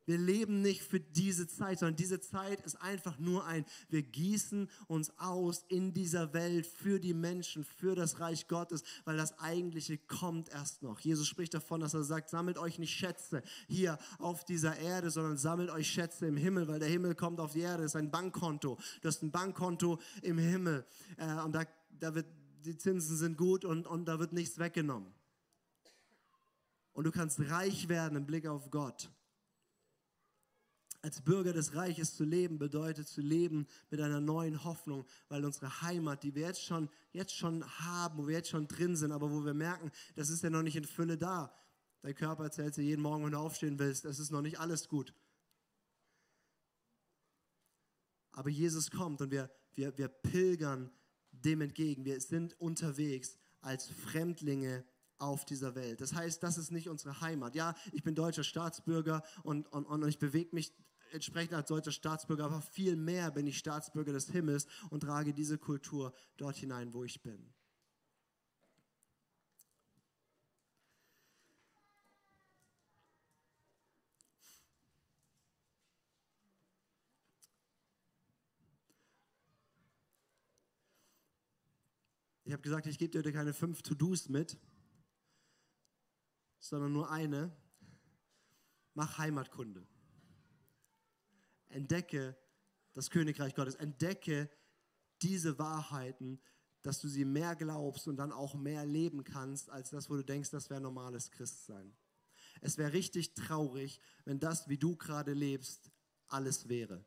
Wir 0.09 0.17
leben 0.17 0.63
nicht 0.63 0.81
für 0.81 0.99
diese 0.99 1.45
Zeit, 1.45 1.77
sondern 1.77 1.95
diese 1.95 2.19
Zeit 2.19 2.61
ist 2.61 2.77
einfach 2.77 3.19
nur 3.19 3.45
ein, 3.45 3.63
wir 3.89 4.01
gießen 4.01 4.67
uns 4.87 5.11
aus 5.19 5.65
in 5.67 5.93
dieser 5.93 6.33
Welt 6.33 6.65
für 6.65 6.99
die 6.99 7.13
Menschen, 7.13 7.63
für 7.63 7.93
das 7.93 8.19
Reich 8.19 8.47
Gottes, 8.47 8.81
weil 9.05 9.17
das 9.17 9.37
Eigentliche 9.37 9.99
kommt 9.99 10.49
erst 10.49 10.81
noch. 10.81 10.99
Jesus 10.99 11.27
spricht 11.27 11.53
davon, 11.53 11.81
dass 11.81 11.93
er 11.93 12.03
sagt, 12.03 12.31
sammelt 12.31 12.57
euch 12.57 12.79
nicht 12.79 12.91
Schätze 12.91 13.43
hier 13.67 13.99
auf 14.17 14.43
dieser 14.45 14.77
Erde, 14.77 15.11
sondern 15.11 15.37
sammelt 15.37 15.69
euch 15.69 15.87
Schätze 15.87 16.25
im 16.25 16.37
Himmel, 16.37 16.67
weil 16.67 16.79
der 16.79 16.89
Himmel 16.89 17.13
kommt 17.13 17.39
auf 17.39 17.53
die 17.53 17.59
Erde, 17.59 17.83
das 17.83 17.91
ist 17.91 17.95
ein 17.95 18.09
Bankkonto. 18.09 18.79
Du 19.01 19.07
hast 19.07 19.21
ein 19.21 19.29
Bankkonto 19.29 19.99
im 20.23 20.39
Himmel 20.39 20.87
äh, 21.17 21.35
und 21.41 21.53
da, 21.53 21.65
da 21.91 22.15
wird, 22.15 22.25
die 22.65 22.77
Zinsen 22.77 23.17
sind 23.17 23.37
gut 23.37 23.65
und, 23.65 23.87
und 23.87 24.05
da 24.05 24.19
wird 24.19 24.33
nichts 24.33 24.59
weggenommen. 24.59 25.13
Und 26.93 27.05
du 27.05 27.11
kannst 27.11 27.39
reich 27.39 27.87
werden 27.87 28.17
im 28.17 28.25
Blick 28.25 28.47
auf 28.47 28.69
Gott 28.71 29.09
als 31.01 31.21
Bürger 31.21 31.53
des 31.53 31.75
Reiches 31.75 32.15
zu 32.15 32.23
leben, 32.23 32.59
bedeutet 32.59 33.07
zu 33.07 33.21
leben 33.21 33.67
mit 33.89 34.01
einer 34.01 34.19
neuen 34.19 34.63
Hoffnung, 34.63 35.05
weil 35.29 35.45
unsere 35.45 35.81
Heimat, 35.81 36.23
die 36.23 36.35
wir 36.35 36.47
jetzt 36.47 36.63
schon, 36.63 36.89
jetzt 37.11 37.35
schon 37.35 37.63
haben, 37.79 38.17
wo 38.17 38.27
wir 38.27 38.35
jetzt 38.35 38.49
schon 38.49 38.67
drin 38.67 38.95
sind, 38.95 39.11
aber 39.11 39.31
wo 39.31 39.45
wir 39.45 39.53
merken, 39.53 39.91
das 40.15 40.29
ist 40.29 40.43
ja 40.43 40.49
noch 40.49 40.61
nicht 40.61 40.75
in 40.75 40.83
Fülle 40.83 41.17
da. 41.17 41.53
Dein 42.01 42.15
Körper 42.15 42.43
erzählt 42.43 42.75
dir 42.75 42.83
jeden 42.83 43.01
Morgen, 43.01 43.25
wenn 43.25 43.31
du 43.31 43.39
aufstehen 43.39 43.79
willst, 43.79 44.05
es 44.05 44.19
ist 44.19 44.31
noch 44.31 44.41
nicht 44.41 44.59
alles 44.59 44.87
gut. 44.87 45.13
Aber 48.31 48.49
Jesus 48.49 48.91
kommt 48.91 49.21
und 49.21 49.31
wir, 49.31 49.49
wir, 49.73 49.97
wir 49.97 50.07
pilgern 50.07 50.91
dem 51.45 51.61
entgegen. 51.61 52.05
Wir 52.05 52.19
sind 52.21 52.59
unterwegs 52.59 53.37
als 53.61 53.87
Fremdlinge 53.87 54.85
auf 55.17 55.45
dieser 55.45 55.75
Welt. 55.75 56.01
Das 56.01 56.13
heißt, 56.13 56.41
das 56.41 56.57
ist 56.57 56.71
nicht 56.71 56.89
unsere 56.89 57.21
Heimat. 57.21 57.55
Ja, 57.55 57.75
ich 57.91 58.03
bin 58.03 58.15
deutscher 58.15 58.43
Staatsbürger 58.43 59.23
und, 59.43 59.67
und, 59.67 59.85
und 59.85 60.07
ich 60.07 60.17
bewege 60.17 60.55
mich 60.55 60.73
entsprechend 61.11 61.53
als 61.53 61.67
deutscher 61.67 61.91
Staatsbürger, 61.91 62.45
aber 62.45 62.61
viel 62.61 62.95
mehr 62.95 63.31
bin 63.31 63.47
ich 63.47 63.57
Staatsbürger 63.57 64.13
des 64.13 64.29
Himmels 64.29 64.67
und 64.89 65.01
trage 65.01 65.33
diese 65.33 65.57
Kultur 65.57 66.13
dort 66.37 66.55
hinein, 66.55 66.93
wo 66.93 67.03
ich 67.03 67.21
bin. 67.21 67.53
Ich 82.49 82.53
habe 82.53 82.63
gesagt, 82.63 82.87
ich 82.87 82.97
gebe 82.97 83.11
dir 83.11 83.19
heute 83.19 83.31
keine 83.31 83.53
fünf 83.53 83.83
To-Dos 83.83 84.27
mit, 84.27 84.57
sondern 86.57 86.91
nur 86.91 87.11
eine. 87.11 87.55
Mach 88.95 89.19
Heimatkunde 89.19 89.85
entdecke 91.67 92.35
das 92.93 93.11
Königreich 93.11 93.53
Gottes, 93.53 93.75
entdecke 93.75 94.49
diese 95.21 95.59
Wahrheiten, 95.59 96.41
dass 96.81 96.99
du 96.99 97.07
sie 97.07 97.23
mehr 97.23 97.55
glaubst 97.55 98.07
und 98.07 98.17
dann 98.17 98.31
auch 98.31 98.55
mehr 98.55 98.83
leben 98.83 99.23
kannst, 99.23 99.69
als 99.69 99.91
das, 99.91 100.09
wo 100.09 100.15
du 100.15 100.23
denkst, 100.23 100.49
das 100.49 100.71
wäre 100.71 100.81
normales 100.81 101.29
Christsein. 101.29 101.95
Es 102.61 102.79
wäre 102.79 102.93
richtig 102.93 103.35
traurig, 103.35 104.01
wenn 104.25 104.39
das, 104.39 104.67
wie 104.67 104.79
du 104.79 104.95
gerade 104.95 105.33
lebst, 105.33 105.91
alles 106.29 106.67
wäre. 106.67 107.05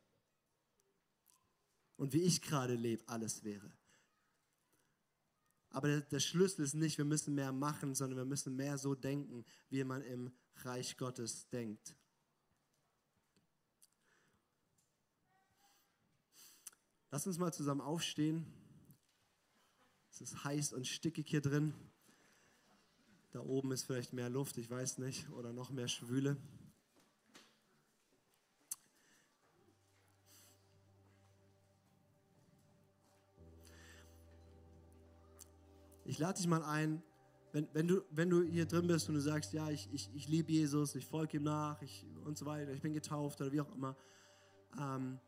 Und 1.97 2.13
wie 2.13 2.23
ich 2.23 2.43
gerade 2.43 2.77
lebe, 2.77 3.03
alles 3.09 3.43
wäre. 3.43 3.73
Aber 5.73 5.89
der, 5.89 6.01
der, 6.03 6.21
Schlüssel 6.21 6.65
ist 6.65 6.75
nicht, 6.75 6.99
wir 6.99 7.05
müssen 7.05 7.35
mehr 7.35 7.53
machen, 7.53 7.95
sondern 7.95 8.19
wir 8.19 8.25
müssen 8.27 8.55
mehr 8.55 8.77
so 8.77 8.95
denken, 8.95 9.45
wie 9.71 9.83
man 9.85 10.03
im 10.03 10.31
Reich 10.57 10.97
Gottes 10.99 11.49
denkt. 11.49 11.97
Lass 17.11 17.27
uns 17.27 17.39
mal 17.39 17.53
zusammen 17.53 17.81
aufstehen. 17.81 18.47
Es 20.11 20.21
ist 20.21 20.45
heiß 20.45 20.73
und 20.75 20.87
stickig 20.87 21.29
hier 21.29 21.41
drin. 21.41 21.75
Da 23.31 23.41
oben 23.41 23.73
ist 23.73 23.85
vielleicht 23.85 24.13
mehr 24.13 24.29
Luft, 24.29 24.59
ich 24.59 24.69
weiß 24.69 24.99
nicht, 24.99 25.29
oder 25.31 25.55
noch 25.55 25.71
mehr 25.71 25.89
Schwüle. 25.89 26.37
Lade 36.19 36.39
dich 36.39 36.47
mal 36.47 36.63
ein, 36.63 37.03
wenn, 37.53 37.69
wenn, 37.73 37.87
du, 37.87 38.03
wenn 38.11 38.31
du 38.31 38.43
hier 38.43 38.67
drin 38.67 38.87
bist 38.87 39.09
und 39.09 39.15
du 39.15 39.21
sagst, 39.21 39.53
ja, 39.53 39.69
ich, 39.71 39.89
ich, 39.93 40.11
ich 40.15 40.29
liebe 40.29 40.51
Jesus, 40.51 40.95
ich 40.95 41.07
folge 41.07 41.37
ihm 41.37 41.45
nach 41.45 41.81
ich, 41.83 42.07
und 42.25 42.39
so 42.39 42.47
weiter, 42.47 42.73
ich 42.73 42.81
bin 42.81 42.95
getauft 42.95 43.41
oder 43.41 43.53
wie 43.53 43.61
auch 43.61 43.75
immer. 43.75 43.95
Ähm, 44.79 45.21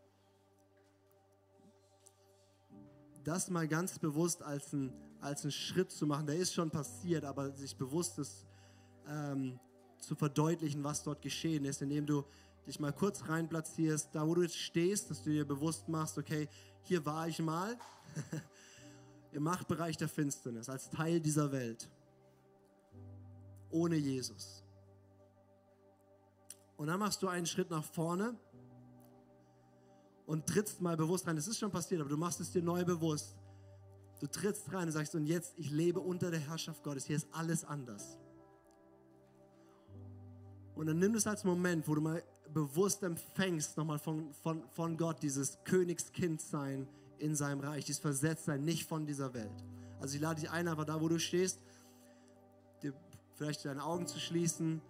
das 3.25 3.51
mal 3.51 3.69
ganz 3.69 3.99
bewusst 3.99 4.43
als 4.43 4.73
ein, 4.73 4.93
als 5.21 5.53
Schritt 5.55 5.91
zu 5.91 6.07
machen, 6.07 6.27
der 6.27 6.37
ist 6.37 6.53
schon 6.53 6.71
passiert, 6.71 7.25
aber 7.25 7.51
sich 7.53 7.77
bewusst 7.77 8.19
ist, 8.19 8.47
ähm, 9.09 9.59
zu 9.99 10.15
verdeutlichen, 10.15 10.85
was 10.85 11.03
dort 11.03 11.23
geschehen 11.23 11.65
ist, 11.65 11.83
indem 11.83 12.07
du 12.07 12.25
dich 12.67 12.81
mal 12.81 12.93
kurz 12.93 13.29
rein 13.29 13.49
platzierst, 13.49 14.15
da 14.15 14.27
wo 14.27 14.35
du 14.35 14.43
jetzt 14.43 14.57
stehst, 14.57 15.11
dass 15.11 15.23
du 15.23 15.31
dir 15.31 15.47
bewusst 15.47 15.89
machst, 15.89 16.19
okay, 16.19 16.49
hier 16.83 17.05
war 17.05 17.29
ich 17.29 17.39
mal 17.41 17.77
im 19.35 19.43
Machtbereich 19.43 19.97
der 19.97 20.09
Finsternis, 20.09 20.69
als 20.69 20.91
Teil 20.91 21.21
dieser 21.21 21.51
Welt, 21.53 21.89
ohne 23.71 23.97
Jesus. 23.97 24.65
Und 26.77 26.87
dann 26.87 27.01
machst 27.01 27.23
du 27.23 27.29
einen 27.29 27.47
Schritt 27.47 27.71
nach 27.71 27.85
vorne 27.85 28.39
und 30.27 30.47
trittst 30.47 30.81
mal 30.81 30.97
bewusst 30.97 31.27
rein. 31.27 31.37
Es 31.37 31.49
ist 31.49 31.59
schon 31.59 31.71
passiert, 31.71 32.01
aber 32.01 32.11
du 32.11 32.17
machst 32.17 32.41
es 32.41 32.51
dir 32.51 32.63
neu 32.63 32.85
bewusst. 32.85 33.37
Du 34.21 34.27
trittst 34.27 34.73
rein 34.73 34.87
und 34.87 34.93
sagst, 34.93 35.15
und 35.15 35.27
jetzt, 35.27 35.55
ich 35.59 35.71
lebe 35.71 36.01
unter 36.01 36.31
der 36.31 36.41
Herrschaft 36.41 36.83
Gottes. 36.83 37.05
Hier 37.05 37.17
ist 37.17 37.29
alles 37.33 37.65
anders. 37.65 38.19
Und 40.75 40.87
dann 40.87 40.99
nimm 40.99 41.15
es 41.15 41.27
als 41.27 41.45
Moment, 41.45 41.87
wo 41.87 41.95
du 41.95 42.01
mal 42.01 42.23
bewusst 42.53 43.03
empfängst, 43.03 43.77
nochmal 43.77 43.99
von, 43.99 44.33
von, 44.35 44.69
von 44.71 44.97
Gott, 44.97 45.23
dieses 45.23 45.59
Königskindsein 45.65 46.89
in 47.19 47.35
seinem 47.35 47.61
Reich, 47.61 47.85
dieses 47.85 48.01
Versetztsein, 48.01 48.65
nicht 48.65 48.89
von 48.89 49.07
dieser 49.07 49.35
Welt. 49.35 49.65
Also 50.01 50.17
ich 50.17 50.21
lade 50.21 50.41
dich 50.41 50.51
ein, 50.51 50.69
aber 50.69 50.85
da, 50.85 51.01
wo 51.01 51.09
du 51.09 51.19
stehst, 51.19 51.61
dir 52.83 52.93
vielleicht 53.35 53.65
deine 53.65 53.85
Augen 53.85 54.07
zu 54.07 54.19
schließen, 54.19 54.81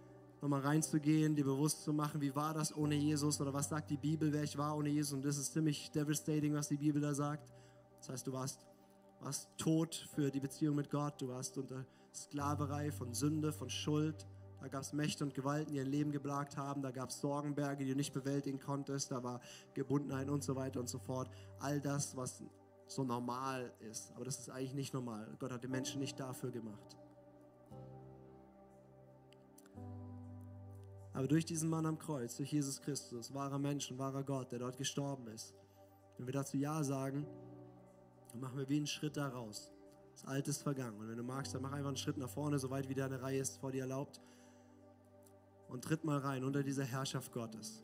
nochmal 0.41 0.61
reinzugehen, 0.61 1.35
dir 1.35 1.45
bewusst 1.45 1.83
zu 1.83 1.93
machen, 1.93 2.21
wie 2.21 2.35
war 2.35 2.53
das 2.53 2.75
ohne 2.75 2.95
Jesus 2.95 3.41
oder 3.41 3.53
was 3.53 3.69
sagt 3.69 3.89
die 3.89 3.97
Bibel, 3.97 4.31
wer 4.31 4.43
ich 4.43 4.57
war 4.57 4.77
ohne 4.77 4.89
Jesus. 4.89 5.13
Und 5.13 5.25
das 5.25 5.37
ist 5.37 5.53
ziemlich 5.53 5.91
devastating, 5.91 6.53
was 6.53 6.67
die 6.67 6.77
Bibel 6.77 7.01
da 7.01 7.13
sagt. 7.13 7.49
Das 7.99 8.09
heißt, 8.09 8.27
du 8.27 8.33
warst, 8.33 8.65
warst 9.21 9.49
tot 9.57 10.07
für 10.13 10.29
die 10.29 10.39
Beziehung 10.39 10.75
mit 10.75 10.89
Gott, 10.89 11.21
du 11.21 11.29
warst 11.29 11.57
unter 11.57 11.85
Sklaverei 12.13 12.91
von 12.91 13.13
Sünde, 13.13 13.51
von 13.51 13.69
Schuld. 13.69 14.27
Da 14.65 14.69
gab 14.69 14.81
es 14.81 14.93
Mächte 14.93 15.23
und 15.23 15.35
Gewalten, 15.35 15.73
die 15.73 15.77
dein 15.77 15.85
Leben 15.85 16.11
geplagt 16.11 16.57
haben. 16.57 16.81
Da 16.81 16.89
gab 16.89 17.09
es 17.09 17.19
Sorgenberge, 17.19 17.85
die 17.85 17.91
du 17.91 17.95
nicht 17.95 18.13
bewältigen 18.13 18.59
konntest. 18.59 19.11
Da 19.11 19.21
war 19.21 19.39
Gebundenheit 19.75 20.27
und 20.27 20.43
so 20.43 20.55
weiter 20.55 20.79
und 20.79 20.89
so 20.89 20.97
fort. 20.97 21.29
All 21.59 21.79
das, 21.79 22.17
was 22.17 22.41
so 22.87 23.03
normal 23.03 23.71
ist. 23.79 24.11
Aber 24.15 24.25
das 24.25 24.39
ist 24.39 24.49
eigentlich 24.49 24.73
nicht 24.73 24.91
normal. 24.91 25.31
Gott 25.37 25.51
hat 25.51 25.63
den 25.63 25.69
Menschen 25.69 25.99
nicht 25.99 26.19
dafür 26.19 26.49
gemacht. 26.49 26.97
Aber 31.13 31.27
durch 31.27 31.45
diesen 31.45 31.69
Mann 31.69 31.85
am 31.85 31.99
Kreuz, 31.99 32.35
durch 32.35 32.51
Jesus 32.51 32.81
Christus, 32.81 33.35
wahrer 33.35 33.59
Mensch 33.59 33.91
und 33.91 33.99
wahrer 33.99 34.23
Gott, 34.23 34.51
der 34.51 34.57
dort 34.57 34.77
gestorben 34.77 35.27
ist, 35.27 35.53
wenn 36.17 36.25
wir 36.25 36.33
dazu 36.33 36.57
Ja 36.57 36.83
sagen, 36.83 37.27
dann 38.31 38.39
machen 38.39 38.57
wir 38.57 38.67
wie 38.67 38.77
einen 38.77 38.87
Schritt 38.87 39.15
da 39.15 39.27
raus. 39.27 39.71
Das 40.13 40.25
Alte 40.25 40.49
ist 40.49 40.63
vergangen. 40.63 40.97
Und 40.97 41.07
wenn 41.07 41.17
du 41.17 41.23
magst, 41.23 41.53
dann 41.53 41.61
mach 41.61 41.71
einfach 41.71 41.89
einen 41.89 41.97
Schritt 41.97 42.17
nach 42.17 42.29
vorne, 42.29 42.57
soweit 42.57 42.89
wie 42.89 42.95
deine 42.95 43.21
Reihe 43.21 43.41
ist 43.41 43.59
vor 43.59 43.71
dir 43.71 43.81
erlaubt. 43.81 44.21
Und 45.67 45.83
tritt 45.83 46.03
mal 46.03 46.19
rein 46.19 46.43
unter 46.43 46.63
diese 46.63 46.83
Herrschaft 46.83 47.31
Gottes. 47.31 47.83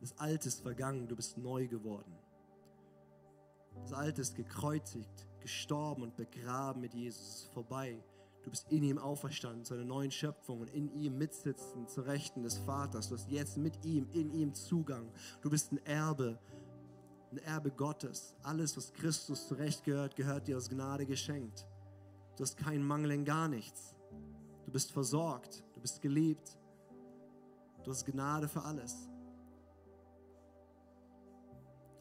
Das 0.00 0.18
Alte 0.18 0.48
ist 0.48 0.60
vergangen, 0.60 1.06
du 1.06 1.14
bist 1.14 1.38
neu 1.38 1.68
geworden. 1.68 2.12
Das 3.82 3.92
Alte 3.92 4.20
ist 4.20 4.34
gekreuzigt, 4.34 5.26
gestorben 5.40 6.02
und 6.02 6.16
begraben 6.16 6.80
mit 6.80 6.92
Jesus. 6.92 7.22
Es 7.22 7.34
ist 7.44 7.52
vorbei. 7.52 8.02
Du 8.42 8.50
bist 8.50 8.66
in 8.70 8.82
ihm 8.82 8.98
auferstanden 8.98 9.64
zu 9.64 9.74
einer 9.74 9.84
neuen 9.84 10.10
Schöpfung 10.10 10.60
und 10.60 10.70
in 10.70 10.92
ihm 10.92 11.16
mitsitzen 11.18 11.86
zu 11.86 12.00
Rechten 12.00 12.42
des 12.42 12.58
Vaters. 12.58 13.08
Du 13.08 13.14
hast 13.14 13.30
jetzt 13.30 13.56
mit 13.56 13.84
ihm, 13.84 14.08
in 14.12 14.32
ihm 14.32 14.52
Zugang. 14.54 15.08
Du 15.40 15.50
bist 15.50 15.70
ein 15.70 15.78
Erbe, 15.86 16.38
ein 17.32 17.38
Erbe 17.38 17.70
Gottes. 17.70 18.34
Alles, 18.42 18.76
was 18.76 18.92
Christus 18.92 19.48
zurecht 19.48 19.84
gehört, 19.84 20.16
gehört 20.16 20.48
dir 20.48 20.56
aus 20.56 20.68
Gnade 20.68 21.06
geschenkt. 21.06 21.66
Du 22.36 22.42
hast 22.42 22.56
keinen 22.56 22.86
Mangel 22.86 23.10
in 23.12 23.24
gar 23.24 23.48
nichts. 23.48 23.94
Du 24.64 24.72
bist 24.72 24.92
versorgt, 24.92 25.64
du 25.74 25.80
bist 25.80 26.00
geliebt. 26.00 26.58
Du 27.84 27.90
hast 27.90 28.04
Gnade 28.04 28.48
für 28.48 28.62
alles. 28.62 29.08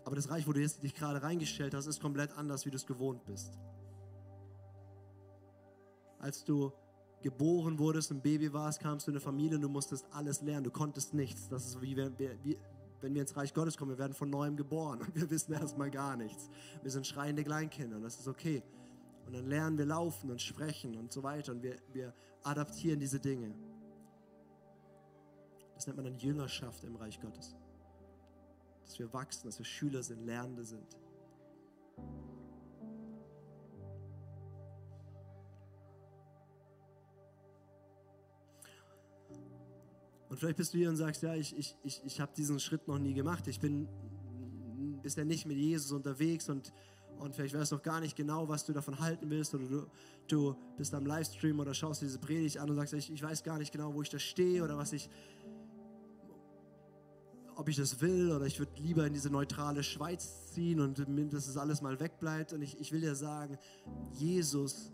Aber 0.04 0.16
das 0.16 0.30
Reich, 0.30 0.48
wo 0.48 0.54
du 0.54 0.60
jetzt 0.60 0.84
dich 0.84 0.94
gerade 0.94 1.22
reingestellt 1.22 1.74
hast, 1.74 1.88
ist 1.88 2.02
komplett 2.02 2.38
anders, 2.38 2.66
wie 2.66 2.72
du 2.72 2.76
es 2.76 2.86
gewohnt 2.86 3.26
bist 3.26 3.58
als 6.22 6.44
du 6.44 6.72
geboren 7.22 7.78
wurdest, 7.78 8.12
ein 8.12 8.22
Baby 8.22 8.54
warst, 8.54 8.80
kamst 8.80 9.08
du 9.08 9.12
in 9.12 9.18
eine 9.18 9.22
Familie 9.22 9.56
und 9.56 9.62
du 9.62 9.70
musstest 9.70 10.06
alles 10.12 10.42
lernen. 10.42 10.64
Du 10.64 10.72
konntest 10.72 11.14
nichts. 11.14 11.50
Das 11.50 11.66
ist 11.66 11.82
wie, 11.82 11.98
wie, 11.98 12.58
wenn 13.02 13.14
wir 13.14 13.22
ins 13.22 13.36
Reich 13.36 13.54
Gottes 13.54 13.78
kommen. 13.78 13.92
Wir 13.92 13.98
werden 13.98 14.14
von 14.14 14.30
neuem 14.30 14.56
geboren 14.56 15.02
und 15.02 15.16
wir 15.16 15.30
wissen 15.30 15.54
erstmal 15.54 15.92
gar 15.92 16.16
nichts. 16.16 16.50
Wir 16.82 16.92
sind 16.92 17.06
schreiende 17.06 17.44
Kleinkinder 17.44 17.98
und 17.98 18.04
das 18.04 18.20
ist 18.20 18.28
okay. 18.28 18.64
Und 19.26 19.34
dann 19.34 19.48
lernen 19.48 19.78
wir 19.78 19.86
laufen 19.86 20.32
und 20.32 20.42
sprechen 20.42 20.98
und 20.98 21.12
so 21.12 21.24
weiter 21.24 21.52
und 21.52 21.64
wir, 21.64 21.78
wir 21.94 22.14
adaptieren 22.44 23.00
diese 23.00 23.20
Dinge. 23.20 23.54
Das 25.76 25.88
nennt 25.88 25.98
man 25.98 26.06
dann 26.06 26.18
Jüngerschaft 26.18 26.84
im 26.84 26.96
Reich 26.96 27.20
Gottes. 27.20 27.56
Dass 28.86 29.00
wir 29.00 29.12
wachsen, 29.14 29.48
dass 29.48 29.58
wir 29.58 29.66
Schüler 29.66 30.04
sind, 30.04 30.26
Lernende 30.26 30.64
sind. 30.64 30.98
Und 40.32 40.38
vielleicht 40.38 40.56
bist 40.56 40.74
du 40.74 40.78
hier 40.78 40.88
und 40.88 40.96
sagst, 40.96 41.24
ja, 41.24 41.36
ich, 41.36 41.58
ich, 41.58 41.76
ich, 41.84 42.02
ich 42.06 42.22
habe 42.22 42.32
diesen 42.34 42.58
Schritt 42.58 42.88
noch 42.88 42.98
nie 42.98 43.14
gemacht. 43.14 43.46
Ich 43.50 43.60
bin 43.60 43.90
bisher 45.04 45.26
nicht 45.26 45.46
mit 45.46 45.58
Jesus 45.58 45.92
unterwegs 45.92 46.48
und, 46.48 46.72
und 47.20 47.36
vielleicht 47.36 47.54
weißt 47.54 47.74
du 47.74 47.76
noch 47.76 47.84
gar 47.84 48.00
nicht 48.00 48.16
genau, 48.16 48.48
was 48.48 48.64
du 48.64 48.72
davon 48.72 48.98
halten 49.02 49.30
willst. 49.30 49.54
Oder 49.54 49.66
du, 49.66 49.88
du 50.30 50.56
bist 50.78 50.94
am 50.94 51.06
Livestream 51.06 51.60
oder 51.60 51.74
schaust 51.74 52.02
diese 52.02 52.18
Predigt 52.18 52.60
an 52.60 52.70
und 52.70 52.78
sagst, 52.78 52.94
ich, 52.94 53.12
ich 53.12 53.22
weiß 53.22 53.44
gar 53.44 53.58
nicht 53.58 53.74
genau, 53.74 53.94
wo 53.94 54.02
ich 54.04 54.10
da 54.10 54.20
stehe 54.20 54.64
oder 54.64 54.78
was 54.78 54.94
ich, 54.94 55.10
ob 57.58 57.68
ich 57.68 57.76
das 57.76 58.00
will 58.00 58.32
oder 58.32 58.46
ich 58.46 58.58
würde 58.58 58.72
lieber 58.78 59.06
in 59.06 59.12
diese 59.12 59.30
neutrale 59.30 59.84
Schweiz 59.84 60.54
ziehen 60.54 60.80
und 60.80 60.98
dass 61.34 61.50
es 61.50 61.58
alles 61.58 61.82
mal 61.82 62.00
wegbleibt. 62.00 62.54
Und 62.54 62.62
ich, 62.62 62.80
ich 62.80 62.94
will 62.94 63.02
dir 63.02 63.16
sagen, 63.16 63.58
Jesus 64.14 64.94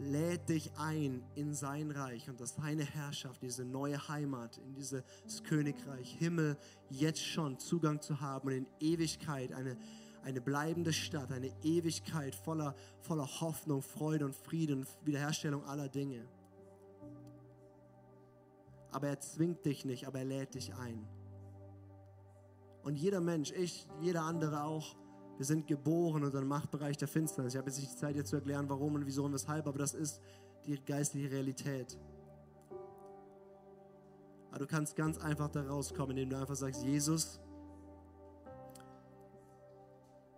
lädt 0.00 0.48
dich 0.48 0.70
ein 0.76 1.22
in 1.34 1.54
sein 1.54 1.90
Reich 1.90 2.28
und 2.28 2.40
dass 2.40 2.54
seine 2.54 2.84
Herrschaft, 2.84 3.42
diese 3.42 3.64
neue 3.64 4.08
Heimat, 4.08 4.58
in 4.58 4.74
dieses 4.74 5.02
Königreich, 5.44 6.16
Himmel 6.18 6.56
jetzt 6.90 7.24
schon 7.24 7.58
Zugang 7.58 8.00
zu 8.00 8.20
haben 8.20 8.48
und 8.48 8.54
in 8.54 8.66
Ewigkeit 8.80 9.52
eine, 9.52 9.76
eine 10.22 10.40
bleibende 10.40 10.92
Stadt, 10.92 11.32
eine 11.32 11.50
Ewigkeit 11.62 12.34
voller, 12.34 12.74
voller 13.00 13.26
Hoffnung, 13.40 13.82
Freude 13.82 14.24
und 14.24 14.34
Frieden, 14.34 14.86
Wiederherstellung 15.04 15.64
aller 15.64 15.88
Dinge. 15.88 16.24
Aber 18.90 19.08
er 19.08 19.20
zwingt 19.20 19.64
dich 19.64 19.84
nicht, 19.84 20.06
aber 20.06 20.20
er 20.20 20.24
lädt 20.24 20.54
dich 20.54 20.74
ein. 20.74 21.06
Und 22.82 22.96
jeder 22.96 23.20
Mensch, 23.20 23.52
ich, 23.52 23.86
jeder 24.00 24.22
andere 24.22 24.64
auch, 24.64 24.96
wir 25.38 25.44
sind 25.44 25.68
geboren 25.68 26.24
unter 26.24 26.40
dem 26.40 26.48
Machtbereich 26.48 26.96
der 26.96 27.06
Finsternis. 27.06 27.54
Ich 27.54 27.58
habe 27.58 27.70
jetzt 27.70 27.78
nicht 27.78 27.92
die 27.92 27.96
Zeit, 27.96 28.16
dir 28.16 28.24
zu 28.24 28.34
erklären, 28.34 28.68
warum 28.68 28.96
und 28.96 29.06
wieso 29.06 29.24
und 29.24 29.32
weshalb, 29.32 29.68
aber 29.68 29.78
das 29.78 29.94
ist 29.94 30.20
die 30.66 30.76
geistliche 30.84 31.30
Realität. 31.30 31.96
Aber 34.50 34.58
du 34.58 34.66
kannst 34.66 34.96
ganz 34.96 35.16
einfach 35.18 35.48
da 35.48 35.62
rauskommen, 35.62 36.16
indem 36.16 36.30
du 36.30 36.38
einfach 36.38 36.56
sagst, 36.56 36.82
Jesus, 36.82 37.38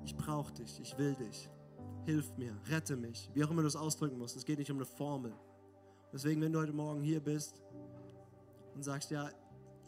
ich 0.05 0.15
brauche 0.15 0.53
dich, 0.53 0.79
ich 0.81 0.99
will 0.99 1.15
dich, 1.15 1.49
hilf 2.05 2.37
mir, 2.37 2.55
rette 2.69 2.95
mich, 2.95 3.31
wie 3.33 3.43
auch 3.43 3.51
immer 3.51 3.63
du 3.63 3.69
es 3.69 3.77
ausdrücken 3.77 4.19
musst. 4.19 4.37
Es 4.37 4.45
geht 4.45 4.59
nicht 4.59 4.71
um 4.71 4.77
eine 4.77 4.85
Formel. 4.85 5.33
Deswegen, 6.13 6.43
wenn 6.43 6.53
du 6.53 6.59
heute 6.59 6.75
Morgen 6.75 7.01
hier 7.01 7.21
bist 7.21 7.63
und 8.75 8.83
sagst, 8.83 9.11
ja, 9.11 9.31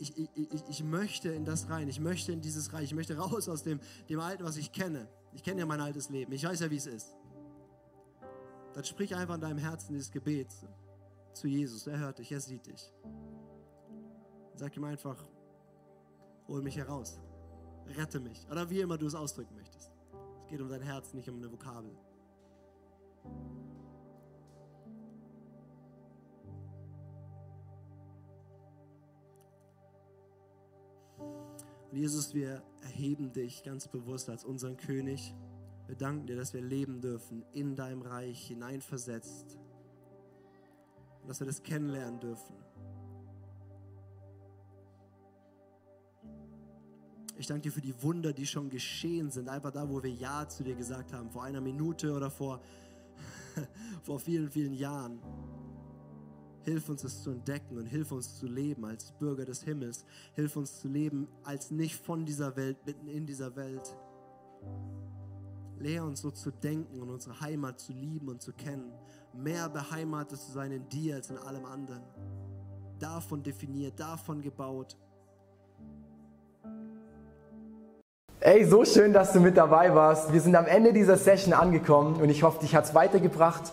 ich, 0.03 0.31
ich, 0.35 0.63
ich, 0.69 0.85
möchte 0.85 1.31
in 1.31 1.45
das 1.45 1.69
rein, 1.71 1.89
ich 1.89 2.01
möchte 2.01 2.33
in 2.33 2.41
dieses 2.41 2.73
Reich, 2.73 2.85
ich 2.85 2.95
möchte 2.95 3.17
raus 3.17 3.49
aus 3.49 3.63
dem, 3.63 3.81
dem 4.09 4.21
Alten, 4.21 4.45
was 4.45 4.57
ich 4.57 4.73
kenne. 4.73 5.09
Ich 5.33 5.43
kenne 5.43 5.61
ja 5.61 5.67
mein 5.67 5.81
altes 5.81 6.11
Leben, 6.11 6.33
ich 6.33 6.45
weiß 6.45 6.61
ja, 6.61 6.71
wie 6.71 6.77
es 6.77 6.87
ist. 6.87 7.17
Dann 8.75 8.85
sprich 8.85 9.15
einfach 9.15 9.37
in 9.37 9.41
deinem 9.41 9.59
Herzen 9.59 9.93
dieses 9.93 10.11
Gebet 10.11 10.49
zu 11.33 11.47
Jesus. 11.47 11.87
Er 11.87 11.99
hört 11.99 12.19
dich, 12.19 12.33
er 12.33 12.41
sieht 12.41 12.67
dich. 12.67 12.93
Sag 14.55 14.77
ihm 14.77 14.85
einfach, 14.85 15.25
hol 16.49 16.63
mich 16.63 16.77
heraus, 16.77 17.21
rette 17.97 18.21
mich. 18.21 18.47
Oder 18.51 18.69
wie 18.69 18.81
immer 18.81 18.99
du 18.99 19.07
es 19.07 19.15
ausdrücken 19.15 19.55
möchtest. 19.55 19.93
Es 20.45 20.47
geht 20.49 20.61
um 20.61 20.69
dein 20.69 20.83
Herz, 20.83 21.15
nicht 21.15 21.29
um 21.29 21.37
eine 21.37 21.51
Vokabel. 21.51 21.97
Jesus, 31.93 32.33
wir 32.33 32.63
erheben 32.81 33.33
dich 33.35 33.63
ganz 33.65 33.87
bewusst 33.87 34.31
als 34.31 34.45
unseren 34.45 34.79
König. 34.79 35.35
Wir 35.87 35.95
danken 35.95 36.27
dir, 36.27 36.37
dass 36.37 36.55
wir 36.55 36.63
leben 36.63 37.03
dürfen 37.03 37.45
in 37.53 37.77
deinem 37.77 38.01
Reich, 38.01 38.47
hineinversetzt. 38.47 39.59
Und 41.21 41.29
dass 41.29 41.39
wir 41.39 41.47
das 41.47 41.63
kennenlernen 41.63 42.19
dürfen. 42.19 42.57
Ich 47.37 47.47
danke 47.47 47.63
dir 47.63 47.73
für 47.73 47.83
die 47.83 48.03
Wunder, 48.03 48.33
die 48.33 48.47
schon 48.47 48.71
geschehen 48.71 49.31
sind. 49.31 49.51
Einfach 49.51 49.71
da, 49.71 49.91
wo 49.91 50.03
wir 50.03 50.11
Ja 50.11 50.49
zu 50.49 50.65
dir 50.65 50.75
gesagt 50.75 51.13
haben, 51.13 51.31
vor 51.31 51.45
einer 51.45 51.61
Minute 51.61 52.15
oder 52.15 52.31
vor, 52.31 52.63
vor 54.03 54.19
vielen, 54.19 54.51
vielen 54.51 54.73
Jahren. 54.73 55.21
Hilf 56.65 56.89
uns 56.89 57.03
es 57.03 57.23
zu 57.23 57.31
entdecken 57.31 57.77
und 57.77 57.87
hilf 57.87 58.13
uns 58.13 58.39
zu 58.39 58.47
leben 58.47 58.85
als 58.85 59.11
Bürger 59.13 59.45
des 59.45 59.63
Himmels. 59.63 60.05
Hilf 60.35 60.57
uns 60.57 60.81
zu 60.81 60.89
leben 60.89 61.27
als 61.43 61.71
nicht 61.71 61.97
von 61.97 62.25
dieser 62.25 62.57
Welt, 62.57 62.77
mitten 62.87 63.09
in 63.09 63.27
dieser 63.27 63.57
Welt. 63.57 63.97
Lehr 65.79 66.05
uns 66.05 66.21
so 66.21 66.31
zu 66.31 66.53
denken 66.53 67.01
und 67.01 67.11
unsere 67.11 67.41
Heimat 67.41 67.81
zu 67.81 67.93
lieben 67.93 68.29
und 68.29 68.41
zu 68.41 68.53
kennen. 68.53 68.93
Mehr 69.33 69.69
beheimatet 69.69 70.39
zu 70.39 70.53
sein 70.53 70.71
in 70.71 70.89
dir 70.89 71.17
als 71.17 71.31
in 71.31 71.39
allem 71.39 71.65
anderen. 71.65 72.03
Davon 73.01 73.43
definiert, 73.43 73.99
davon 73.99 74.41
gebaut. 74.41 74.97
Ey, 78.39 78.65
so 78.65 78.85
schön, 78.85 79.13
dass 79.13 79.33
du 79.33 79.41
mit 79.41 79.57
dabei 79.57 79.93
warst. 79.95 80.33
Wir 80.33 80.41
sind 80.41 80.55
am 80.55 80.67
Ende 80.67 80.93
dieser 80.93 81.17
Session 81.17 81.53
angekommen 81.53 82.21
und 82.21 82.29
ich 82.29 82.45
hoffe, 82.45 82.61
dich 82.61 82.77
hat 82.77 82.85
es 82.85 82.95
weitergebracht 82.95 83.73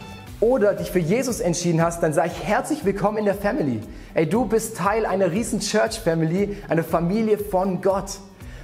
oder 0.41 0.73
dich 0.73 0.91
für 0.91 0.99
Jesus 0.99 1.39
entschieden 1.39 1.81
hast, 1.81 2.03
dann 2.03 2.13
sage 2.13 2.31
ich 2.35 2.43
herzlich 2.43 2.83
willkommen 2.83 3.19
in 3.19 3.25
der 3.25 3.35
Family. 3.35 3.79
Ey, 4.15 4.27
du 4.27 4.45
bist 4.45 4.75
Teil 4.75 5.05
einer 5.05 5.31
riesen 5.31 5.59
Church 5.59 5.99
Family, 5.99 6.57
einer 6.67 6.83
Familie 6.83 7.37
von 7.37 7.81
Gott. 7.81 8.19